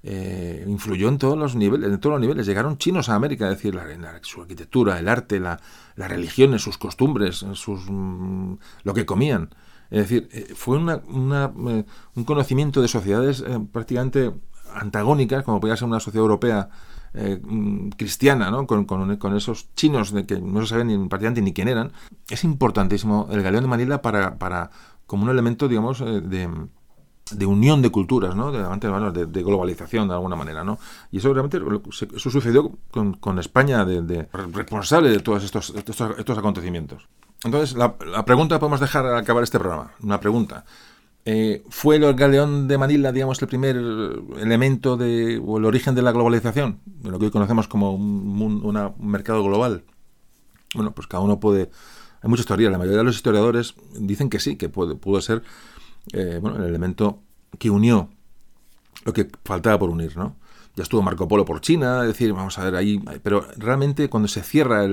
[0.08, 2.46] Eh, influyó en todos los niveles, en todos los niveles.
[2.46, 3.86] Llegaron chinos a América, es decir, la,
[4.22, 5.60] su arquitectura, el arte, la,
[5.96, 8.54] las religiones, sus costumbres, sus, mm,
[8.84, 9.50] lo que comían.
[9.90, 14.32] Es decir, eh, fue una, eh, un conocimiento de sociedades prácticamente
[14.74, 16.70] antagónicas, como podía ser una sociedad europea
[17.18, 18.68] eh, mm, cristiana, ¿no?
[18.68, 21.94] Con, esos chinos de que no se sabe ni prácticamente ni quién eran,
[22.30, 24.70] es importantísimo el galeón de Manila para, para
[25.08, 26.50] como un elemento, digamos, eh, de,
[27.32, 28.52] de, unión de culturas, ¿no?
[28.52, 30.78] De, de, globalización, de alguna manera, ¿no?
[31.12, 31.60] Y eso realmente
[32.16, 37.08] eso sucedió con, con España de, responsable de todos estos, estos, estos acontecimientos.
[37.44, 39.92] Entonces, la, la pregunta podemos dejar al acabar este programa.
[40.02, 40.66] Una pregunta.
[41.28, 46.04] Eh, ¿Fue el galeón de Manila, digamos, el primer elemento de, o el origen de
[46.04, 46.80] la globalización?
[46.86, 49.84] De lo que hoy conocemos como un, mercado global.
[50.76, 51.72] Bueno, pues cada uno puede...
[52.22, 52.72] Hay muchas teorías.
[52.72, 55.42] La mayoría de los historiadores dicen que sí, que puede, pudo ser
[56.14, 57.22] eh, bueno, el elemento
[57.58, 58.10] que unió
[59.06, 60.36] lo que faltaba por unir, ¿no?
[60.76, 64.44] Ya estuvo Marco Polo por China, decir, vamos a ver ahí, pero realmente cuando se
[64.44, 64.86] cierra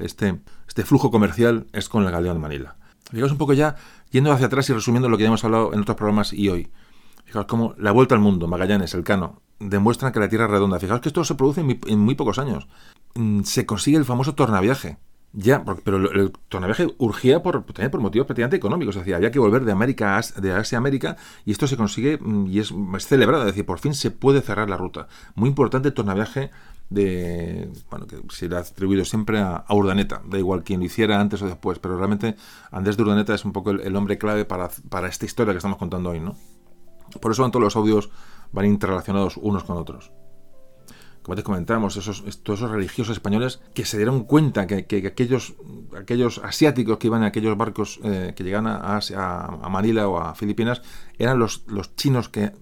[0.00, 2.76] este, este flujo comercial es con el galeón de Manila.
[3.10, 3.76] Fijaos un poco ya,
[4.10, 6.70] yendo hacia atrás y resumiendo lo que ya hemos hablado en otros programas y hoy.
[7.24, 10.78] Fijaos cómo la vuelta al mundo, Magallanes, el Cano, demuestran que la Tierra es redonda.
[10.78, 12.66] Fijaos que esto se produce en muy, pocos años.
[13.14, 14.98] Mm, se consigue el famoso tornaviaje.
[15.38, 18.96] Ya, pero el tornaviaje urgía por, también por motivos prácticamente económicos.
[18.96, 22.46] Es había que volver de América de Asia a América y esto se consigue mm,
[22.46, 23.42] y es, celebrado.
[23.42, 25.08] Es decir, por fin se puede cerrar la ruta.
[25.34, 26.50] Muy importante el
[26.88, 31.20] de bueno que se le ha atribuido siempre a, Urdaneta, da igual quién lo hiciera
[31.20, 32.36] antes o después, pero realmente
[32.70, 35.76] Andrés de Urdaneta es un poco el, hombre clave para, para, esta historia que estamos
[35.76, 36.34] contando hoy, ¿no?
[37.20, 38.08] Por eso todos los audios
[38.52, 40.12] van interrelacionados unos con otros.
[41.26, 45.56] Como te comentamos, esos, todos esos religiosos españoles que se dieron cuenta que, que, aquellos,
[45.98, 50.36] aquellos asiáticos que iban en aquellos barcos eh, que llegaban a, a, Manila o a
[50.36, 50.82] Filipinas
[51.18, 51.64] eran los,
[51.96, 52.52] chinos que,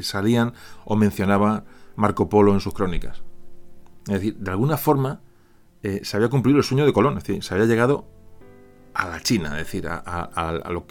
[0.00, 0.54] salían
[0.86, 1.64] o mencionaba
[1.96, 3.20] Marco Polo en sus crónicas.
[4.06, 5.20] Es decir, de alguna forma
[5.82, 8.06] eh, se había cumplido el sueño de Colón, es decir, se había llegado
[8.94, 10.86] a la China, es decir, a, lo,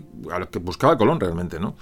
[0.52, 1.76] que buscaba Colón realmente, ¿no?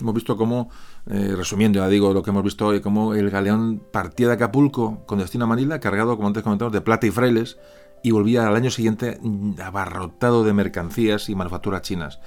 [0.00, 0.68] Hemos visto cómo,
[1.08, 5.04] eh, resumiendo, ya digo lo que hemos visto hoy, cómo el galeón partía de Acapulco
[5.06, 7.58] con destino a Manila, cargado, como antes comentamos, de plata y frailes,
[8.02, 9.18] y volvía al año siguiente
[9.62, 12.20] abarrotado de mercancías y manufacturas chinas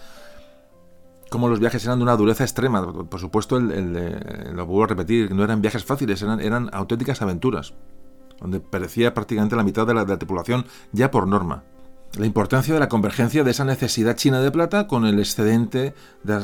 [1.30, 2.91] como los viajes eran de una dureza extrema.
[2.91, 3.93] Por supuesto, el,
[4.56, 7.73] lo vuelvo a repetir, no eran viajes fáciles, eran, eran auténticas aventuras,
[8.39, 11.64] donde perecía prácticamente la mitad de la, tripulación ya por norma.
[12.18, 15.94] La importancia de la convergencia de esa necesidad china de plata con el excedente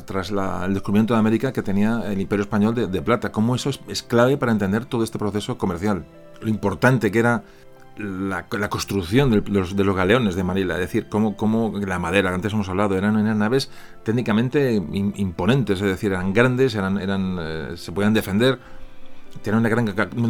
[0.05, 3.31] tras el descubrimiento de América que tenía el imperio español de, plata.
[3.31, 6.05] Cómo eso es, clave para entender todo este proceso comercial.
[6.39, 7.43] Lo importante que era
[7.97, 12.95] la, construcción de los, galeones de Manila, es decir, cómo, la madera, antes hemos hablado,
[12.95, 13.71] eran, naves
[14.03, 18.59] técnicamente imponentes, es decir, eran grandes, eran, eran, eh, se podían defender,
[19.41, 19.69] tenían una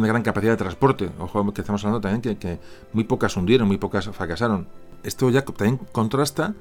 [0.08, 1.10] gran, capacidad de transporte.
[1.18, 2.58] Ojo, que estamos hablando también que, que
[2.94, 4.66] muy pocas hundieron, muy pocas fracasaron.
[5.06, 6.54] Esto ya también contrasta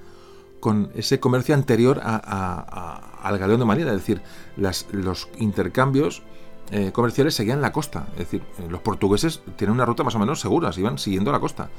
[0.59, 4.21] con ese comercio anterior al galeón de Manila, es decir,
[4.57, 6.23] los intercambios
[6.71, 8.07] eh, comerciales seguían la costa.
[8.13, 11.39] Es decir, eh, los portugueses tienen una ruta más o menos segura, iban siguiendo la
[11.39, 11.69] costa.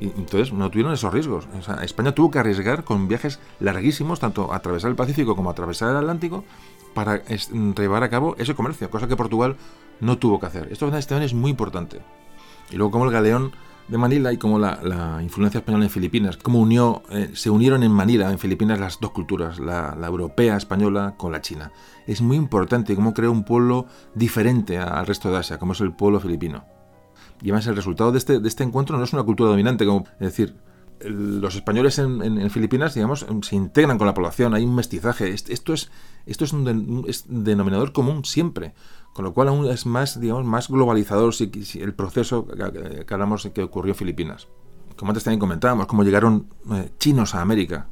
[0.00, 1.46] Y entonces no tuvieron esos riesgos.
[1.82, 5.90] España tuvo que arriesgar con viajes larguísimos, tanto a atravesar el Pacífico como a atravesar
[5.90, 6.44] el Atlántico,
[6.94, 9.56] para llevar a cabo ese comercio, cosa que Portugal
[10.00, 10.68] no tuvo que hacer.
[10.72, 12.00] Esto también es muy importante.
[12.70, 13.52] Y luego como el galeón
[13.90, 17.90] de Manila y como la, influencia española en Filipinas, cómo unió, eh, se unieron en
[17.90, 21.72] Manila, en Filipinas, las dos culturas, la, europea española con la china.
[22.06, 25.92] Es muy importante cómo creó un pueblo diferente al resto de Asia, como es el
[25.92, 26.64] pueblo filipino.
[27.42, 30.04] Y además el resultado de este, de este encuentro no es una cultura dominante, como
[30.14, 30.54] es decir,
[31.02, 35.30] los españoles en, Filipinas, digamos, se integran con la población, hay un mestizaje.
[35.30, 35.90] Esto es,
[36.26, 38.74] esto es un, denominador común siempre,
[39.14, 41.50] con lo cual aún es más, digamos, más globalizador si,
[41.80, 44.48] el proceso que, hablamos que ocurrió en Filipinas.
[44.96, 47.88] Como antes también comentábamos, cómo llegaron eh, chinos a América,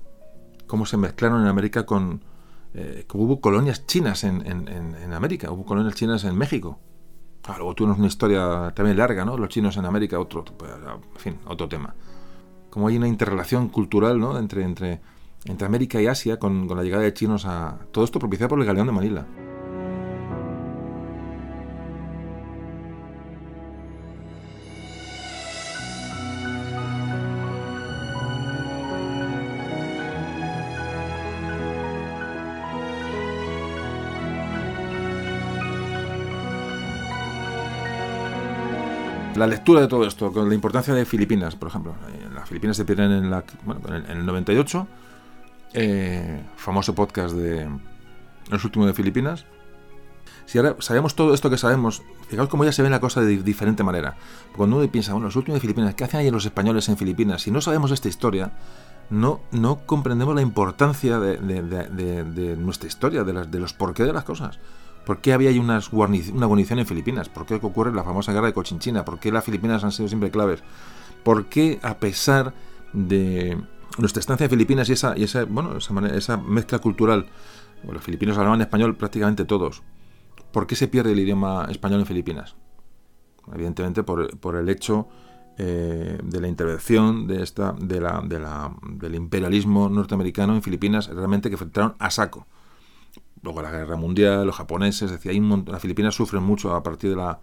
[0.67, 2.23] cómo se mezclaron en América con...
[2.75, 6.79] Eh, hubo colonias chinas en, en, América, hubo colonias chinas en México.
[7.45, 9.39] Ah, luego tuvimos una historia también larga, ¿no?
[9.39, 11.95] Los chinos en América, otro, en fin, otro tema
[12.71, 14.39] como hay una interrelación cultural ¿no?
[14.39, 15.01] entre, entre,
[15.45, 17.79] entre América y Asia con, con la llegada de chinos a...
[17.93, 19.27] Todo esto propiciado por el galeón de Manila.
[39.39, 41.95] La lectura de todo esto, con la importancia de Filipinas, por ejemplo.
[42.35, 44.87] Las Filipinas se pierden en, la, bueno, en, el, 98,
[45.75, 47.69] eh, famoso podcast de
[48.51, 49.47] Los últimos de Filipinas.
[50.47, 53.43] Si ahora sabemos todo esto que sabemos, fijaos cómo ya se ve la cosa de
[53.43, 54.17] diferente manera.
[54.57, 57.43] Cuando uno piensa, bueno, los últimos de Filipinas, ¿qué hacen ahí los españoles en Filipinas?
[57.43, 58.53] Si no sabemos esta historia,
[59.11, 64.13] no, no comprendemos la importancia de, de nuestra historia, de, las, de los porqué de
[64.13, 64.59] las cosas.
[65.05, 67.29] ¿Por qué había una guarnición en Filipinas?
[67.29, 69.05] ¿Por qué ocurre la famosa guerra de Cochinchina?
[69.05, 70.63] ¿Por qué las Filipinas han sido siempre claves?
[71.23, 72.55] ¿Por qué, a pesar
[72.93, 73.59] de
[73.99, 77.27] nuestra estancia en Filipinas y esa, y esa, bueno, esa, mezcla cultural,
[77.91, 79.83] los filipinos hablaban español prácticamente todos,
[80.53, 82.57] ¿por qué se pierde el idioma español en Filipinas?
[83.53, 85.09] Evidentemente por, el hecho
[85.57, 92.11] eh, de la intervención de esta, del imperialismo norteamericano en Filipinas, realmente que enfrentaron a
[92.11, 92.47] saco
[93.43, 97.17] luego la guerra mundial, los japoneses, decía, hay las Filipinas sufren mucho a partir de
[97.17, 97.41] la,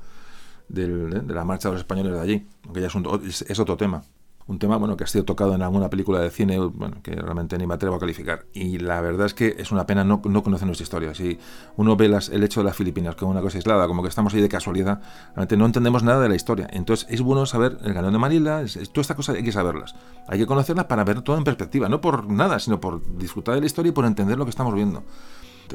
[0.68, 4.04] de la marcha de los españoles de allí, aunque ya es, otro tema.
[4.48, 7.58] Un tema bueno que ha sido tocado en alguna película de cine, bueno, que realmente
[7.58, 8.46] ni me atrevo a calificar.
[8.54, 11.16] Y la verdad es que es una pena no, no conocer nuestra historia.
[11.16, 11.40] Si
[11.78, 14.36] uno ve las, el hecho de las Filipinas como una cosa aislada, como que estamos
[14.36, 16.68] ahí de casualidad, realmente no entendemos nada de la historia.
[16.72, 19.96] Entonces es bueno saber el ganón de Manila, es, todas estas cosas hay que saberlas.
[20.28, 23.62] Hay que conocerlas para ver todo en perspectiva, no por nada, sino por disfrutar de
[23.62, 25.02] la historia y por entender lo que estamos viendo.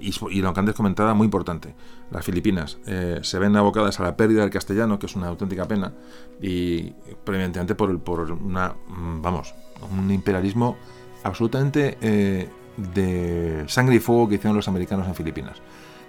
[0.01, 1.75] Y, lo que antes comentaba, muy importante,
[2.11, 5.67] las Filipinas eh, se ven abocadas a la pérdida del castellano, que es una auténtica
[5.67, 5.93] pena,
[6.41, 6.91] y
[7.25, 9.55] previamente por, por una, mm, vamos,
[9.91, 10.77] un imperialismo
[11.25, 15.59] absolutamente eh, de sangre y fuego que hicieron los americanos en Filipinas.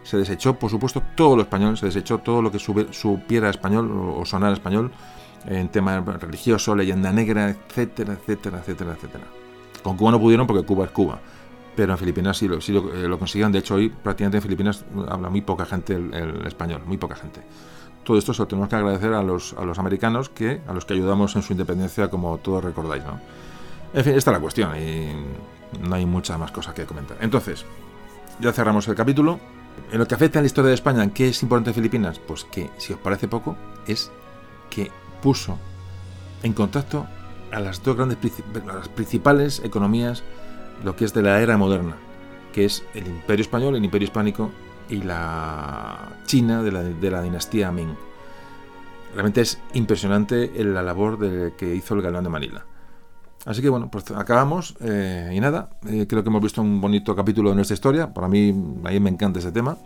[0.03, 4.25] Se desechó, por supuesto, todo lo español, se desechó todo lo que supiera español o
[4.25, 4.91] sonara español
[5.45, 9.23] en tema religioso, leyenda negra, etcétera, etcétera, etcétera, etcétera.
[9.83, 11.19] Con Cuba no pudieron porque Cuba es Cuba
[11.75, 13.51] pero en Filipinas sí lo, sí lo, eh, consiguieron.
[13.51, 17.41] De hecho, hoy prácticamente en Filipinas habla muy poca gente el, español, muy poca gente.
[18.03, 20.85] Todo esto se lo tenemos que agradecer a los, a los americanos, que, a los
[20.85, 23.03] que ayudamos en su independencia, como todos recordáis.
[23.03, 23.19] ¿no?
[23.93, 25.11] En fin, esta es la cuestión y
[25.79, 27.17] no hay mucha más cosa que comentar.
[27.21, 27.65] Entonces,
[28.39, 29.39] ya cerramos el capítulo.
[29.91, 32.19] En lo que afecta a la historia de España, ¿qué es importante en Filipinas?
[32.19, 33.55] Pues que, si os parece poco,
[33.87, 34.11] es
[34.69, 34.91] que
[35.21, 35.57] puso
[36.43, 37.05] en contacto
[37.51, 38.17] a las dos grandes
[38.67, 40.23] a las principales economías
[40.83, 41.95] lo que es de la era moderna,
[42.53, 44.51] que es el Imperio Español, el Imperio Hispánico
[44.89, 46.71] y la China de
[47.11, 47.95] la, dinastía Ming.
[49.13, 52.65] Realmente es impresionante la labor de, que hizo el galán de Manila.
[53.45, 57.15] Así que bueno, pues acabamos eh, y nada, eh, creo que hemos visto un bonito
[57.15, 58.49] capítulo de nuestra historia, para mí,
[58.83, 59.77] a mí me encanta ese tema.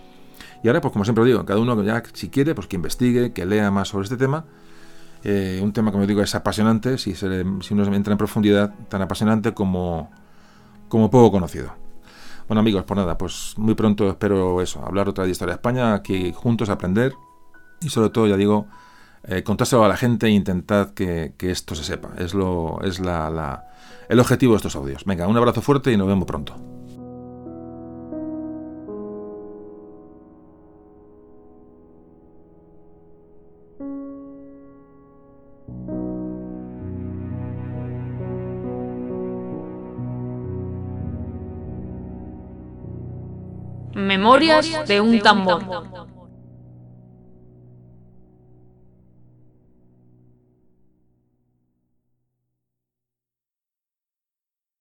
[0.61, 3.45] Y ahora, pues como siempre digo, cada uno ya si quiere, pues que investigue, que
[3.45, 4.45] lea más sobre este tema.
[5.23, 9.53] Eh, un tema, como digo, es apasionante, si, si uno entra en profundidad, tan apasionante
[9.53, 10.09] como,
[10.87, 11.73] como poco conocido.
[12.47, 15.93] Bueno amigos, por nada, pues muy pronto espero eso, hablar otra de historia de España,
[15.93, 17.13] aquí juntos aprender
[17.81, 18.67] y sobre todo, ya digo,
[19.23, 22.11] eh, contárselo a la gente e intentad que, esto se sepa.
[22.17, 23.65] Es, lo, es la,
[24.09, 25.05] el objetivo de estos audios.
[25.05, 26.74] Venga, un abrazo fuerte y nos vemos pronto.
[44.25, 45.61] Memorias de un tambor.